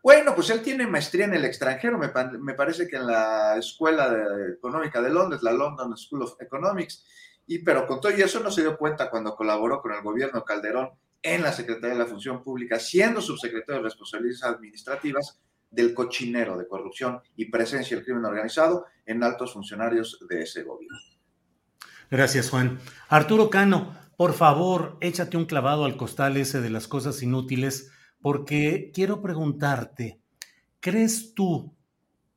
[0.03, 4.11] Bueno, pues él tiene maestría en el extranjero, me, parece que en la Escuela
[4.51, 7.05] Económica de Londres, la London School of Economics,
[7.45, 10.43] y pero con todo y eso no se dio cuenta cuando colaboró con el gobierno
[10.43, 10.89] Calderón
[11.21, 16.67] en la Secretaría de la Función Pública, siendo subsecretario de Responsabilidades Administrativas del cochinero de
[16.67, 20.97] corrupción y presencia del crimen organizado en altos funcionarios de ese gobierno.
[22.09, 22.79] Gracias, Juan.
[23.07, 27.91] Arturo Cano, por favor, échate un clavado al costal ese de las cosas inútiles
[28.21, 30.19] porque quiero preguntarte,
[30.79, 31.73] ¿crees tú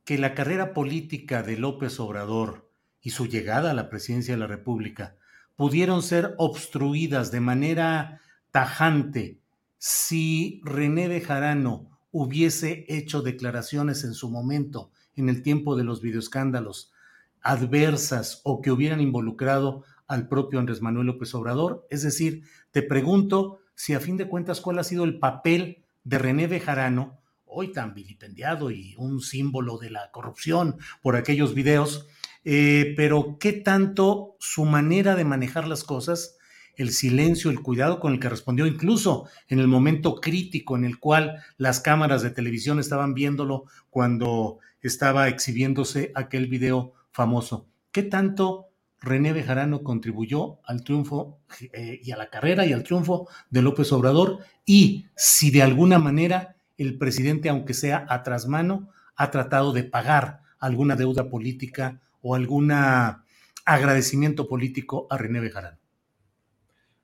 [0.05, 2.71] que la carrera política de López Obrador
[3.01, 5.17] y su llegada a la presidencia de la República
[5.57, 8.21] pudieron ser obstruidas de manera
[8.51, 9.41] tajante
[9.79, 16.93] si René Bejarano hubiese hecho declaraciones en su momento, en el tiempo de los videoescándalos,
[17.43, 21.87] adversas o que hubieran involucrado al propio Andrés Manuel López Obrador?
[21.91, 26.19] Es decir, te pregunto si a fin de cuentas cuál ha sido el papel de
[26.19, 32.07] René Bejarano, hoy tan vilipendiado y un símbolo de la corrupción por aquellos videos,
[32.45, 36.37] eh, pero qué tanto su manera de manejar las cosas,
[36.77, 40.99] el silencio, el cuidado con el que respondió, incluso en el momento crítico en el
[40.99, 47.69] cual las cámaras de televisión estaban viéndolo cuando estaba exhibiéndose aquel video famoso.
[47.93, 48.67] ¿Qué tanto
[49.05, 51.39] René Bejarano contribuyó al triunfo
[51.73, 55.99] eh, y a la carrera y al triunfo de López Obrador y si de alguna
[55.99, 62.35] manera el presidente, aunque sea a trasmano, ha tratado de pagar alguna deuda política o
[62.35, 62.73] algún
[63.65, 65.79] agradecimiento político a René Bejarano.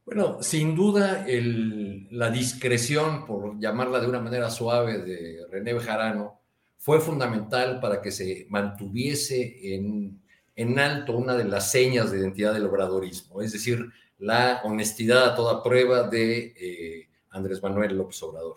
[0.05, 6.40] Bueno, sin duda la discreción, por llamarla de una manera suave, de René Bejarano
[6.78, 10.20] fue fundamental para que se mantuviese en
[10.62, 15.35] en alto una de las señas de identidad del obradorismo, es decir, la honestidad a
[15.35, 18.57] toda prueba de eh, Andrés Manuel López Obrador.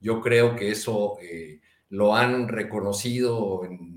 [0.00, 1.60] Yo creo que eso eh,
[1.90, 3.96] lo han reconocido en,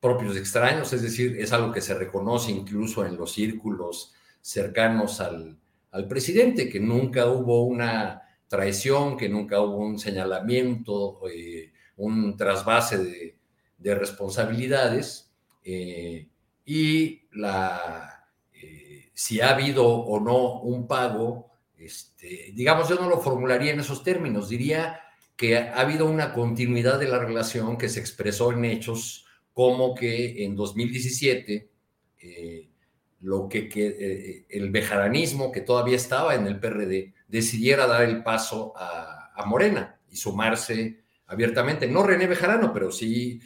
[0.00, 5.58] propios extraños, es decir, es algo que se reconoce incluso en los círculos cercanos al,
[6.08, 13.34] presidente, que nunca hubo una traición, que nunca hubo un señalamiento, eh, un trasvase
[13.78, 15.27] de, responsabilidades,
[15.70, 16.26] eh,
[16.64, 23.20] y la, eh, si ha habido o no un pago, este, digamos, yo no lo
[23.20, 24.98] formularía en esos términos, diría
[25.36, 30.42] que ha habido una continuidad de la relación que se expresó en hechos como que
[30.42, 31.70] en 2017
[32.22, 32.68] eh,
[33.20, 39.16] lo que, el bejaranismo que todavía estaba en el PRD decidiera dar el paso a,
[39.46, 43.40] Morena y sumarse abiertamente, no René Bejarano, pero sí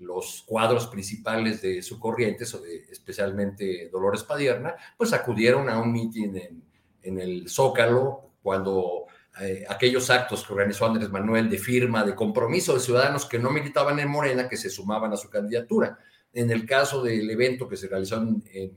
[0.00, 2.44] los cuadros principales de su corriente,
[2.90, 6.62] especialmente Dolores Padierna, pues acudieron a un mitin en,
[7.02, 9.06] en el Zócalo cuando
[9.40, 13.50] eh, aquellos actos que organizó Andrés Manuel de firma, de compromiso de ciudadanos que no
[13.50, 15.98] militaban en Morena, que se sumaban a su candidatura.
[16.32, 18.76] En el caso del evento que se realizó en,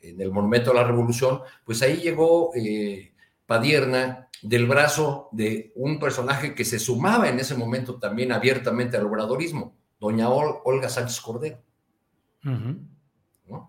[0.00, 3.12] el Monumento a la Revolución, pues ahí llegó eh,
[3.44, 9.06] Padierna del brazo de un personaje que se sumaba en ese momento también abiertamente al
[9.06, 11.58] obradorismo, doña Olga Sánchez Cordero.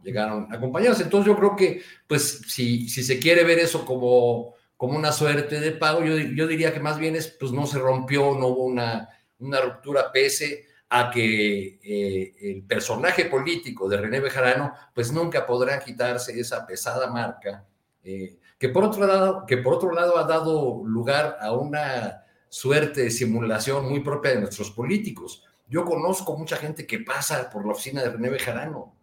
[0.04, 1.02] Llegaron acompañados.
[1.02, 5.60] Entonces yo creo que, pues, si, si se quiere ver eso como como una suerte
[5.60, 6.04] de pago.
[6.06, 9.10] Yo, yo, diría que más bien es, pues no se rompió, no hubo una,
[9.40, 15.80] una ruptura pese a que eh, el personaje político de René Bejarano, pues nunca podrá
[15.80, 17.66] quitarse esa pesada marca,
[18.04, 23.04] eh, que, por otro lado, que por otro lado ha dado lugar a una suerte
[23.04, 25.44] de simulación muy propia de nuestros políticos.
[25.70, 28.96] Yo conozco mucha gente que pasa por la oficina de René Bejarano.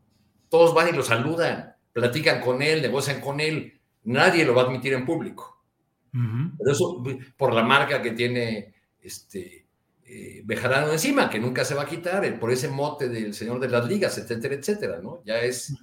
[0.48, 3.80] Todos van y lo saludan, platican con él, negocian con él.
[4.04, 5.62] Nadie lo va a admitir en público.
[6.12, 7.02] Pero eso
[7.36, 9.66] por la marca que tiene este
[10.06, 13.58] eh, Bejarano encima, que nunca se va a quitar, eh, por ese mote del señor
[13.58, 15.22] de las ligas, etcétera, etcétera, ¿no?
[15.24, 15.74] Ya es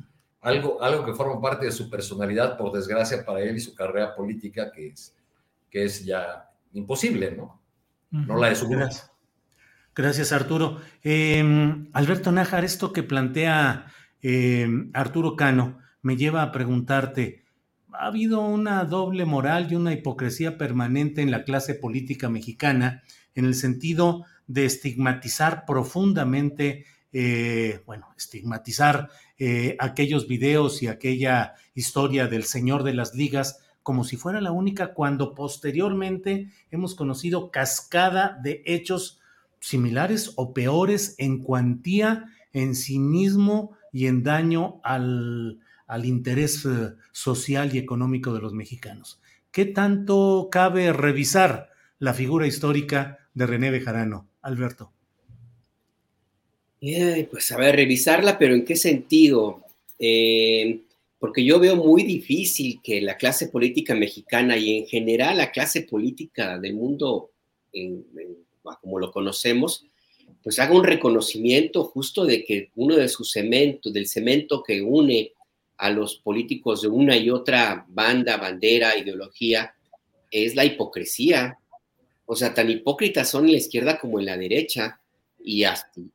[0.41, 4.15] algo, algo que forma parte de su personalidad, por desgracia para él y su carrera
[4.15, 5.15] política, que es,
[5.69, 7.59] que es ya imposible, ¿no?
[8.11, 9.10] No la de su Gracias.
[9.93, 10.79] Gracias, Arturo.
[11.03, 13.91] Em, Alberto Nájar, esto que plantea
[14.21, 17.43] em, Arturo Cano me lleva a preguntarte,
[17.91, 23.03] ha habido una doble moral y una hipocresía permanente en la clase política mexicana
[23.35, 32.27] en el sentido de estigmatizar profundamente, eh, bueno, estigmatizar eh, aquellos videos y aquella historia
[32.27, 38.39] del señor de las ligas como si fuera la única, cuando posteriormente hemos conocido cascada
[38.43, 39.20] de hechos
[39.61, 47.73] similares o peores en cuantía, en cinismo y en daño al, al interés eh, social
[47.73, 49.21] y económico de los mexicanos.
[49.51, 51.69] ¿Qué tanto cabe revisar
[51.99, 54.91] la figura histórica de René Bejarano, Alberto?
[57.29, 59.63] pues a ver, revisarla, pero ¿en qué sentido?
[59.99, 60.79] Eh,
[61.19, 65.83] porque yo veo muy difícil que la clase política mexicana y en general la clase
[65.83, 67.29] política del mundo,
[68.61, 69.85] como lo conocemos,
[70.43, 75.33] pues haga un reconocimiento justo de que uno de sus cementos, del cemento que une
[75.77, 79.73] a los políticos de una y otra banda, bandera, ideología,
[80.29, 81.57] es la hipocresía.
[82.25, 85.01] O sea, tan hipócritas son en la izquierda como en la derecha
[85.43, 85.63] y,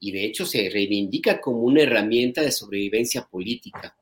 [0.00, 3.96] y de hecho se reivindica como una herramienta de sobrevivencia política.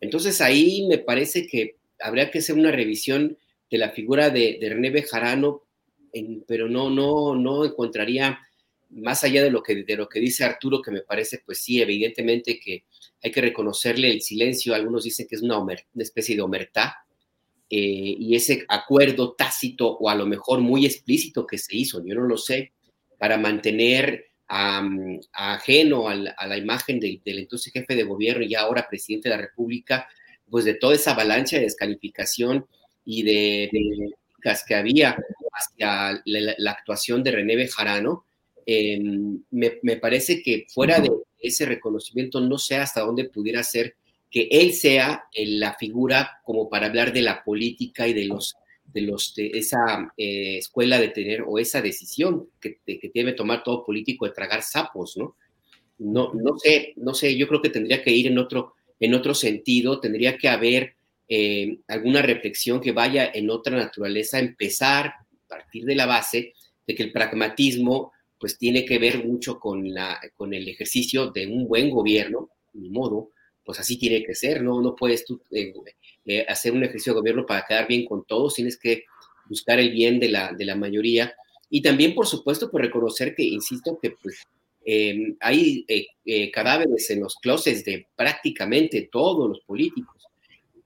[0.00, 3.38] Entonces ahí me parece que habría que hacer una revisión
[3.70, 5.62] de la figura de, de René Bejarano,
[6.46, 8.38] pero no, no, no encontraría
[8.90, 11.80] más allá de lo que, de lo que dice Arturo, que me parece, pues sí,
[11.80, 12.84] evidentemente que
[13.22, 15.64] hay que reconocerle el silencio, algunos dicen que es una,
[15.96, 16.98] especie de omertá,
[17.68, 22.14] eh, y ese acuerdo tácito o a lo mejor muy explícito que se hizo, yo
[22.14, 22.72] no lo sé,
[23.18, 29.34] para mantener ajeno a la, imagen del, entonces jefe de gobierno y ahora presidente de
[29.34, 30.08] la República,
[30.48, 32.64] pues de toda esa avalancha de descalificación
[33.04, 34.14] y de, de
[34.66, 35.16] que había
[35.52, 38.26] hacia la, actuación de René Bejarano,
[38.68, 41.08] Em, me, parece que fuera de
[41.38, 43.94] ese reconocimiento no sé hasta dónde pudiera ser
[44.28, 49.02] que él sea la figura como para hablar de la política y de los de
[49.02, 53.84] los de esa eh, escuela de tener o esa decisión que, que debe tomar todo
[53.84, 55.36] político de tragar sapos, ¿no?
[55.98, 59.32] No, no sé, no sé, yo creo que tendría que ir en otro, en otro
[59.32, 60.95] sentido, tendría que haber
[61.28, 66.52] eh, alguna reflexión que vaya en otra naturaleza, empezar a partir de la base
[66.86, 71.46] de que el pragmatismo pues tiene que ver mucho con, la, con el ejercicio de
[71.46, 73.30] un buen gobierno, ni modo,
[73.64, 74.80] pues así tiene que ser, ¿no?
[74.80, 75.72] No puedes tú eh,
[76.26, 79.04] eh, hacer un ejercicio de gobierno para quedar bien con todos, tienes que
[79.48, 81.34] buscar el bien de la, de la mayoría.
[81.70, 84.42] Y también, por supuesto, por reconocer que, insisto, que pues
[85.40, 90.22] hay eh, eh, cadáveres en los closets de prácticamente todos los políticos.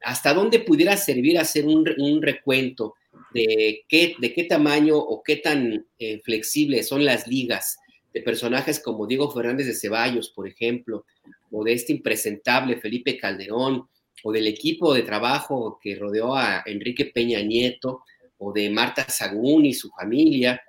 [0.02, 2.94] ¿Hasta dónde pudiera servir hacer un, recuento
[3.34, 7.78] de qué, de qué tamaño o qué tan eh, flexibles son las ligas
[8.12, 11.04] de personajes como Diego Fernández de Ceballos, por ejemplo,
[11.50, 13.88] o de este impresentable Felipe Calderón,
[14.22, 18.02] o del equipo de trabajo que rodeó a Enrique Peña Nieto,
[18.38, 20.60] o de Marta Sagún y su familia.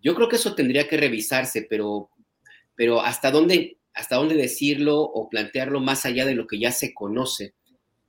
[0.00, 2.08] Yo creo que eso tendría que revisarse, pero,
[2.74, 6.94] pero hasta dónde, hasta dónde decirlo o plantearlo más allá de lo que ya se
[6.94, 7.54] conoce.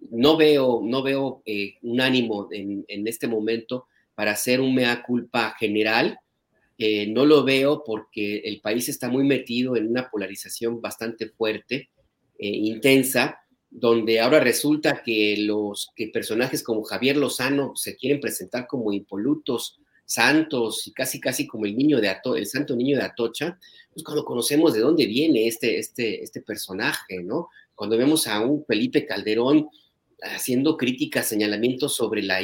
[0.09, 5.55] No veo, no veo eh, un ánimo en, este momento para hacer un mea culpa
[5.59, 6.19] general.
[6.77, 11.89] Eh, no lo veo porque el país está muy metido en una polarización bastante fuerte,
[12.39, 18.91] eh, intensa, donde ahora resulta que los personajes como Javier Lozano se quieren presentar como
[18.91, 19.79] impolutos,
[20.11, 23.57] santos y casi casi como el niño de el santo niño de Atocha,
[23.93, 27.47] pues cuando conocemos de dónde viene este, este, este personaje, ¿no?
[27.73, 29.69] Cuando vemos a un Felipe Calderón
[30.21, 32.39] haciendo críticas, señalamientos sobre la,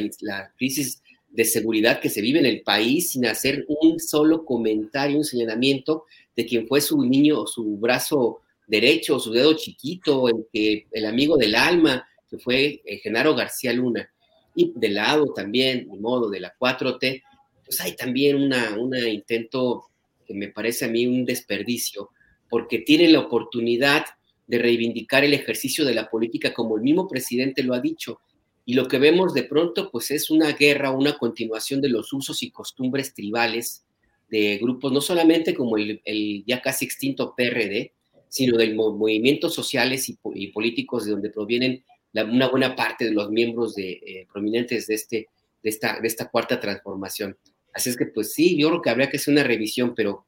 [0.58, 5.24] crisis de seguridad que se vive en el país sin hacer un solo comentario, un
[5.24, 6.06] señalamiento
[6.36, 11.56] de quien fue su niño, su brazo derecho, su dedo chiquito, que el amigo del
[11.56, 14.10] alma, que fue eh, Genaro García Luna,
[14.56, 17.24] y del lado también, de modo, de la 4T,
[17.64, 18.38] pues hay también
[18.78, 19.90] un intento
[20.26, 22.10] que me parece a mí un desperdicio,
[22.50, 24.06] porque tiene la oportunidad
[24.48, 28.22] de reivindicar el ejercicio de la política como el mismo presidente lo ha dicho.
[28.66, 32.42] Y lo que vemos de pronto, pues es una guerra, una continuación de los usos
[32.44, 33.86] y costumbres tribales
[34.30, 37.94] de grupos, no solamente como el, el ya casi extinto PRD,
[38.30, 41.84] sino de movimientos sociales y, políticos de donde provienen
[42.14, 45.28] una buena parte de los miembros de, eh, prominentes de, este,
[45.64, 47.38] de, esta, de esta cuarta transformación.
[47.74, 50.26] Así es que, pues sí, yo creo que habría que hacer una revisión, pero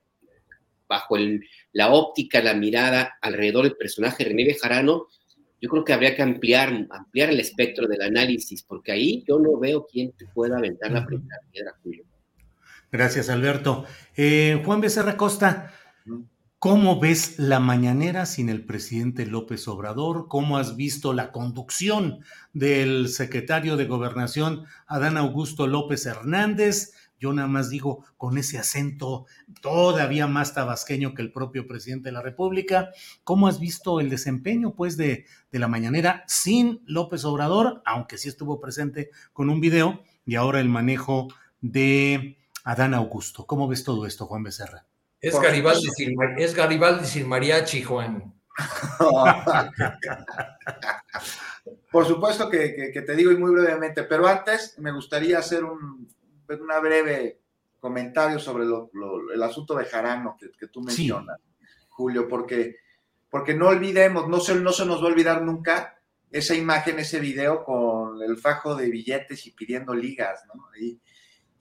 [0.87, 1.17] bajo
[1.71, 5.07] la óptica, la mirada alrededor del personaje René Bejarano,
[5.61, 9.59] yo creo que habría que ampliar, ampliar el espectro del análisis, porque ahí yo no
[9.59, 12.05] veo quién pueda aventar la primera piedra, Julio.
[12.91, 13.85] Gracias, Alberto.
[14.15, 15.73] Eh, Juan Becerra Costa,
[16.61, 20.27] ¿Cómo ves la mañanera sin el presidente López Obrador?
[20.27, 22.19] ¿Cómo has visto la conducción
[22.51, 26.91] del secretario de Gobernación, Adán Augusto López Hernández?
[27.19, 29.25] Yo nada más digo con ese acento
[29.61, 32.91] todavía más tabasqueño que el propio presidente de la República.
[33.23, 38.29] ¿Cómo has visto el desempeño, pues, de, de la mañanera sin López Obrador, aunque sí
[38.29, 41.27] estuvo presente con un video, y ahora el manejo
[41.61, 43.45] de Adán Augusto?
[43.45, 44.85] ¿Cómo ves todo esto, Juan Becerra?
[45.21, 48.33] Es Garibaldi, sin, es Garibaldi sin mariachi, Juan.
[51.91, 56.07] Por supuesto que, te digo y muy brevemente, pero antes me gustaría hacer un
[56.57, 57.41] una breve
[57.79, 58.65] comentario sobre
[59.33, 61.39] el asunto de Jarano que, tú mencionas,
[61.89, 62.77] Julio, porque,
[63.29, 65.99] porque no olvidemos, no se, no se nos va a olvidar nunca
[66.31, 70.63] esa imagen, ese video con el fajo de billetes y pidiendo ligas, ¿no?
[70.79, 70.99] Y,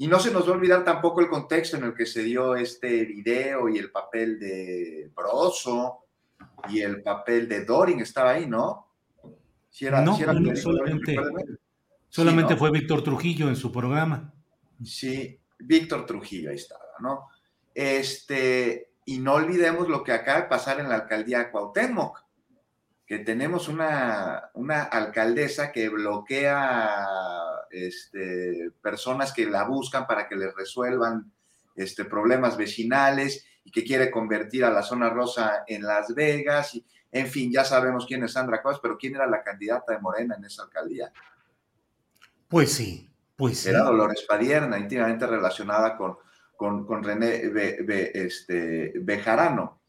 [0.01, 2.55] y no se nos va a olvidar tampoco el contexto en el que se dio
[2.55, 6.05] este video y el papel de Broso
[6.69, 8.87] y el papel de Dorin estaba ahí, ¿no?
[9.71, 11.17] Si era, no, solamente,
[12.09, 14.33] solamente fue Víctor Trujillo en su programa.
[14.85, 17.29] Sí, Víctor Trujillo ahí estaba, ¿no?
[17.75, 22.29] Este, y no olvidemos lo que acaba de pasar en la alcaldía Cuauhtémoc
[23.09, 27.07] que tenemos una, una alcaldesa que bloquea
[27.71, 31.33] este, personas que la buscan para que les resuelvan
[31.75, 36.75] este, problemas vecinales y que quiere convertir a la zona rosa en Las Vegas.
[36.75, 40.01] Y, en fin, ya sabemos quién es Sandra Cuevas, pero ¿quién era la candidata de
[40.01, 41.11] Morena en esa alcaldía?
[42.47, 46.17] Pues sí, pues Era Dolores Padierna, íntimamente relacionada con,
[46.57, 47.41] con, René
[48.13, 49.81] este, Bejarano.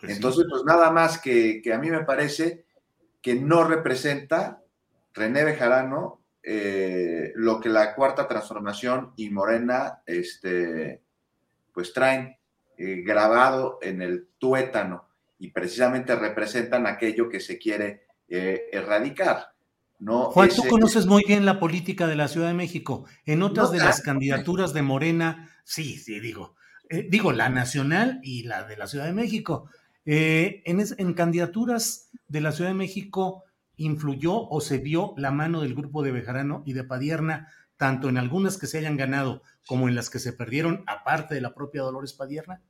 [0.00, 2.66] Pues Entonces, pues nada más que, que a mí me parece
[3.22, 4.60] que no representa
[5.14, 11.02] René Bejarano eh, lo que la cuarta transformación y Morena este,
[11.72, 12.36] pues traen
[12.76, 15.08] eh, grabado en el tuétano
[15.38, 19.55] y precisamente representan aquello que se quiere eh, erradicar.
[19.98, 20.30] ¿No?
[20.30, 23.06] Juan, tú conoces muy bien la política de la Ciudad de México.
[23.24, 26.54] En otras de las candidaturas de Morena, sí, sí, digo,
[27.08, 29.68] digo la nacional y la de la Ciudad de México.
[30.04, 33.44] en, en candidaturas de la Ciudad de México
[33.76, 38.18] influyó o se vio la mano del grupo de Bejarano y de Padierna, tanto en
[38.18, 41.82] algunas que se hayan ganado como en las que se perdieron, aparte de la propia
[41.82, 42.62] Dolores Padierna?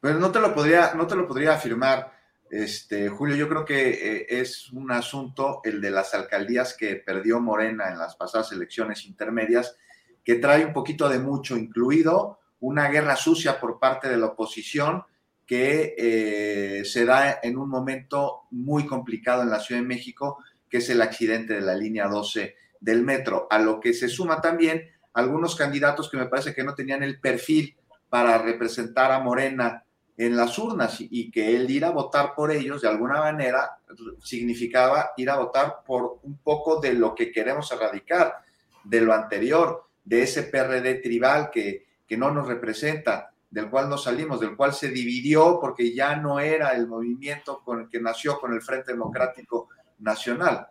[0.00, 2.12] Bueno, no te lo podría, no te lo podría afirmar,
[2.52, 3.34] este, Julio.
[3.34, 7.98] Yo creo que eh, es un asunto el de las alcaldías que perdió Morena en
[7.98, 9.74] las pasadas elecciones intermedias,
[10.22, 15.02] que trae un poquito de mucho, incluido una guerra sucia por parte de la oposición
[15.46, 20.38] que eh, se da en un momento muy complicado en la Ciudad de México,
[20.68, 24.42] que es el accidente de la línea 12 del metro, a lo que se suma
[24.42, 27.76] también algunos candidatos que me parece que no tenían el perfil
[28.10, 29.84] para representar a Morena
[30.16, 33.78] en las urnas y que él ir a votar por ellos de alguna manera
[34.22, 38.36] significaba ir a votar por un poco de lo que queremos erradicar,
[38.84, 43.98] de lo anterior, de ese PRD tribal que, que no nos representa, del cual no
[43.98, 48.38] salimos, del cual se dividió porque ya no era el movimiento con el que nació
[48.38, 49.68] con el Frente Democrático
[49.98, 50.68] Nacional.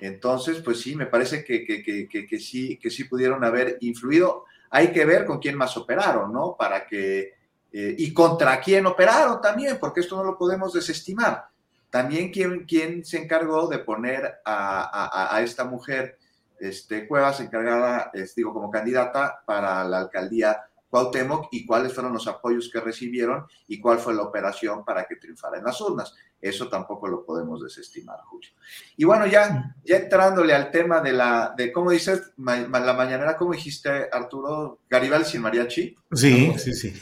[0.00, 4.44] Entonces, pues sí, me parece que, que, que, sí, que sí pudieron haber influido.
[4.70, 6.56] Hay que ver con quién más operaron, ¿no?
[6.56, 7.37] Para que,
[7.72, 11.48] eh, y contra quién operaron también, porque esto no lo podemos desestimar.
[11.90, 16.18] También quién, quién se encargó de poner a, esta mujer,
[16.60, 22.70] este, Cuevas, encargada, digo, como candidata para la alcaldía Cuauhtémoc y cuáles fueron los apoyos
[22.72, 26.14] que recibieron y cuál fue la operación para que triunfara en las urnas.
[26.40, 28.50] Eso tampoco lo podemos desestimar, Julio.
[28.96, 33.52] Y bueno, ya, ya entrándole al tema de la, de cómo dices, la mañanera, ¿cómo
[33.52, 34.80] dijiste, Arturo?
[34.88, 35.96] Garibaldi sin mariachi.
[36.12, 36.94] Sí, sí, sí.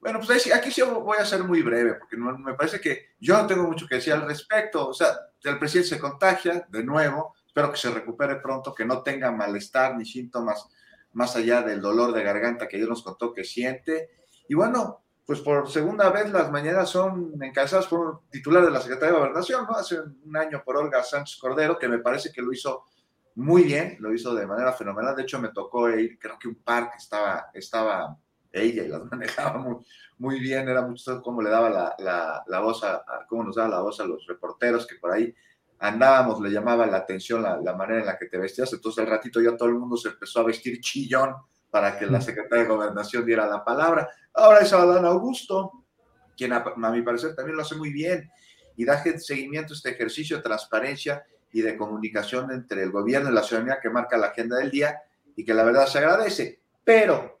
[0.00, 3.38] bueno, pues aquí sí voy a ser muy breve, porque no, me parece que yo
[3.38, 4.88] no tengo mucho que decir al respecto.
[4.88, 5.08] O sea,
[5.42, 9.96] el presidente se contagia de nuevo, espero que se recupere pronto, que no tenga malestar
[9.96, 10.68] ni síntomas
[11.14, 14.10] más allá del dolor de garganta que Dios nos contó que siente.
[14.46, 18.80] Y bueno, pues por segunda vez las mañanas son encabezadas por un titular de la
[18.80, 19.74] Secretaría de Gobernación, ¿no?
[19.74, 22.84] Hace un año por Olga Sánchez Cordero, que me parece que lo hizo
[23.36, 25.16] muy bien, lo hizo de manera fenomenal.
[25.16, 28.18] De hecho, me tocó ir, creo que un par que estaba, estaba
[28.52, 29.64] ella y las manejaba
[30.18, 30.68] muy, bien.
[30.68, 34.00] Era mucho cómo le daba la, la, la voz a, cómo nos daba la voz
[34.00, 35.34] a los reporteros que por ahí
[35.78, 39.10] andábamos, le llamaba la atención la, la, manera en la que te vestías, entonces al
[39.10, 41.34] ratito ya todo el mundo se empezó a vestir chillón
[41.74, 44.08] para que la secretaria de Gobernación diera la palabra.
[44.32, 45.84] Ahora es Adán Augusto,
[46.36, 48.30] quien a, a, mi parecer también lo hace muy bien
[48.76, 53.34] y da seguimiento a este ejercicio de transparencia y de comunicación entre el gobierno y
[53.34, 55.02] la ciudadanía que marca la agenda del día
[55.34, 56.60] y que la verdad se agradece.
[56.84, 57.40] Pero,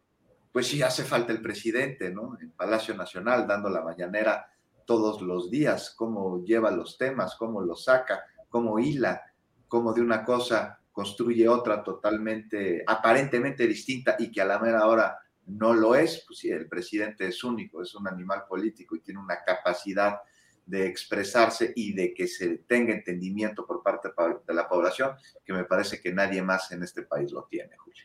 [0.50, 2.36] pues sí hace falta el presidente, ¿no?
[2.40, 4.48] En Palacio Nacional, dando la mañanera
[4.84, 9.22] todos los días, cómo lleva los temas, cómo los saca, cómo hila,
[9.68, 15.18] cómo de una cosa construye otra totalmente, aparentemente distinta y que a la mera hora
[15.46, 19.18] no lo es, pues sí, el presidente es único, es un animal político y tiene
[19.18, 20.20] una capacidad
[20.64, 24.10] de expresarse y de que se tenga entendimiento por parte
[24.46, 25.10] de la población
[25.44, 28.04] que me parece que nadie más en este país lo tiene, Julio.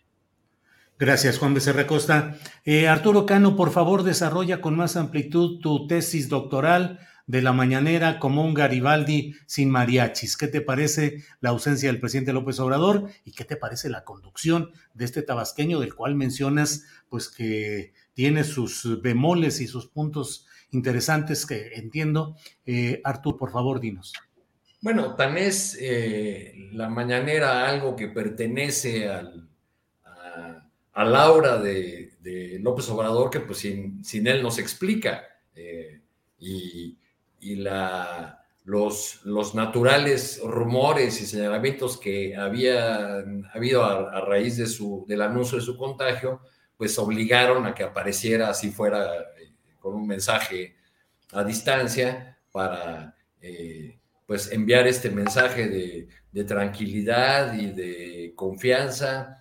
[0.97, 2.37] Gracias, Juan Becerra Costa.
[2.65, 6.99] Eh, Arturo Cano, por favor, desarrolla con más amplitud tu tesis doctoral
[7.29, 10.35] de la mañanera como un Garibaldi sin mariachis.
[10.35, 14.71] ¿Qué te parece la ausencia del presidente López Obrador y qué te parece la conducción
[14.95, 21.45] de este tabasqueño del cual mencionas pues que tiene sus bemoles y sus puntos interesantes
[21.45, 22.35] que entiendo?
[22.65, 24.11] Eh, Arturo, por favor, dinos.
[24.81, 29.47] Bueno, tan es eh, la mañanera algo que pertenece al
[30.99, 35.23] a Laura de, de López Obrador que pues sin, sin él nos explica.
[35.55, 36.01] Eh,
[36.39, 36.97] y,
[37.39, 45.05] y la, los, los, naturales rumores y señalamientos que había habido a, raíz de su,
[45.07, 46.41] del anuncio de su contagio,
[46.77, 50.75] pues obligaron a que apareciera, así fuera, eh, con un mensaje
[51.31, 59.39] a distancia para eh, pues enviar este mensaje de, de tranquilidad y de confianza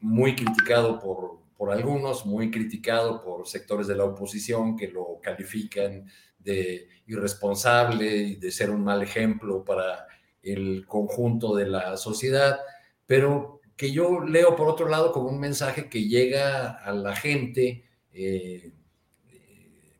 [0.00, 6.06] muy criticado por, por algunos, muy criticado por sectores de la oposición que lo califican
[6.46, 10.06] de irresponsable y de ser un mal ejemplo para
[10.42, 12.60] el conjunto de la sociedad,
[13.06, 17.84] pero que yo leo por otro lado como un mensaje que llega a la gente
[18.12, 18.72] eh,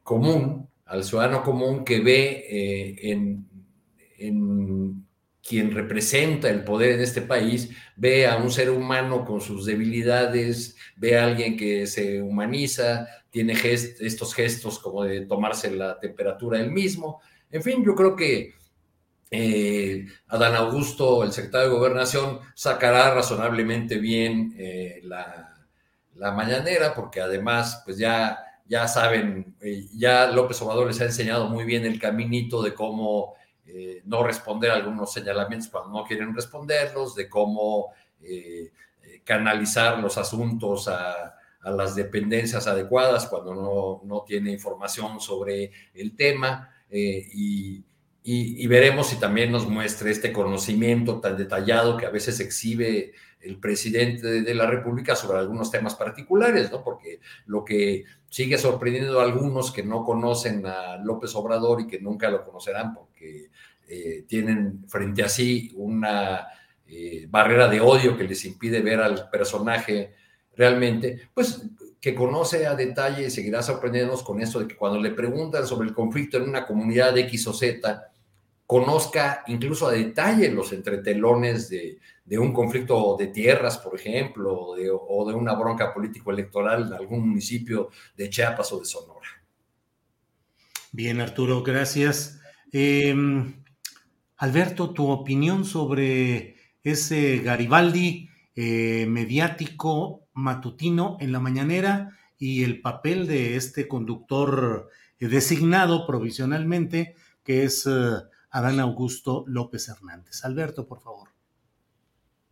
[0.03, 3.49] común, al ciudadano común que ve eh, en,
[4.19, 5.06] en
[5.47, 10.77] quien representa el poder en este país ve a un ser humano con sus debilidades,
[10.97, 16.71] ve a alguien que se humaniza, tiene estos gestos como de tomarse la temperatura él
[16.71, 17.21] mismo.
[17.51, 18.55] En fin, yo creo que
[19.31, 25.67] eh, Adán Augusto, el secretario de Gobernación, sacará razonablemente bien eh, la,
[26.15, 31.49] la, mañanera, porque además, pues ya, ya saben, eh, ya López Obrador les ha enseñado
[31.49, 33.35] muy bien el caminito de cómo
[33.69, 38.71] eh, no responder algunos señalamientos cuando no quieren responderlos, de cómo eh,
[39.03, 41.33] eh, canalizar los asuntos a,
[41.65, 47.83] las dependencias adecuadas cuando no, no, tiene información sobre el tema y,
[48.69, 54.43] veremos si también nos muestra este conocimiento tan detallado que a veces exhibe el presidente
[54.43, 56.85] de la República sobre algunos temas particulares, ¿no?
[56.85, 62.01] Porque lo que sigue sorprendiendo a algunos que no conocen a López Obrador y que
[62.01, 63.51] nunca lo conocerán porque
[63.89, 66.47] eh, tienen frente a sí una
[66.87, 70.15] eh, barrera de odio que les impide ver al personaje
[70.55, 71.63] realmente, pues
[72.01, 75.89] que conoce a detalle y seguirá sorprendiéndonos con esto de que cuando le preguntan sobre
[75.89, 78.13] el conflicto en una comunidad X o Z,
[78.67, 84.77] conozca incluso a detalle los entretelones de, de un conflicto de tierras, por ejemplo, o
[84.77, 89.29] de, o de una bronca político-electoral en algún municipio de Chiapas o de Sonora.
[90.91, 92.41] Bien, Arturo, gracias.
[92.73, 93.63] Em,
[94.39, 103.27] Alberto, tu opinión sobre ese Garibaldi eh, mediático matutino en la mañanera y el papel
[103.27, 107.91] de este conductor eh, designado provisionalmente, que es eh,
[108.51, 110.45] Adán Augusto López Hernández.
[110.45, 111.31] Alberto, por favor.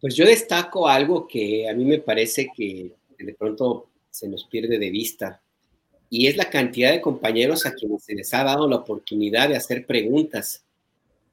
[0.00, 4.78] Pues yo destaco algo que a mí me parece que de pronto se nos pierde
[4.78, 5.42] de vista,
[6.10, 9.56] y es la cantidad de compañeros a quienes se les ha dado la oportunidad de
[9.56, 10.63] hacer preguntas,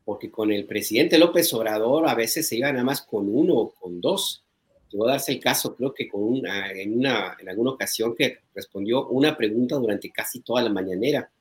[0.03, 3.71] porque con el presidente López Obrador a veces se iba nada más con uno o
[3.71, 4.43] con dos.
[4.89, 8.39] Llegó a darse el caso, creo que con una, en, una, en alguna ocasión que
[8.53, 11.31] respondió una pregunta durante casi toda la mañanera.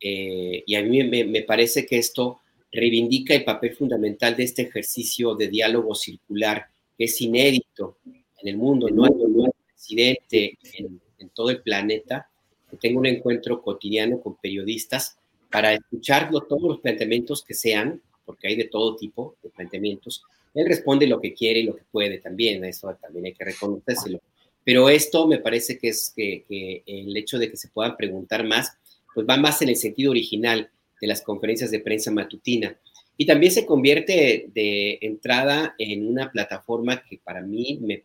[0.00, 2.40] Eh, y a mí me, me parece que esto
[2.72, 6.66] reivindica el papel fundamental de este ejercicio de diálogo circular,
[6.96, 8.88] que es inédito en el mundo.
[8.88, 12.28] No hay, un presidente en, en, todo el planeta
[12.70, 15.18] que tenga un encuentro cotidiano con periodistas
[15.56, 20.22] para escuchar todos los planteamientos que sean, porque hay de todo tipo de planteamientos.
[20.52, 24.20] Él responde lo que quiere y lo que puede también, eso también hay que reconocérselo.
[24.62, 26.44] Pero esto me parece que es que,
[26.84, 28.76] el hecho de que se puedan preguntar más,
[29.14, 30.68] pues va más en el sentido original
[31.00, 32.76] de las conferencias de prensa matutina.
[33.16, 38.02] Y también se convierte de entrada en una plataforma que para mí me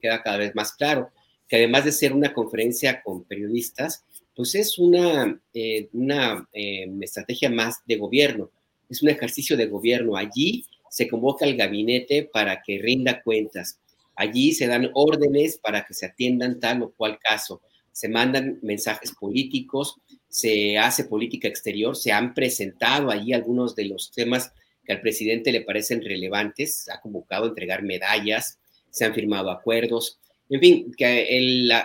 [0.00, 1.10] queda cada vez más claro,
[1.46, 7.50] que además de ser una conferencia con periodistas, pues es una, eh, una eh, estrategia
[7.50, 8.50] más de gobierno,
[8.88, 10.16] es un ejercicio de gobierno.
[10.16, 13.80] Allí se convoca al gabinete para que rinda cuentas,
[14.16, 17.62] allí se dan órdenes para que se atiendan tal o cual caso,
[17.92, 19.96] se mandan mensajes políticos,
[20.28, 24.52] se hace política exterior, se han presentado allí algunos de los temas
[24.84, 28.58] que al presidente le parecen relevantes, ha convocado a entregar medallas,
[28.90, 30.18] se han firmado acuerdos,
[30.50, 31.38] en fin, que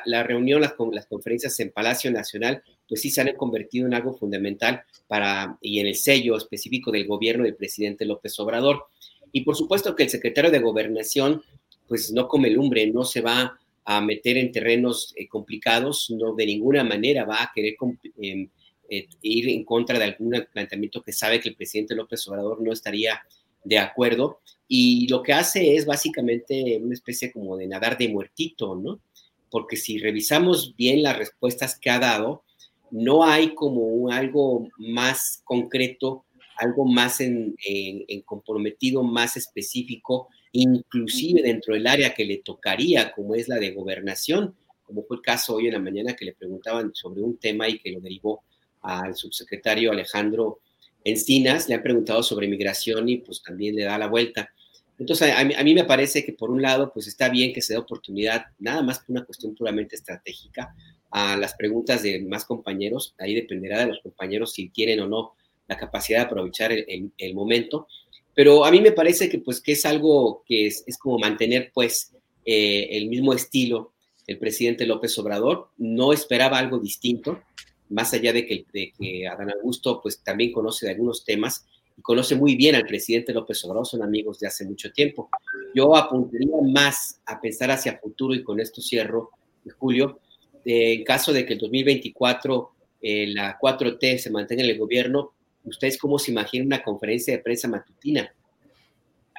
[0.05, 4.83] la, reunión, las, conferencias en Palacio Nacional, pues sí se han convertido en algo fundamental
[5.07, 8.85] para, y en el sello específico del gobierno del presidente López Obrador.
[9.31, 11.41] Y por supuesto que el secretario de Gobernación,
[11.87, 16.45] pues no come lumbre, no se va a meter en terrenos eh, complicados, no de
[16.45, 17.75] ninguna manera va a querer
[18.21, 22.73] eh, ir en contra de algún planteamiento que sabe que el presidente López Obrador no
[22.73, 23.21] estaría
[23.63, 24.39] de acuerdo.
[24.67, 28.99] Y lo que hace es básicamente una especie como de nadar de muertito, ¿no?
[29.49, 32.43] Porque si revisamos bien las respuestas que ha dado,
[32.91, 36.25] no hay como algo más concreto,
[36.57, 37.55] algo más en,
[38.25, 44.55] comprometido, más específico inclusive dentro del área que le tocaría, como es la de gobernación,
[44.83, 47.77] como fue el caso hoy en la mañana que le preguntaban sobre un tema y
[47.77, 48.43] que lo derivó
[48.81, 50.61] al subsecretario Alejandro
[51.09, 54.49] Encinas, le han preguntado sobre migración y pues también le da la vuelta.
[54.97, 57.79] Entonces, a mí, me parece que por un lado, pues está bien que se dé
[57.79, 60.75] oportunidad, nada más que una cuestión puramente estratégica,
[61.11, 65.33] a las preguntas de más compañeros, ahí dependerá de los compañeros si quieren o no
[65.67, 67.87] la capacidad de aprovechar el momento,
[68.35, 71.71] pero a mí me parece que, pues, que es algo que es, es como mantener
[71.73, 72.11] pues,
[72.45, 73.93] eh, el mismo estilo
[74.29, 75.69] el presidente López Obrador.
[75.77, 77.41] No esperaba algo distinto,
[77.89, 81.65] más allá de que, de que Adán Augusto pues, también conoce de algunos temas
[81.97, 85.29] y conoce muy bien al presidente López Obrador, son amigos de hace mucho tiempo.
[85.75, 89.31] Yo apuntaría más a pensar hacia futuro y con esto cierro,
[89.77, 90.19] Julio,
[90.65, 92.71] en caso de que el 2024
[93.01, 95.33] eh, la 4T se mantenga en el gobierno,
[95.63, 98.33] ¿Ustedes cómo se imaginan una conferencia de prensa matutina?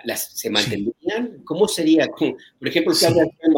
[0.05, 1.43] ¿Las, ¿Se mantendrían?
[1.45, 2.09] ¿Cómo sería?
[2.09, 3.07] Por ejemplo, sí.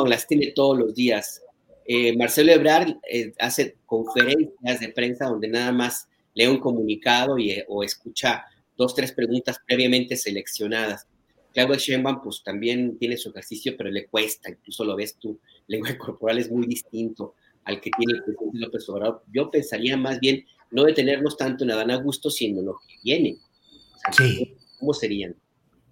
[0.06, 1.42] las tiene todos los días.
[1.86, 7.50] Eh, Marcelo Ebrard eh, hace conferencias de prensa donde nada más lee un comunicado y,
[7.50, 8.44] eh, o escucha
[8.76, 11.06] dos, tres preguntas previamente seleccionadas.
[11.52, 15.98] Claudia Sheinbaum pues también tiene su ejercicio, pero le cuesta, incluso lo ves tú, lenguaje
[15.98, 17.34] corporal es muy distinto
[17.64, 19.22] al que tiene el presidente López Obrador.
[19.32, 23.36] Yo pensaría más bien no detenernos tanto en Adán Augusto, sino en lo que viene.
[24.12, 24.56] sí.
[24.78, 25.36] ¿Cómo serían?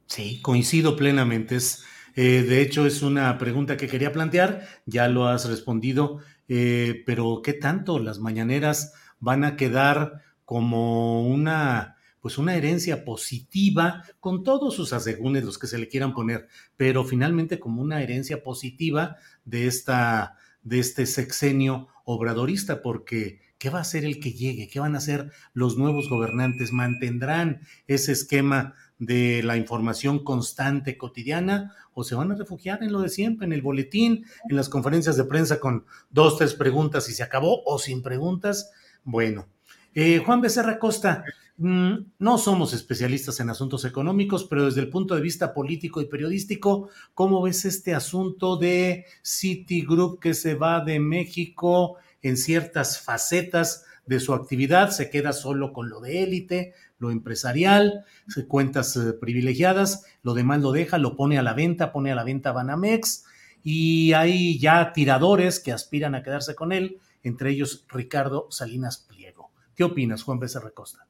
[0.06, 1.54] Sí, coincido plenamente.
[1.54, 1.84] Es,
[2.22, 6.18] eh, de hecho, es una pregunta que quería plantear, ya lo has respondido,
[6.48, 14.04] eh, pero ¿qué tanto las mañaneras van a quedar como una pues una herencia positiva,
[14.20, 18.42] con todos sus asegúnes, los que se le quieran poner, pero finalmente como una herencia
[18.42, 19.16] positiva
[19.46, 24.68] de, esta, de este sexenio obradorista, porque ¿qué va a hacer el que llegue?
[24.68, 26.70] ¿Qué van a hacer los nuevos gobernantes?
[26.72, 33.00] ¿Mantendrán ese esquema de la información constante cotidiana o se van a refugiar en lo
[33.00, 37.14] de siempre, en el boletín, en las conferencias de prensa con dos, tres preguntas y
[37.14, 38.70] se acabó o sin preguntas?
[39.02, 39.48] Bueno,
[39.94, 41.24] eh, Juan Becerra Costa,
[41.56, 46.06] mm, no somos especialistas en asuntos económicos, pero desde el punto de vista político y
[46.06, 53.86] periodístico, ¿cómo ves este asunto de Citigroup que se va de México en ciertas facetas
[54.06, 58.04] de su actividad, se queda solo con lo de élite, lo empresarial,
[58.46, 62.22] cuentas eh, privilegiadas, lo demás lo deja, lo pone a la venta, pone a la
[62.22, 63.24] venta Banamex
[63.64, 69.50] y hay ya tiradores que aspiran a quedarse con él, entre ellos Ricardo Salinas Pliego.
[69.74, 71.06] ¿Qué opinas, Juan Becerra Costa?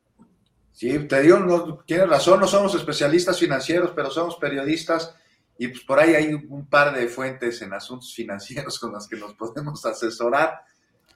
[0.73, 5.15] Sí, te digo, no, tienes razón, no somos especialistas financieros, pero somos periodistas
[5.59, 9.17] y pues por ahí hay un par de fuentes en asuntos financieros con las que
[9.17, 10.62] nos podemos asesorar,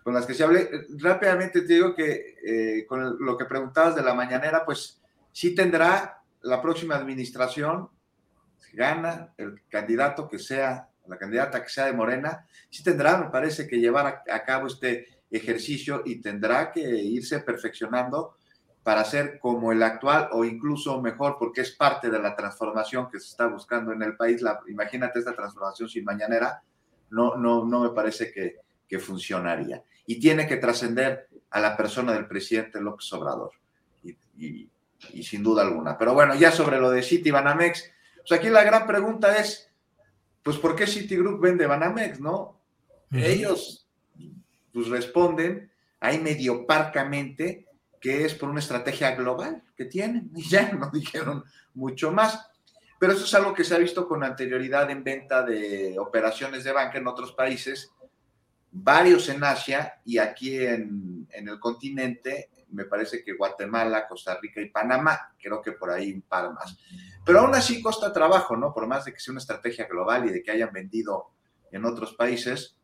[0.05, 0.86] con las que se hable.
[0.98, 5.01] Rápidamente te digo que eh, con lo que preguntabas de la mañanera, pues
[5.32, 7.89] sí tendrá la próxima administración,
[8.59, 13.31] si gana el candidato que sea, la candidata que sea de Morena, sí tendrá, me
[13.31, 18.36] parece, que llevar a cabo este ejercicio y tendrá que irse perfeccionando
[18.85, 23.18] para ser como el actual o incluso mejor, porque es parte de la transformación que
[23.18, 24.43] se está buscando en el país.
[24.68, 26.62] Imagínate esta transformación sin mañanera,
[27.09, 28.59] no, no, no me parece que,
[28.89, 29.82] que funcionaría.
[30.06, 33.52] Y tiene que trascender a la persona del presidente López Obrador,
[34.36, 34.69] y,
[35.12, 35.97] y, sin duda alguna.
[35.97, 39.70] Pero bueno, ya sobre lo de City Banamex, pues aquí la gran pregunta es,
[40.43, 42.61] pues ¿por qué Citigroup vende Banamex, no?
[43.12, 43.86] Ellos
[44.73, 45.70] pues responden
[46.01, 47.69] ahí medio parcamente
[48.01, 51.43] que es por una estrategia global que tienen y ya no dijeron
[51.73, 52.51] mucho más.
[52.98, 56.73] Pero eso es algo que se ha visto con anterioridad en venta de operaciones de
[56.73, 57.93] banca en otros países,
[58.77, 64.61] varios en Asia y aquí en, en el continente, me parece que Guatemala, Costa Rica
[64.61, 66.77] y Panamá, creo que por ahí un par más.
[67.25, 68.75] Pero aún así costa trabajo, ¿no?
[68.75, 71.31] Por más de que sea una estrategia global y de que hayan vendido
[71.71, 72.77] en otros países,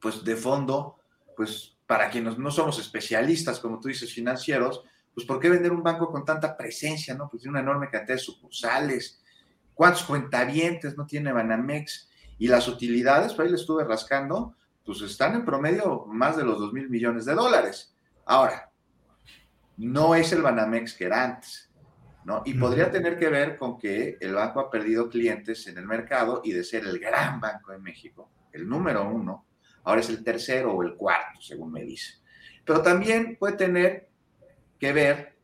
[0.00, 0.96] pues de fondo,
[1.36, 4.82] pues para quienes no somos especialistas, como tú dices, financieros,
[5.12, 7.28] pues ¿por qué vender un banco con tanta presencia, no?
[7.28, 9.22] Pues tiene una enorme cantidad de sucursales,
[9.74, 12.08] ¿cuántos cuentavientes no tiene Banamex?
[12.38, 14.54] Y las utilidades, por ahí le estuve rascando,
[14.88, 17.94] pues están en promedio más de los 2 mil millones de dólares.
[18.24, 18.72] Ahora,
[19.76, 21.70] no es el Banamex que era antes,
[22.24, 22.40] ¿no?
[22.46, 26.40] Y podría tener que ver con que el banco ha perdido clientes en el mercado
[26.42, 29.44] y de ser el gran banco de México, el número uno,
[29.84, 32.14] Ahora es el tercero o el cuarto, según me dice.
[32.64, 34.08] Pero también puede tener
[34.78, 35.36] que ver,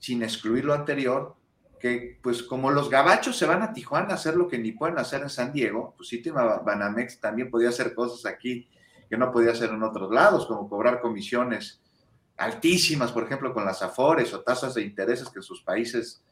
[0.00, 1.36] sin excluir lo anterior,
[1.78, 4.98] que pues como los gabachos se van a Tijuana a hacer lo que ni pueden
[4.98, 8.68] hacer en San Diego, pues City Banamex también podía hacer cosas aquí
[9.10, 11.82] que no podía hacer en otros lados, como cobrar comisiones
[12.36, 16.22] altísimas, por ejemplo, con las afores o tasas de intereses que en sus países,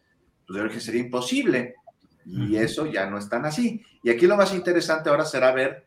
[0.46, 1.74] pues creo que sería imposible.
[2.24, 3.82] Y eso ya no es tan así.
[4.02, 5.86] Y aquí lo más interesante ahora será ver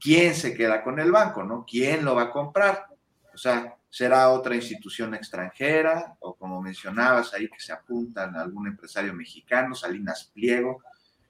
[0.00, 1.64] quién se queda con el banco, ¿no?
[1.68, 2.86] ¿Quién lo va a comprar?
[3.32, 8.66] O sea, será otra institución extranjera o como mencionabas ahí que se apuntan a algún
[8.66, 10.82] empresario mexicano, Salinas Pliego.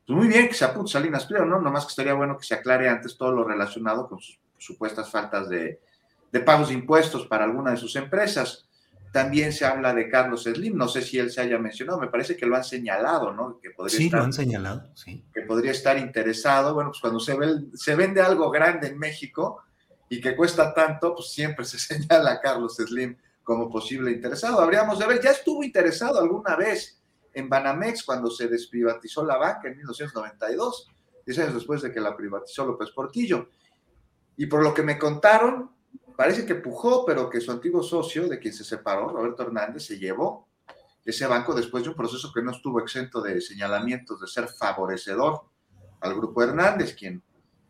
[0.07, 1.61] Pues muy bien que se apunte Salinas Pliego, ¿no?
[1.61, 5.49] Nomás que estaría bueno que se aclare antes todo lo relacionado con sus supuestas faltas
[5.49, 5.81] de,
[6.33, 8.69] de pagos de impuestos para alguna de sus empresas.
[9.13, 12.37] También se habla de Carlos Slim, no sé si él se haya mencionado, me parece
[12.37, 13.59] que lo han señalado, ¿no?
[13.61, 15.25] Que podría sí, lo han señalado, sí.
[15.33, 16.75] Que podría estar interesado.
[16.75, 19.63] Bueno, pues cuando se, ve, se vende algo grande en México
[20.09, 24.61] y que cuesta tanto, pues siempre se señala a Carlos Slim como posible interesado.
[24.61, 27.01] Habríamos de ver, ya estuvo interesado alguna vez
[27.33, 30.91] en Banamex cuando se desprivatizó la banca en 1992,
[31.25, 33.49] 10 años después de que la privatizó López Portillo.
[34.37, 35.71] Y por lo que me contaron,
[36.17, 39.99] parece que pujó, pero que su antiguo socio, de quien se separó, Roberto Hernández, se
[39.99, 40.49] llevó
[41.05, 45.43] ese banco después de un proceso que no estuvo exento de señalamientos de ser favorecedor
[46.01, 47.23] al grupo Hernández, quien,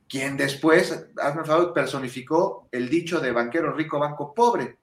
[0.09, 4.79] quien después, hazme favor, personificó el dicho de banquero rico, banco pobre,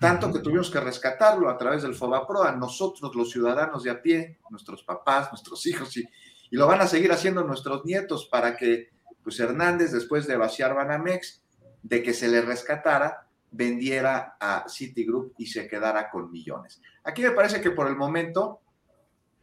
[0.00, 4.02] tanto que tuvimos que rescatarlo a través del FOBAPRO a nosotros, los ciudadanos de a
[4.02, 6.08] pie, nuestros papás, nuestros hijos, y,
[6.50, 8.90] y lo van a seguir haciendo nuestros nietos para que
[9.22, 11.42] pues Hernández, después de vaciar Banamex,
[11.82, 16.80] de que se le rescatara, vendiera a Citigroup y se quedara con millones.
[17.04, 18.60] Aquí me parece que por el momento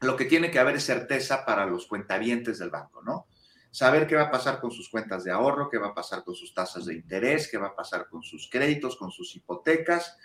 [0.01, 3.27] lo que tiene que haber es certeza para los cuentavientes del banco, ¿no?
[3.71, 6.33] Saber qué va a pasar con sus cuentas de ahorro, qué va a pasar con
[6.33, 10.17] sus tasas de interés, qué va a pasar con sus créditos, con sus hipotecas,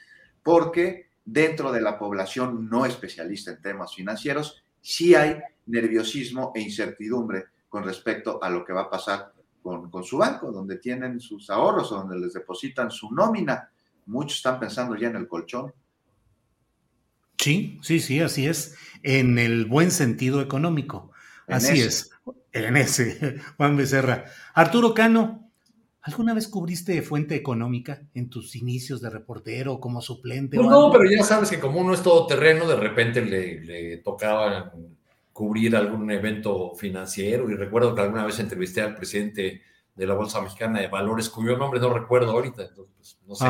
[0.43, 7.47] porque dentro de la población no especialista en temas financieros, sí hay nerviosismo e incertidumbre
[7.69, 9.34] con respecto a lo que va a pasar
[9.65, 13.71] con, con su banco, donde tienen sus ahorros o donde les depositan su nómina.
[14.05, 15.73] Muchos están pensando ya en el colchón.
[17.39, 21.13] Sí, sí, sí, así es, en el buen sentido económico.
[21.49, 21.87] En así ese.
[21.87, 22.11] es,
[22.53, 24.27] en ese, Juan Becerra.
[24.53, 25.51] Arturo Cano,
[26.03, 30.59] ¿alguna vez cubriste fuente económica en tus inicios de reportero como suplente?
[30.59, 30.93] Pues no, algo?
[30.93, 34.75] pero ya sabes que como uno es todoterreno, de repente le, le tocaba
[35.35, 37.51] cubrir algún evento financiero.
[37.51, 39.61] Y recuerdo que alguna vez entrevisté al presidente
[39.95, 43.47] de la Bolsa Mexicana de Valores, cuyo nombre no recuerdo ahorita, entonces, pues, no sé.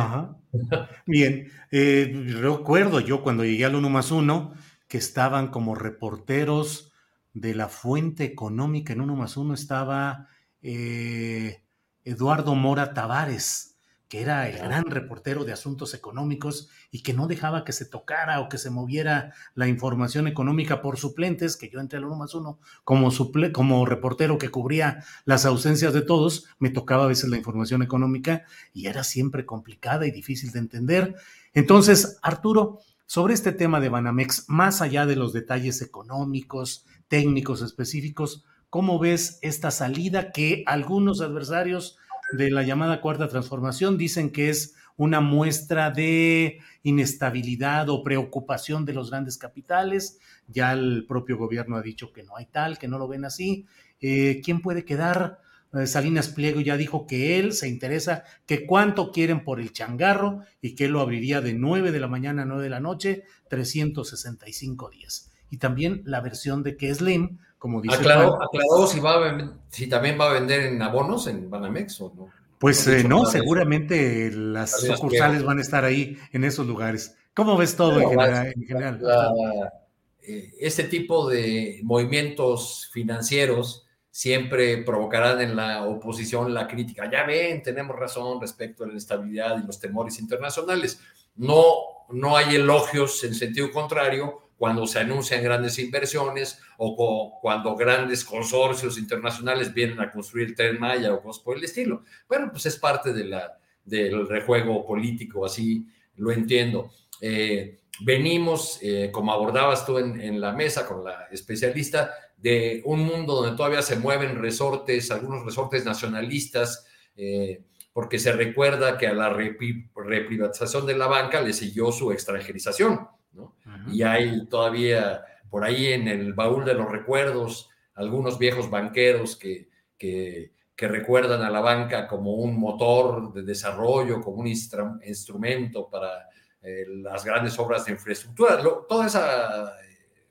[1.07, 4.55] Bien, eh, recuerdo yo cuando llegué al uno más uno
[4.89, 6.93] que estaban como reporteros
[7.35, 8.95] de la fuente económica.
[8.95, 10.29] En uno más uno estaba
[10.63, 11.65] eh,
[12.03, 13.74] Eduardo Mora Tavares,
[14.15, 18.39] que era el gran reportero de asuntos económicos y que no dejaba que se tocara
[18.39, 22.33] o que se moviera la información económica por suplentes, que yo entré al uno más
[22.33, 27.29] uno como, suple- como reportero que cubría las ausencias de todos, me tocaba a veces
[27.29, 31.17] la información económica y era siempre complicada y difícil de entender.
[31.53, 38.45] Entonces, Arturo, sobre este tema de Banamex, más allá de los detalles económicos, técnicos específicos,
[38.71, 41.99] ¿cómo ves esta salida que algunos adversarios
[42.37, 48.95] de la llamada cuarta transformación dicen que es una muestra de inestabilidad o preocupación de
[48.95, 50.19] los grandes capitales?
[50.49, 53.67] Ya el propio gobierno ha dicho que no hay tal, que no lo ven así.
[54.01, 55.41] Eh, ¿Quién puede quedar?
[55.75, 60.43] Eh, Salinas Pliego ya dijo que él se interesa, que cuánto quieren por el changarro
[60.61, 63.25] y que él lo abriría de 9 de la mañana a 9 de la noche,
[63.49, 65.33] 365 días.
[65.51, 68.39] Y también la versión de que Slim, como dice Aclaró,
[68.87, 72.29] si, va a si también va a vender en abonos en Banamex o no.
[72.59, 73.33] pues No eh, no, eso.
[73.33, 77.17] seguramente las sucursales van a estar ahí en esos lugares.
[77.33, 78.53] ¿Cómo ves todo en Bueno, general?
[78.55, 78.99] en general?
[79.01, 79.73] la-
[80.21, 87.11] eh, este tipo de movimientos financieros siempre provocarán en la oposición la crítica.
[87.11, 91.01] Ya ven, tenemos razón respecto a la inestabilidad y los temores internacionales.
[91.37, 91.63] No,
[92.11, 98.99] no hay elogios en sentido contrario cuando se anuncian grandes inversiones o cuando grandes consorcios
[98.99, 102.05] internacionales vienen a construir Tren Maya o cosas por el estilo.
[102.29, 105.87] Bueno, pues es parte de la, del rejuego político, así
[106.17, 106.91] lo entiendo.
[107.21, 112.13] Eh, venimos, eh, como abordabas tú en, en la mesa con la especialista,
[112.45, 116.87] de un mundo donde todavía se mueven resortes, algunos resortes nacionalistas,
[117.17, 117.63] eh,
[117.93, 123.55] porque se recuerda que a la reprivatización de la banca le siguió su extranjerización, ¿no?
[123.93, 129.69] Y hay todavía por ahí en el baúl de los recuerdos algunos viejos banqueros que,
[129.99, 135.89] que, que recuerdan a la banca como un motor de desarrollo, como un instra- instrumento
[135.89, 136.29] para
[136.63, 138.61] eh, las grandes obras de infraestructura.
[138.61, 140.25] Lo- toda esa eh,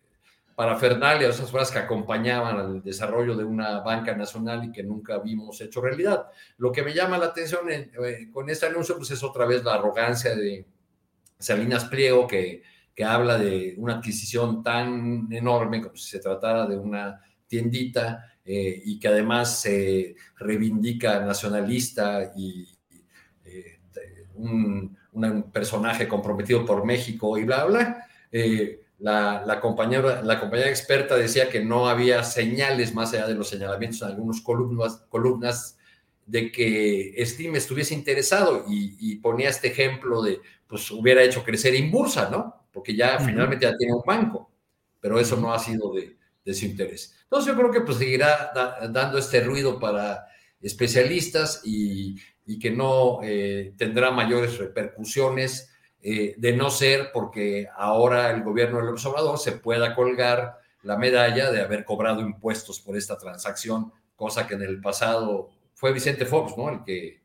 [0.56, 5.60] parafernalia, esas obras que acompañaban al desarrollo de una banca nacional y que nunca vimos
[5.62, 6.28] hecho realidad.
[6.58, 9.64] Lo que me llama la atención en- eh, con este anuncio pues es otra vez
[9.64, 10.66] la arrogancia de
[11.40, 12.62] Salinas Pliego que,
[12.96, 18.82] que habla de una adquisición tan enorme como si se tratara de una tiendita eh,
[18.86, 22.68] y que además se reivindica nacionalista y
[23.46, 23.80] eh,
[24.36, 24.98] un,
[25.54, 28.08] personaje comprometido por México y bla, bla.
[28.32, 33.36] Eh, la, la, compañera, la compañera experta decía que no había señales más allá de
[33.36, 35.78] los señalamientos en algunas columnas, columnas
[36.26, 41.76] de que Steam estuviese interesado y, y, ponía este ejemplo de, pues hubiera hecho crecer
[41.76, 42.63] Inbursa, ¿no?
[42.74, 44.52] Porque ya finalmente ya tiene un banco,
[45.00, 47.16] pero eso no ha sido de, de su interés.
[47.24, 50.28] Entonces yo creo que pues seguirá da, dando este ruido para
[50.62, 55.72] especialistas y, y que no eh, tendrá mayores repercusiones
[56.02, 61.50] eh, de no ser porque ahora el gobierno del observador se pueda colgar la medalla
[61.50, 66.58] de haber cobrado impuestos por esta transacción, cosa que en el pasado fue Vicente Fox,
[66.58, 66.70] ¿no?
[66.70, 67.22] El que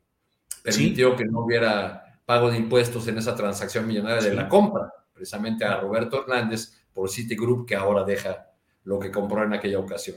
[0.63, 1.17] permitió sí.
[1.17, 4.29] que no hubiera pago de impuestos en esa transacción millonaria sí.
[4.29, 8.51] de la compra, precisamente a Roberto Hernández por Citigroup, que ahora deja
[8.85, 10.15] lo que compró en aquella ocasión.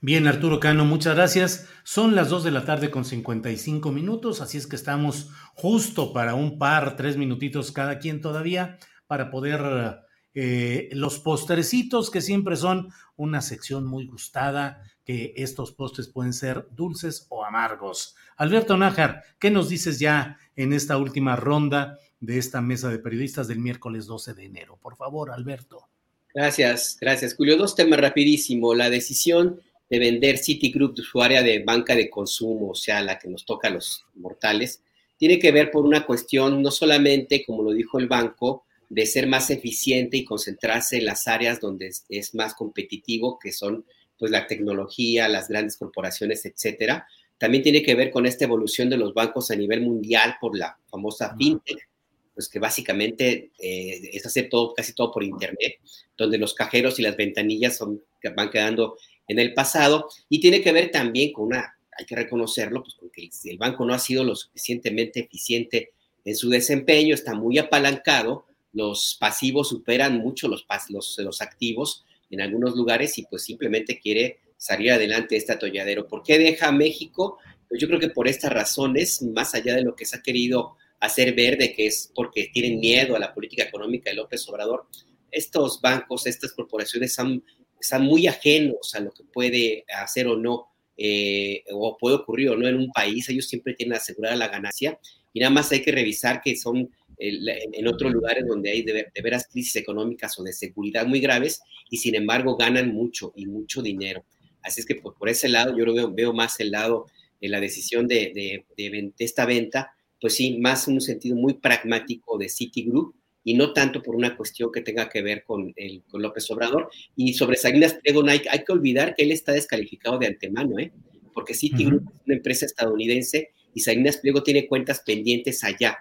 [0.00, 1.68] Bien, Arturo Cano, muchas gracias.
[1.82, 6.34] Son las 2 de la tarde con 55 minutos, así es que estamos justo para
[6.34, 8.78] un par, tres minutitos cada quien todavía,
[9.08, 10.00] para poder
[10.34, 16.68] eh, los postrecitos, que siempre son una sección muy gustada, que estos postres pueden ser
[16.70, 18.14] dulces o amargos.
[18.36, 23.48] Alberto Nájar, ¿qué nos dices ya en esta última ronda de esta mesa de periodistas
[23.48, 24.78] del miércoles 12 de enero?
[24.80, 25.88] Por favor, Alberto.
[26.34, 27.56] Gracias, gracias, Julio.
[27.56, 28.74] Dos temas rapidísimo.
[28.74, 33.28] La decisión de vender Citigroup, su área de banca de consumo, o sea, la que
[33.28, 34.82] nos toca a los mortales,
[35.16, 39.26] tiene que ver por una cuestión no solamente, como lo dijo el banco, de ser
[39.26, 43.84] más eficiente y concentrarse en las áreas donde es, más competitivo, que son
[44.18, 47.06] pues la tecnología, las grandes corporaciones, etcétera.
[47.38, 50.78] También tiene que ver con esta evolución de los bancos a nivel mundial por la
[50.90, 51.88] famosa fintech,
[52.36, 55.80] pues que básicamente eh, es hacer todo, casi todo por internet,
[56.18, 58.02] donde los cajeros y las ventanillas son,
[58.36, 62.82] van quedando en el pasado, y tiene que ver también con una, hay que reconocerlo,
[62.82, 65.92] pues porque el banco no ha sido lo suficientemente eficiente
[66.26, 68.44] en su desempeño, está muy apalancado,
[68.74, 74.40] los pasivos superan mucho los, los, los activos en algunos lugares y pues simplemente quiere
[74.58, 76.06] salir adelante este atolladero.
[76.06, 77.38] ¿Por qué deja a México?
[77.66, 80.76] Pues yo creo que por estas razones, más allá de lo que se ha querido
[81.00, 84.86] hacer ver de que es porque tienen miedo a la política económica de López Obrador,
[85.30, 87.44] estos bancos, estas corporaciones son,
[87.80, 92.56] están muy ajenos a lo que puede hacer o no, eh, o puede ocurrir o
[92.56, 93.28] no en un país.
[93.28, 94.98] Ellos siempre tienen asegurada la ganancia
[95.32, 99.48] y nada más hay que revisar que son en otros lugares donde hay de, veras
[99.50, 104.24] crisis económicas o de seguridad muy graves y sin embargo ganan mucho y mucho dinero.
[104.62, 107.06] Así es que por, por ese lado yo veo, veo, más el lado
[107.40, 111.54] de la decisión de, de, de, esta venta, pues sí, más en un sentido muy
[111.54, 113.14] pragmático de Citigroup
[113.44, 116.90] y no tanto por una cuestión que tenga que ver con, el, con López Obrador.
[117.14, 120.78] Y sobre Salinas Pliego no hay, hay, que olvidar que él está descalificado de antemano,
[120.78, 120.92] ¿eh?
[121.32, 125.98] porque Citigroup es una empresa estadounidense y Salinas Pliego tiene cuentas pendientes allá.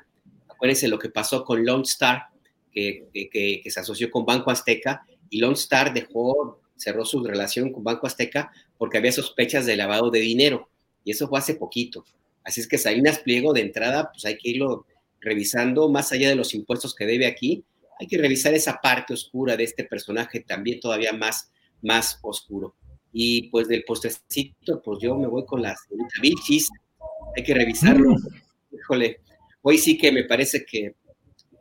[0.48, 2.24] Acuérdense lo que pasó con Lone Star,
[2.72, 7.84] que, que, se asoció con Banco Azteca, y Lone Star dejó, cerró su relación con
[7.84, 10.70] Banco Azteca porque había sospechas de lavado de dinero,
[11.04, 12.06] y eso fue hace poquito.
[12.46, 14.86] Así es que Salinas Pliego, de entrada, pues hay que irlo
[15.20, 17.66] revisando, más allá de los impuestos que debe aquí,
[18.00, 21.52] hay que revisar esa parte oscura de este personaje también todavía más,
[21.82, 22.76] más oscuro.
[23.12, 26.70] Y pues del postrecito, pues yo me voy con la señorita Vilchis,
[27.36, 28.12] hay que revisarlo.
[28.12, 28.76] Mm.
[28.76, 29.20] Híjole,
[29.62, 30.96] hoy sí que me parece que,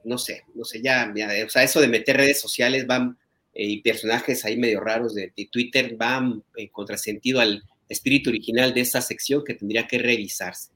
[0.05, 1.13] no sé, no sé, ya,
[1.47, 3.17] o sea, eso de meter redes sociales van
[3.55, 8.81] eh, y personajes ahí medio raros de, Twitter van en contrasentido al espíritu original de
[8.81, 10.74] esa sección que tendría que revisarse.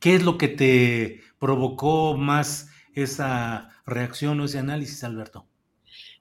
[0.00, 5.46] ¿Qué es lo que te provocó más esa reacción o ese análisis, Alberto?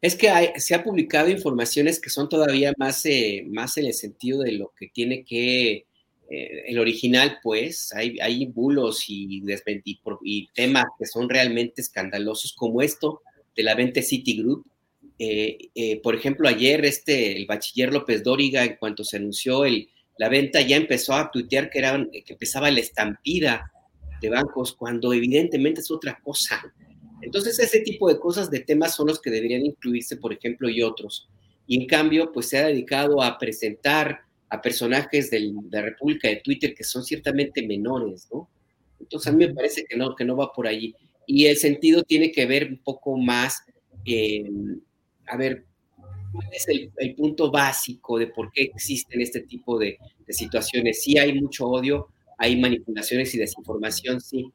[0.01, 4.41] Es que se ha publicado informaciones que son todavía más, eh, más en el sentido
[4.41, 5.85] de lo que tiene que
[6.29, 9.43] eh, el original, pues, hay, bulos y,
[10.23, 13.21] y, temas que son realmente escandalosos, como esto
[13.55, 14.65] de la venta Citigroup.
[15.19, 19.89] Eh, eh, por ejemplo, ayer este, el bachiller López Dóriga, en cuanto se anunció el,
[20.17, 23.71] la venta, ya empezó a tuitear que, era, que empezaba la estampida
[24.21, 26.61] de bancos, cuando evidentemente es otra cosa.
[27.21, 30.81] Entonces, ese tipo de cosas, de temas, son los que deberían incluirse, por ejemplo, y
[30.81, 31.29] otros.
[31.67, 34.19] Y en cambio, pues se ha dedicado a presentar
[34.49, 38.49] a personajes de la República de Twitter que son ciertamente menores, ¿no?
[38.99, 40.93] Entonces a mí me parece que no, que no va por ahí.
[41.25, 43.63] Y el sentido tiene que ver un poco más,
[45.27, 45.65] a ver,
[46.33, 51.03] ¿cuál es el, punto básico de por qué existen este tipo de, de situaciones?
[51.03, 54.51] Sí hay mucho odio, hay manipulaciones y desinformación, sí,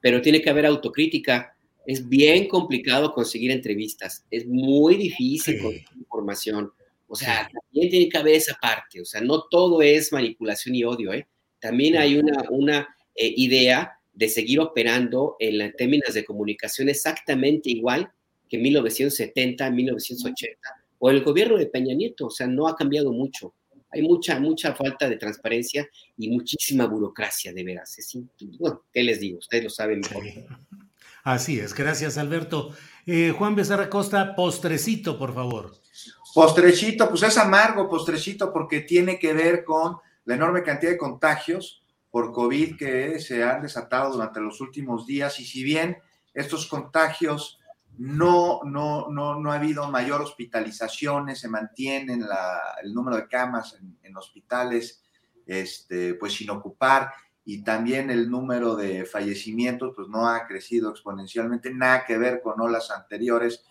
[0.00, 1.54] pero tiene que haber autocrítica.
[1.86, 6.72] Es bien complicado conseguir entrevistas, es muy difícil conseguir información
[7.08, 10.84] o sea, también tiene que haber esa parte, o sea, no todo es manipulación y
[10.84, 11.26] odio, ¿eh?
[11.58, 18.12] También hay una, una eh, idea de seguir operando en términos de comunicación exactamente igual
[18.48, 20.58] que en 1970, 1980,
[20.98, 23.54] o el gobierno de Peña Nieto, o sea, no ha cambiado mucho.
[23.90, 27.96] Hay mucha, mucha falta de transparencia y muchísima burocracia, de veras.
[28.58, 29.38] bueno, ¿qué les digo?
[29.38, 30.24] Ustedes lo saben mejor.
[31.24, 32.74] Así es, gracias Alberto.
[33.06, 35.74] Eh, Juan Becerra Costa, postrecito, por favor.
[36.34, 41.82] Postrecito, pues es amargo postrecito porque tiene que ver con la enorme cantidad de contagios
[42.10, 45.98] por COVID que se han desatado durante los últimos días y si bien
[46.34, 47.57] estos contagios
[47.98, 52.18] no, no, no, no ha habido mayor hospitalizaciones, se mantiene
[52.82, 55.02] el número de camas en, en, hospitales
[55.46, 57.12] este, pues sin ocupar
[57.44, 62.60] y también el número de fallecimientos pues no ha crecido exponencialmente, nada que ver con
[62.60, 63.64] olas anteriores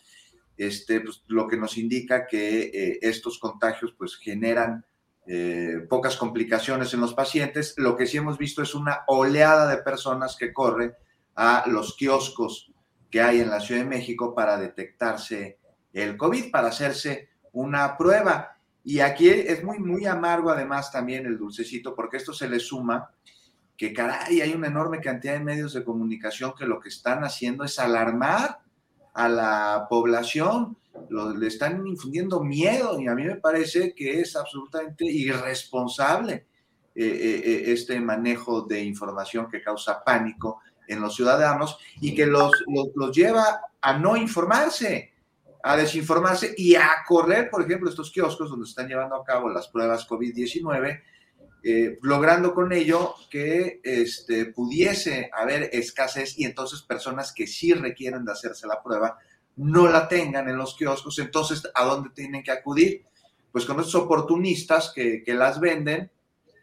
[0.57, 4.83] este, pues, lo que nos indica que eh, estos contagios pues, generan
[5.27, 7.75] eh, pocas complicaciones en los pacientes.
[7.77, 10.95] Lo que sí hemos visto es una oleada de personas que corre
[11.35, 12.71] a los kioscos
[13.09, 15.59] que hay en la Ciudad de México para detectarse
[15.93, 18.57] el COVID, para hacerse una prueba.
[18.83, 23.11] Y aquí es muy, muy amargo además también el dulcecito, porque esto se le suma
[23.75, 27.63] que, caray, hay una enorme cantidad de medios de comunicación que lo que están haciendo
[27.63, 28.59] es alarmar
[29.13, 30.77] a la población,
[31.09, 36.47] le están infundiendo miedo y a mí me parece que es absolutamente irresponsable
[36.95, 42.51] este manejo de información que causa pánico en los ciudadanos y que los,
[42.95, 45.13] los, lleva a no informarse,
[45.63, 49.49] a desinformarse y a correr, por ejemplo, estos kioscos donde se están llevando a cabo
[49.49, 51.01] las pruebas COVID-19,
[51.63, 58.23] eh, logrando con ello que este, pudiese haber escasez y entonces personas que sí requieren
[58.23, 59.17] de hacerse la prueba
[59.57, 61.19] no la tengan en los kioscos.
[61.19, 63.05] Entonces, ¿a dónde tienen que acudir?
[63.51, 66.11] Pues con estos oportunistas que, que las venden,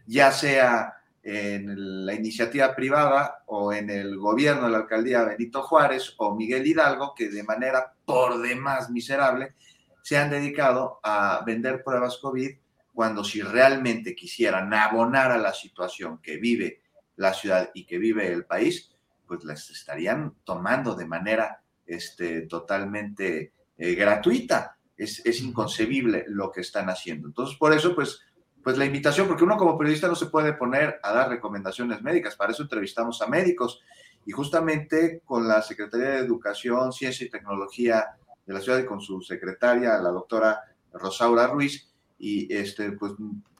[0.06, 0.94] ya sea
[1.24, 6.66] en la iniciativa privada o en el gobierno de la alcaldía Benito Juárez o Miguel
[6.66, 9.54] Hidalgo, que de manera por demás miserable
[10.02, 12.50] se han dedicado a vender pruebas COVID
[12.92, 16.82] cuando si realmente quisieran abonar a la situación que vive
[17.16, 18.94] la ciudad y que vive el país,
[19.26, 24.76] pues las estarían tomando de manera este, totalmente eh, gratuita.
[24.96, 27.26] Es, es inconcebible lo que están haciendo.
[27.26, 28.20] Entonces, por eso, pues,
[28.64, 32.34] pues la invitación, porque uno como periodista no se puede poner a dar recomendaciones médicas,
[32.34, 33.82] para eso entrevistamos a médicos.
[34.24, 38.16] Y justamente con la Secretaría de Educación, Ciencia y Tecnología
[38.46, 40.60] de la ciudad y con su secretaria, la doctora
[40.94, 43.12] Rosaura Ruiz, y este, pues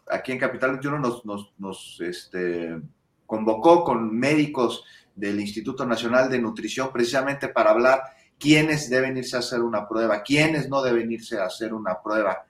[0.09, 1.23] aquí en Capital 21
[1.59, 2.81] nos, este,
[3.27, 8.03] convocó con médicos del Instituto Nacional de Nutrición precisamente para hablar
[8.39, 12.47] quiénes deben irse a hacer una prueba, quiénes no deben irse a hacer una prueba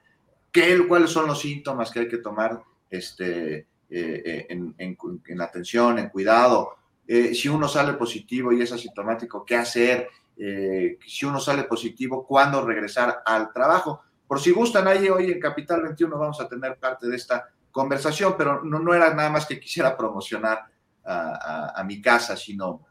[0.55, 6.07] qué, cuáles son los síntomas que hay que tomar este, eh, eh, en, atención, en
[6.07, 6.77] cuidado.
[7.05, 10.07] Eh, si uno sale positivo y es asintomático, ¿qué hacer?
[10.37, 14.01] si uno sale positivo, ¿cuándo regresar al trabajo?
[14.27, 18.35] Por si gustan, ahí hoy en Capital 21 vamos a tener parte de esta conversación,
[18.37, 20.65] pero no, no era nada más que quisiera promocionar
[21.05, 22.85] a, mi casa, sino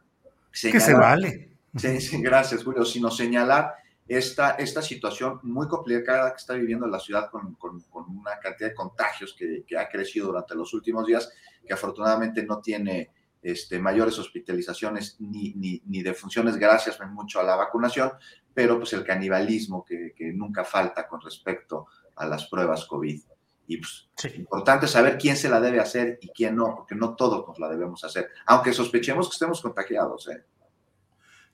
[0.51, 2.01] señalar, que se vale.
[2.01, 3.75] Sí, gracias, Julio, sino señalar
[4.07, 8.75] esta, esta situación muy complicada que está viviendo la ciudad con, con, una cantidad de
[8.75, 11.33] contagios que, que, ha crecido durante los últimos días,
[11.67, 13.11] que afortunadamente no tiene
[13.43, 18.13] este, mayores hospitalizaciones ni, ni, ni defunciones gracias mucho a la vacunación,
[18.53, 21.87] pero pues el canibalismo que, que nunca falta con respecto
[22.17, 23.21] a las pruebas COVID.
[23.67, 27.47] Y pues, importante saber quién se la debe hacer y quién no, porque no todos
[27.49, 30.29] nos la debemos hacer, aunque sospechemos que estemos contagiados.
[30.29, 30.45] ¿eh?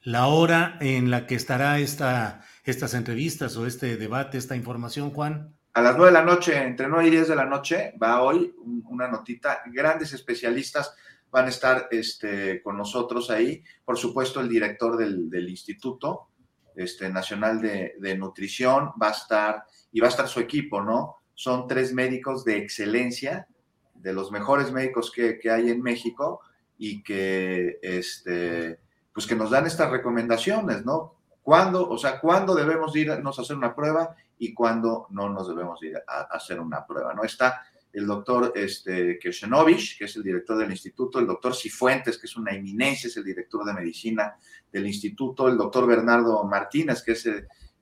[0.02, 5.54] La hora en la que estará esta, estas entrevistas o este debate, esta información, Juan?
[5.72, 8.54] A las nueve de la noche, entre nueve y diez de la noche, va hoy
[8.88, 9.62] una notita.
[9.66, 10.94] Grandes especialistas
[11.30, 13.62] van a estar este, con nosotros ahí.
[13.84, 16.28] Por supuesto, el director del, Instituto
[16.74, 21.16] este, Nacional de, Nutrición va a estar y va a estar su equipo, ¿no?
[21.34, 23.46] Son tres médicos de excelencia,
[23.94, 26.40] de los mejores médicos que, que hay en México
[26.78, 28.80] y que este,
[29.12, 31.14] pues que nos dan estas recomendaciones, ¿no?
[31.42, 35.82] ¿Cuándo, o sea, cuándo debemos irnos a hacer una prueba y cuándo no nos debemos
[35.82, 37.24] ir a, hacer una prueba, ¿no?
[37.24, 37.62] Está
[37.92, 42.52] el doctor este, que es el director del instituto, el doctor Cifuentes, que es una
[42.52, 44.36] eminencia, es el director de medicina
[44.70, 47.28] del instituto, el doctor Bernardo Martínez, que es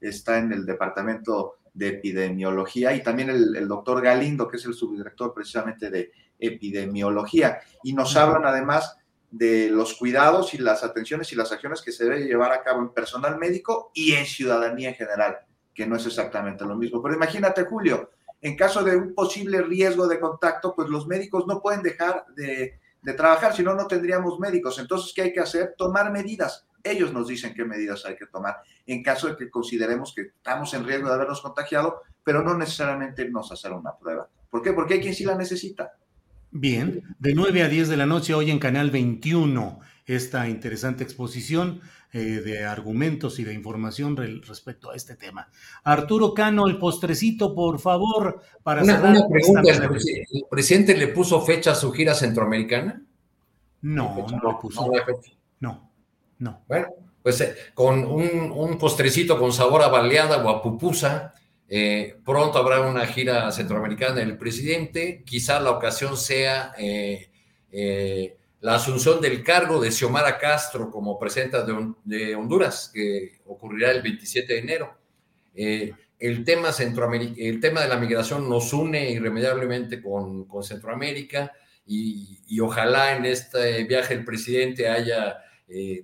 [0.00, 4.74] está en el departamento de epidemiología, y también el, el, doctor Galindo, que es el
[4.74, 7.58] subdirector precisamente de epidemiología.
[7.82, 8.97] Y nos hablan además
[9.30, 12.80] de los cuidados y las atenciones y las acciones que se debe llevar a cabo
[12.80, 15.38] en personal médico y en ciudadanía en general,
[15.74, 17.02] que no es exactamente lo mismo.
[17.02, 18.10] Pero imagínate, Julio,
[18.40, 22.78] en caso de un posible riesgo de contacto, pues los médicos no pueden dejar de,
[23.16, 24.78] trabajar, si no, no tendríamos médicos.
[24.78, 25.74] Entonces, ¿qué hay que hacer?
[25.76, 26.66] Tomar medidas.
[26.82, 30.72] Ellos nos dicen qué medidas hay que tomar en caso de que consideremos que estamos
[30.74, 34.28] en riesgo de habernos contagiado, pero no necesariamente irnos a hacer una prueba.
[34.48, 34.72] ¿Por qué?
[34.72, 35.92] Porque hay quien sí la necesita.
[36.50, 41.82] Bien, de 9 a 10 de la noche hoy en Canal 21 esta interesante exposición
[42.12, 45.50] eh, de argumentos y de información respecto a este tema.
[45.84, 51.72] Arturo Cano, el postrecito, por favor, para una, una pregunta, ¿el, presidente le puso fecha
[51.72, 53.02] a su gira centroamericana?
[53.82, 54.90] No, no, le puso.
[55.60, 55.92] No,
[56.38, 56.62] no.
[56.66, 56.86] Bueno,
[57.22, 61.34] pues eh, con un, un, postrecito con sabor a baleada o a pupusa,
[61.70, 65.22] eh, pronto habrá una gira centroamericana del presidente.
[65.24, 67.30] Quizá la ocasión sea eh,
[67.70, 74.02] eh, la asunción del cargo de Xiomara Castro como presidenta de, Honduras, que ocurrirá el
[74.02, 74.98] 27 de enero.
[75.54, 81.52] el, tema el tema de la migración nos une irremediablemente con, Centroamérica
[81.86, 85.38] y, y, ojalá en este viaje el presidente haya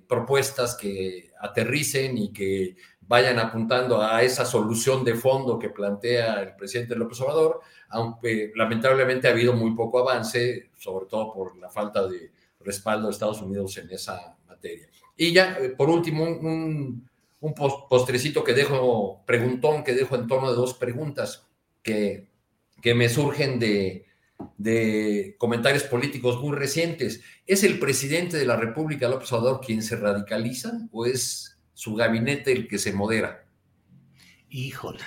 [0.07, 2.75] propuestas que aterricen y que
[3.07, 9.27] vayan apuntando a esa solución de fondo que plantea el presidente López Obrador, aunque lamentablemente
[9.27, 13.77] ha habido muy poco avance, sobre todo por la falta de respaldo de Estados Unidos
[13.77, 14.87] en esa materia.
[15.15, 17.05] Y ya, eh, por último, un,
[17.87, 21.45] postrecito que dejo, preguntón que dejo en torno de dos preguntas
[21.83, 22.27] que,
[22.81, 24.05] que me surgen de,
[24.57, 27.21] de comentarios políticos muy recientes.
[27.45, 32.53] ¿Es el presidente de la República, López Obrador, quien se radicaliza o es su gabinete
[32.53, 33.45] el que se modera?
[34.49, 35.01] Híjole.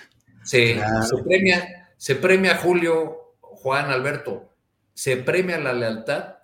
[0.44, 0.80] Se,
[1.24, 4.54] premia, se premia Julio, Juan Alberto,
[4.94, 6.36] se premia la lealtad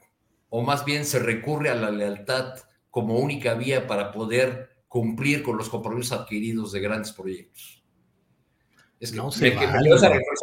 [0.48, 2.54] o más bien se recurre a la lealtad
[2.90, 7.82] como única vía para poder cumplir con los compromisos adquiridos de grandes proyectos.
[9.00, 9.90] Es que No se me vale.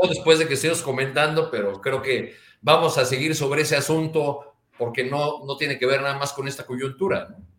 [0.09, 5.03] después de que estemos comentando, pero creo que vamos a seguir sobre ese asunto porque
[5.03, 7.29] no, no tiene que ver nada más con esta coyuntura.
[7.29, 7.50] ¿no?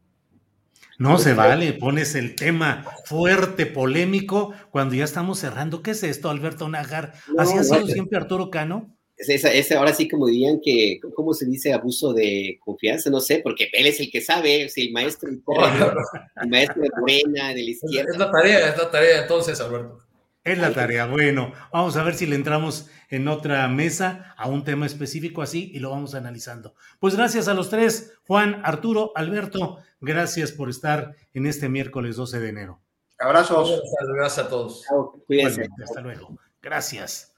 [1.02, 5.82] No se vale, pones el tema fuerte, polémico, cuando ya estamos cerrando.
[5.82, 7.12] ¿Qué es esto, Alberto Najar?
[7.38, 7.86] ¿Así No, ha sido no.
[7.86, 8.96] siempre Arturo Cano?
[9.16, 13.10] Es, esa- ese ahora sí como dirían que, ¿cómo se dice abuso de confianza?
[13.10, 15.28] No sé, porque él es el que sabe, es el maestro,
[16.42, 18.10] el maestro de Morena, de la izquierda.
[18.12, 19.98] Es la tarea, es la tarea entonces, Alberto.
[20.44, 21.06] Es la tarea.
[21.06, 25.70] Bueno, vamos a ver si le entramos en otra mesa a un tema específico así
[25.73, 26.74] y lo vamos analizando.
[26.98, 32.40] Pues gracias a los tres, Juan, Arturo, Alberto, gracias por estar en este miércoles 12
[32.40, 32.81] de enero.
[33.20, 33.82] Abrazos.
[34.16, 34.85] Gracias a todos.
[35.28, 36.36] Igualmente, hasta luego.
[36.60, 37.32] Gracias.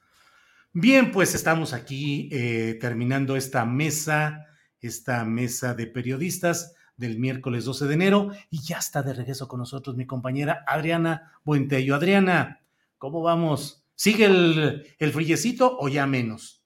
[0.72, 4.46] Bien, pues estamos aquí eh, terminando esta mesa,
[4.80, 9.60] esta mesa de periodistas del miércoles 12 de enero y ya está de regreso con
[9.60, 11.94] nosotros mi compañera Adriana Buentello.
[11.94, 12.60] Adriana,
[13.04, 13.84] ¿cómo vamos?
[13.94, 16.62] ¿Sigue el, el frillecito o ya menos?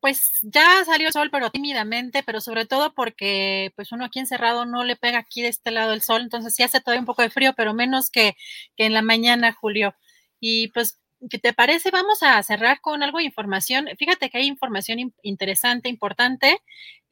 [0.00, 4.66] Pues ya salió el sol, pero tímidamente, pero sobre todo porque pues uno aquí encerrado
[4.66, 7.22] no le pega aquí de este lado el sol, entonces sí hace todavía un poco
[7.22, 8.34] de frío, pero menos que,
[8.76, 9.94] que en la mañana, Julio.
[10.40, 11.00] Y pues,
[11.30, 11.92] ¿qué te parece?
[11.92, 13.86] Vamos a cerrar con algo de información.
[13.96, 16.58] Fíjate que hay información in- interesante, importante.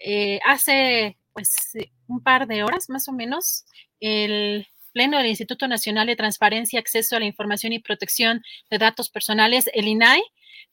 [0.00, 1.54] Eh, hace pues
[2.08, 3.66] un par de horas más o menos,
[4.00, 9.10] el Pleno del Instituto Nacional de Transparencia, Acceso a la Información y Protección de Datos
[9.10, 10.22] Personales, el INAI,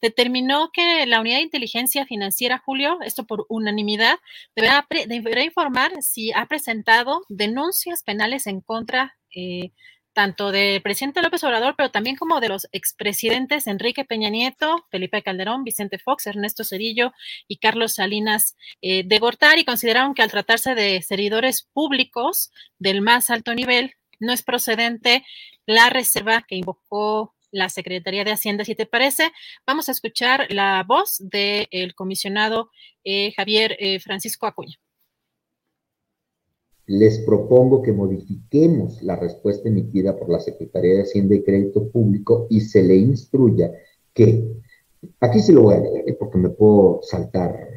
[0.00, 4.18] determinó que la Unidad de Inteligencia Financiera, Julio, esto por unanimidad,
[4.54, 9.72] deberá, deberá informar si ha presentado denuncias penales en contra eh,
[10.12, 15.22] tanto del presidente López Obrador, pero también como de los expresidentes Enrique Peña Nieto, Felipe
[15.22, 17.12] Calderón, Vicente Fox, Ernesto Cedillo
[17.48, 19.64] y Carlos Salinas eh, de Gortari.
[19.64, 25.24] Consideraron que al tratarse de servidores públicos del más alto nivel, no es procedente
[25.66, 28.64] la reserva que invocó la Secretaría de Hacienda.
[28.64, 29.30] Si te parece,
[29.66, 32.70] vamos a escuchar la voz del comisionado
[33.04, 34.76] eh, Javier eh, Francisco Acuña.
[36.86, 42.46] les propongo que modifiquemos la respuesta emitida por la Secretaría de Hacienda y Crédito Público
[42.50, 43.70] y se le instruya
[44.12, 44.44] que,
[45.20, 46.16] aquí sí lo voy a leer ¿eh?
[46.18, 47.68] porque me puedo saltar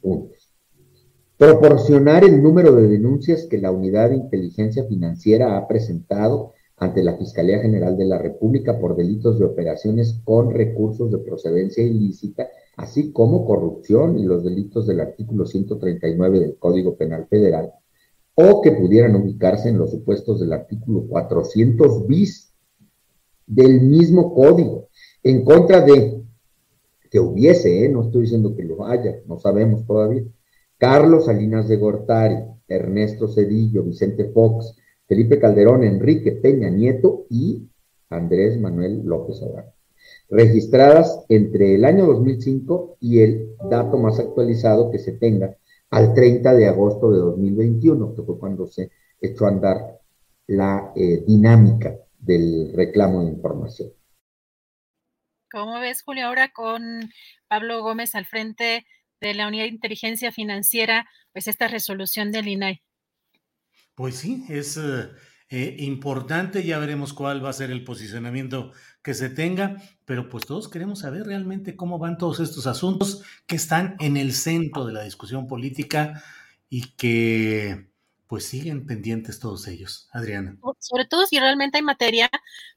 [0.00, 0.33] puntos,
[1.44, 7.18] proporcionar el número de denuncias que la Unidad de Inteligencia Financiera ha presentado ante la
[7.18, 12.48] Fiscalía General de la República por delitos de operaciones con recursos de procedencia ilícita,
[12.78, 17.72] así como corrupción y los delitos del artículo 139 del Código Penal Federal,
[18.34, 22.54] o que pudieran ubicarse en los supuestos del artículo 400 bis
[23.46, 24.88] del mismo código,
[25.22, 26.22] en contra de
[27.10, 27.90] que hubiese, ¿eh?
[27.90, 30.24] no estoy diciendo que lo haya, no sabemos todavía,
[30.84, 32.36] Carlos Salinas de Gortari,
[32.68, 37.70] Ernesto Cedillo, Vicente Fox, Felipe Calderón, Enrique Peña Nieto y
[38.10, 39.72] Andrés Manuel López Obrador,
[40.28, 45.56] registradas entre el año 2005 y el dato más actualizado que se tenga
[45.88, 48.90] al 30 de agosto de 2021, que fue cuando se
[49.22, 50.00] echó a andar
[50.48, 53.88] la eh, dinámica del reclamo de información.
[55.50, 57.10] ¿Cómo ves, Julio, ahora con
[57.48, 58.84] Pablo Gómez al frente
[59.20, 62.82] de la Unidad de Inteligencia Financiera, pues esta resolución del INAI?
[63.94, 65.10] Pues sí, es eh,
[65.50, 68.72] eh, importante, ya veremos cuál va a ser el posicionamiento
[69.02, 73.56] que se tenga, pero pues todos queremos saber realmente cómo van todos estos asuntos que
[73.56, 76.22] están en el centro de la discusión política
[76.68, 77.88] y que
[78.26, 80.08] pues siguen pendientes todos ellos.
[80.12, 80.56] Adriana.
[80.80, 82.30] Sobre todo si realmente hay materia,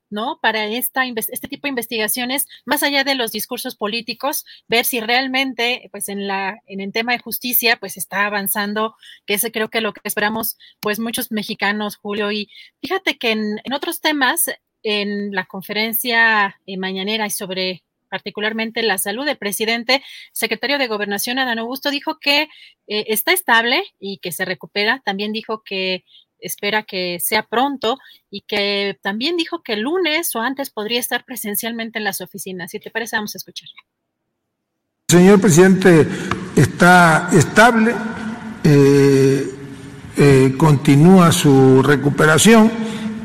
[0.10, 0.40] ¿no?
[0.42, 5.90] Para esta, este tipo de investigaciones, más allá de los discursos políticos, ver si realmente,
[5.92, 9.82] pues en la, en el tema de justicia, pues está avanzando, que ese creo que
[9.82, 12.32] lo que esperamos, pues muchos mexicanos, Julio.
[12.32, 12.50] Y
[12.82, 14.50] fíjate que en, en otros temas,
[14.84, 21.40] en la conferencia eh, mañanera y sobre particularmente la salud del presidente, secretario de Gobernación,
[21.40, 22.44] Adán Augusto, dijo que
[22.88, 25.02] eh, está estable y que se recupera.
[25.04, 26.06] También dijo que
[26.40, 27.98] espera que sea pronto
[28.30, 32.72] y que también dijo que el lunes o antes podría estar presencialmente en las oficinas.
[32.72, 33.70] Si te parece, vamos a escuchar.
[35.10, 36.08] El señor presidente
[36.56, 37.96] está estable,
[38.64, 39.50] eh,
[40.18, 42.72] eh, continúa su recuperación.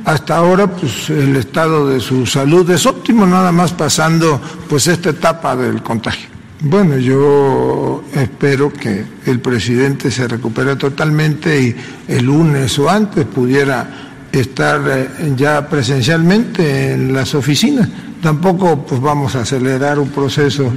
[0.04, 5.10] Hasta ahora, pues el estado de su salud es óptimo, nada más pasando pues esta
[5.10, 6.31] etapa del contagio.
[6.64, 11.76] Bueno, yo espero que el presidente se recupere totalmente y
[12.06, 17.88] el lunes o antes pudiera estar eh, ya presencialmente en las oficinas.
[18.22, 20.72] Tampoco pues vamos a acelerar un proceso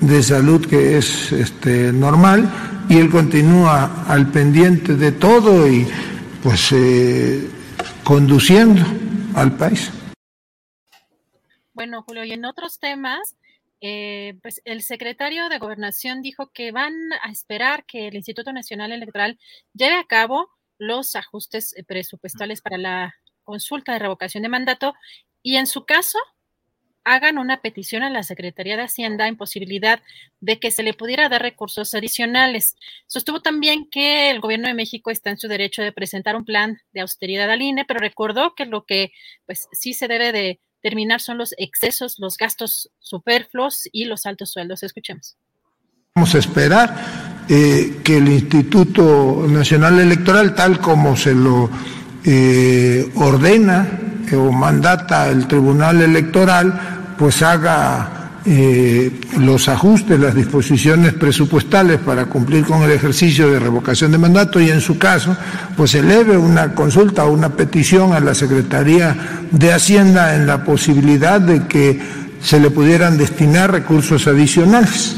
[0.00, 2.50] de salud que es este, normal
[2.88, 5.86] y él continúa al pendiente de todo y
[6.42, 7.48] pues eh,
[8.02, 8.84] conduciendo
[9.36, 9.92] al país.
[11.74, 13.36] Bueno, Julio, y en otros temas,
[13.80, 18.92] eh, pues el secretario de Gobernación dijo que van a esperar que el Instituto Nacional
[18.92, 19.38] Electoral
[19.72, 20.48] lleve a cabo
[20.78, 23.14] los ajustes eh, presupuestales para la
[23.44, 24.94] consulta de revocación de mandato
[25.42, 26.18] y en su caso
[27.04, 30.02] hagan una petición a la Secretaría de Hacienda en posibilidad
[30.40, 32.76] de que se le pudiera dar recursos adicionales.
[33.06, 36.78] Sostuvo también que el gobierno de México está en su derecho de presentar un plan
[36.92, 39.12] de austeridad al INE, pero recordó que lo que
[39.46, 44.50] pues sí se debe de terminar son los excesos, los gastos superfluos y los altos
[44.50, 44.82] sueldos.
[44.82, 45.36] Escuchemos.
[46.14, 51.70] Vamos a esperar eh, que el Instituto Nacional Electoral, tal como se lo
[52.24, 53.86] eh, ordena
[54.30, 58.17] eh, o mandata el Tribunal Electoral, pues haga
[59.38, 64.70] los ajustes, las disposiciones presupuestales para cumplir con el ejercicio de revocación de mandato y
[64.70, 65.36] en su caso,
[65.76, 69.16] pues eleve una consulta o una petición a la Secretaría
[69.50, 72.00] de Hacienda en la posibilidad de que
[72.40, 75.16] se le pudieran destinar recursos adicionales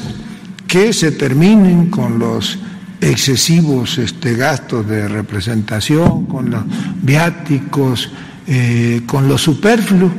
[0.66, 2.58] que se terminen con los
[3.00, 6.62] excesivos este, gastos de representación, con los
[7.02, 8.10] viáticos,
[8.46, 10.10] eh, con lo superfluo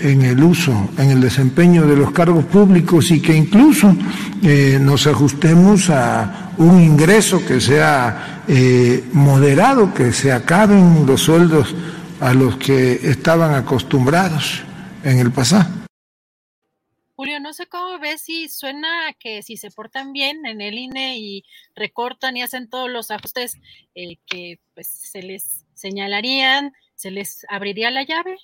[0.00, 3.94] en el uso, en el desempeño de los cargos públicos y que incluso
[4.42, 11.74] eh, nos ajustemos a un ingreso que sea eh, moderado, que se acaben los sueldos
[12.20, 14.62] a los que estaban acostumbrados
[15.04, 15.80] en el pasado.
[17.16, 21.18] Julio, no sé cómo ves si suena que si se portan bien en el INE
[21.18, 21.44] y
[21.74, 23.58] recortan y hacen todos los ajustes
[23.94, 28.38] eh, que pues, se les señalarían, se les abriría la llave.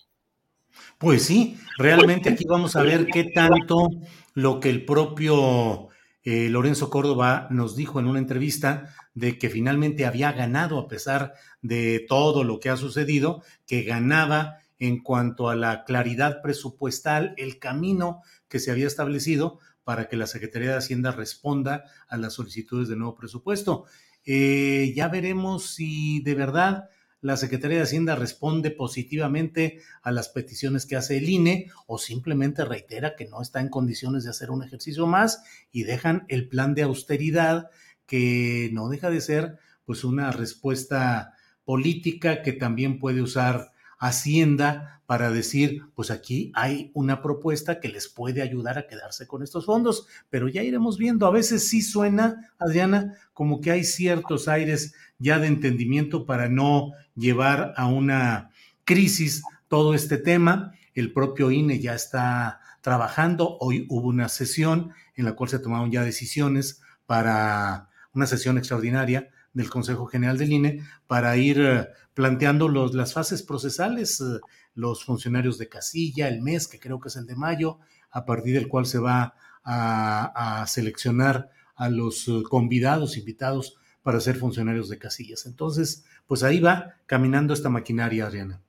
[0.98, 3.88] Pues sí, realmente aquí vamos a ver qué tanto
[4.34, 5.88] lo que el propio
[6.22, 11.34] eh, Lorenzo Córdoba nos dijo en una entrevista de que finalmente había ganado a pesar
[11.62, 17.58] de todo lo que ha sucedido, que ganaba en cuanto a la claridad presupuestal, el
[17.58, 22.88] camino que se había establecido para que la Secretaría de Hacienda responda a las solicitudes
[22.88, 23.84] de nuevo presupuesto.
[24.24, 26.88] Eh, ya veremos si de verdad
[27.20, 32.64] la Secretaría de Hacienda responde positivamente a las peticiones que hace el INE o simplemente
[32.64, 36.74] reitera que no está en condiciones de hacer un ejercicio más y dejan el plan
[36.74, 37.70] de austeridad
[38.06, 41.34] que no deja de ser pues una respuesta
[41.64, 48.08] política que también puede usar Hacienda para decir, pues aquí hay una propuesta que les
[48.08, 51.26] puede ayudar a quedarse con estos fondos, pero ya iremos viendo.
[51.26, 56.92] A veces sí suena, Adriana, como que hay ciertos aires ya de entendimiento para no
[57.14, 58.50] llevar a una
[58.84, 60.72] crisis todo este tema.
[60.94, 63.58] El propio INE ya está trabajando.
[63.60, 69.30] Hoy hubo una sesión en la cual se tomaron ya decisiones para una sesión extraordinaria
[69.56, 74.38] del Consejo General del INE para ir eh, planteando los, las fases procesales, eh,
[74.74, 77.78] los funcionarios de casilla, el mes, que creo que es el de mayo,
[78.10, 84.36] a partir del cual se va a, seleccionar a los eh, convidados, invitados para ser
[84.36, 85.46] funcionarios de casillas.
[85.46, 88.60] Entonces, pues ahí va caminando esta maquinaria, Adriana.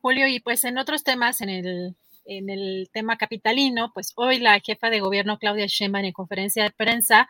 [0.00, 4.60] Julio, y pues en otros temas, en el, en el tema capitalino, pues hoy la
[4.60, 7.28] jefa de gobierno, Claudia Sheinbaum, en conferencia de prensa,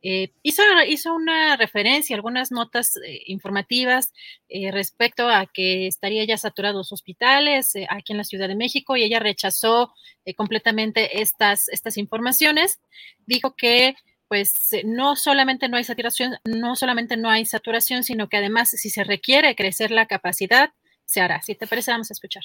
[0.00, 4.12] eh, hizo, hizo, una referencia, algunas notas eh, informativas
[4.48, 9.02] eh, respecto a que estaría ya saturados hospitales aquí en la Ciudad de México y
[9.02, 9.92] ella rechazó
[10.36, 12.80] completamente estas, estas informaciones.
[13.26, 13.96] Dijo que
[14.28, 14.54] pues
[14.84, 19.02] no solamente no hay saturación, no solamente no hay saturación, sino que además si se
[19.02, 20.70] requiere crecer la capacidad,
[21.06, 21.40] se hará.
[21.40, 22.42] Si te parece, vamos a escuchar.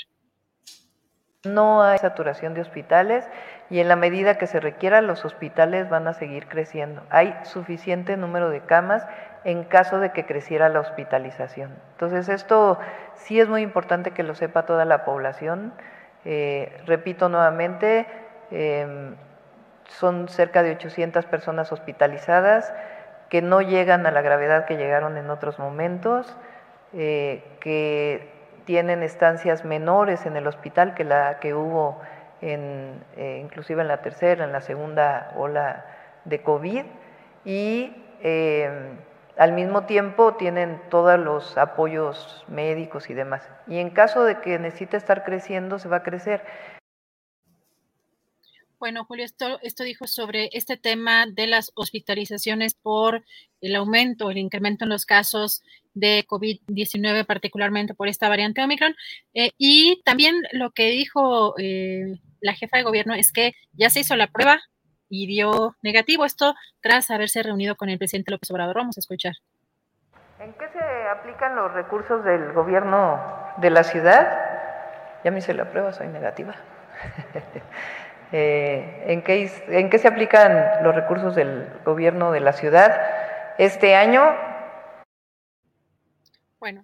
[1.44, 3.26] No hay saturación de hospitales
[3.70, 7.02] y en la medida que se requiera los hospitales van a seguir creciendo.
[7.10, 9.06] Hay suficiente número de camas
[9.44, 11.72] en caso de que creciera la hospitalización.
[11.92, 12.80] Entonces esto
[13.16, 15.74] sí es muy importante que lo sepa toda la población.
[16.26, 18.08] Eh, repito nuevamente,
[18.52, 19.16] em,
[19.88, 22.74] son cerca de 800 personas hospitalizadas
[23.30, 26.38] que no llegan a la gravedad que llegaron en otros momentos,
[26.94, 28.30] eh, que
[28.66, 32.00] tienen estancias menores en el hospital que la que hubo
[32.44, 35.86] en, eh, inclusive en la tercera, en la segunda ola
[36.26, 36.84] de COVID
[37.46, 38.70] y eh,
[39.38, 43.50] al mismo tiempo tienen todos los apoyos médicos y demás.
[43.68, 46.44] Y en caso de que necesite estar creciendo, se va a crecer.
[48.84, 53.24] Bueno, Julio, esto, dijo sobre este tema de las hospitalizaciones por
[53.62, 55.64] el aumento, el incremento en los casos
[55.94, 58.94] de COVID-19, particularmente por esta variante Omicron.
[59.34, 64.02] Eh, y también lo que dijo eh, la jefa de gobierno es que ya se
[64.02, 64.60] hizo la prueba
[65.08, 66.26] y dio negativo.
[66.26, 68.76] Esto tras haberse reunido con el presidente López Obrador.
[68.76, 69.36] Vamos a escuchar.
[70.40, 73.18] ¿En qué se aplican los recursos del gobierno
[73.60, 74.28] de la ciudad?
[75.24, 76.58] Ya me hice la prueba, soy negativa.
[78.36, 83.00] Eh, ¿en, qué, ¿En qué se aplican los recursos del gobierno de la ciudad
[83.60, 84.24] este año?
[86.60, 86.84] Bueno,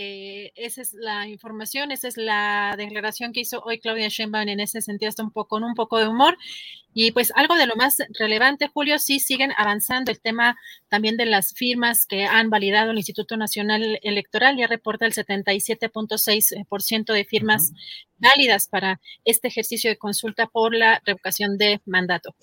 [0.00, 4.60] eh, esa es la información, esa es la declaración que hizo hoy Claudia Sheinbaum en
[4.60, 6.38] ese sentido, hasta un poco, con un poco de humor.
[6.94, 10.56] Y pues algo de lo más relevante, Julio, sí siguen avanzando el tema
[10.88, 17.12] también de las firmas que han validado el Instituto Nacional Electoral, ya reporta el 77.6%
[17.12, 17.72] de firmas
[18.18, 22.36] válidas para este ejercicio de consulta por la revocación de mandato.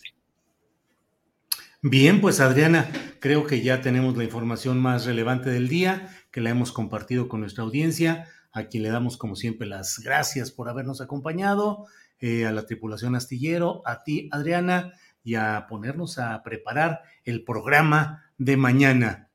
[1.88, 2.90] Bien, pues Adriana,
[3.20, 7.42] creo que ya tenemos la información más relevante del día que la hemos compartido con
[7.42, 11.86] nuestra audiencia, a quien le damos como siempre las gracias por habernos acompañado,
[12.18, 18.32] eh, a la tripulación astillero, a ti Adriana, y a ponernos a preparar el programa
[18.40, 19.30] de mañana.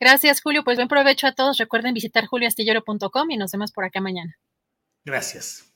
[0.00, 1.58] Gracias Julio, pues buen provecho a todos.
[1.58, 4.36] Recuerden visitar julioastillero.com y nos vemos por acá mañana.
[5.04, 5.75] Gracias.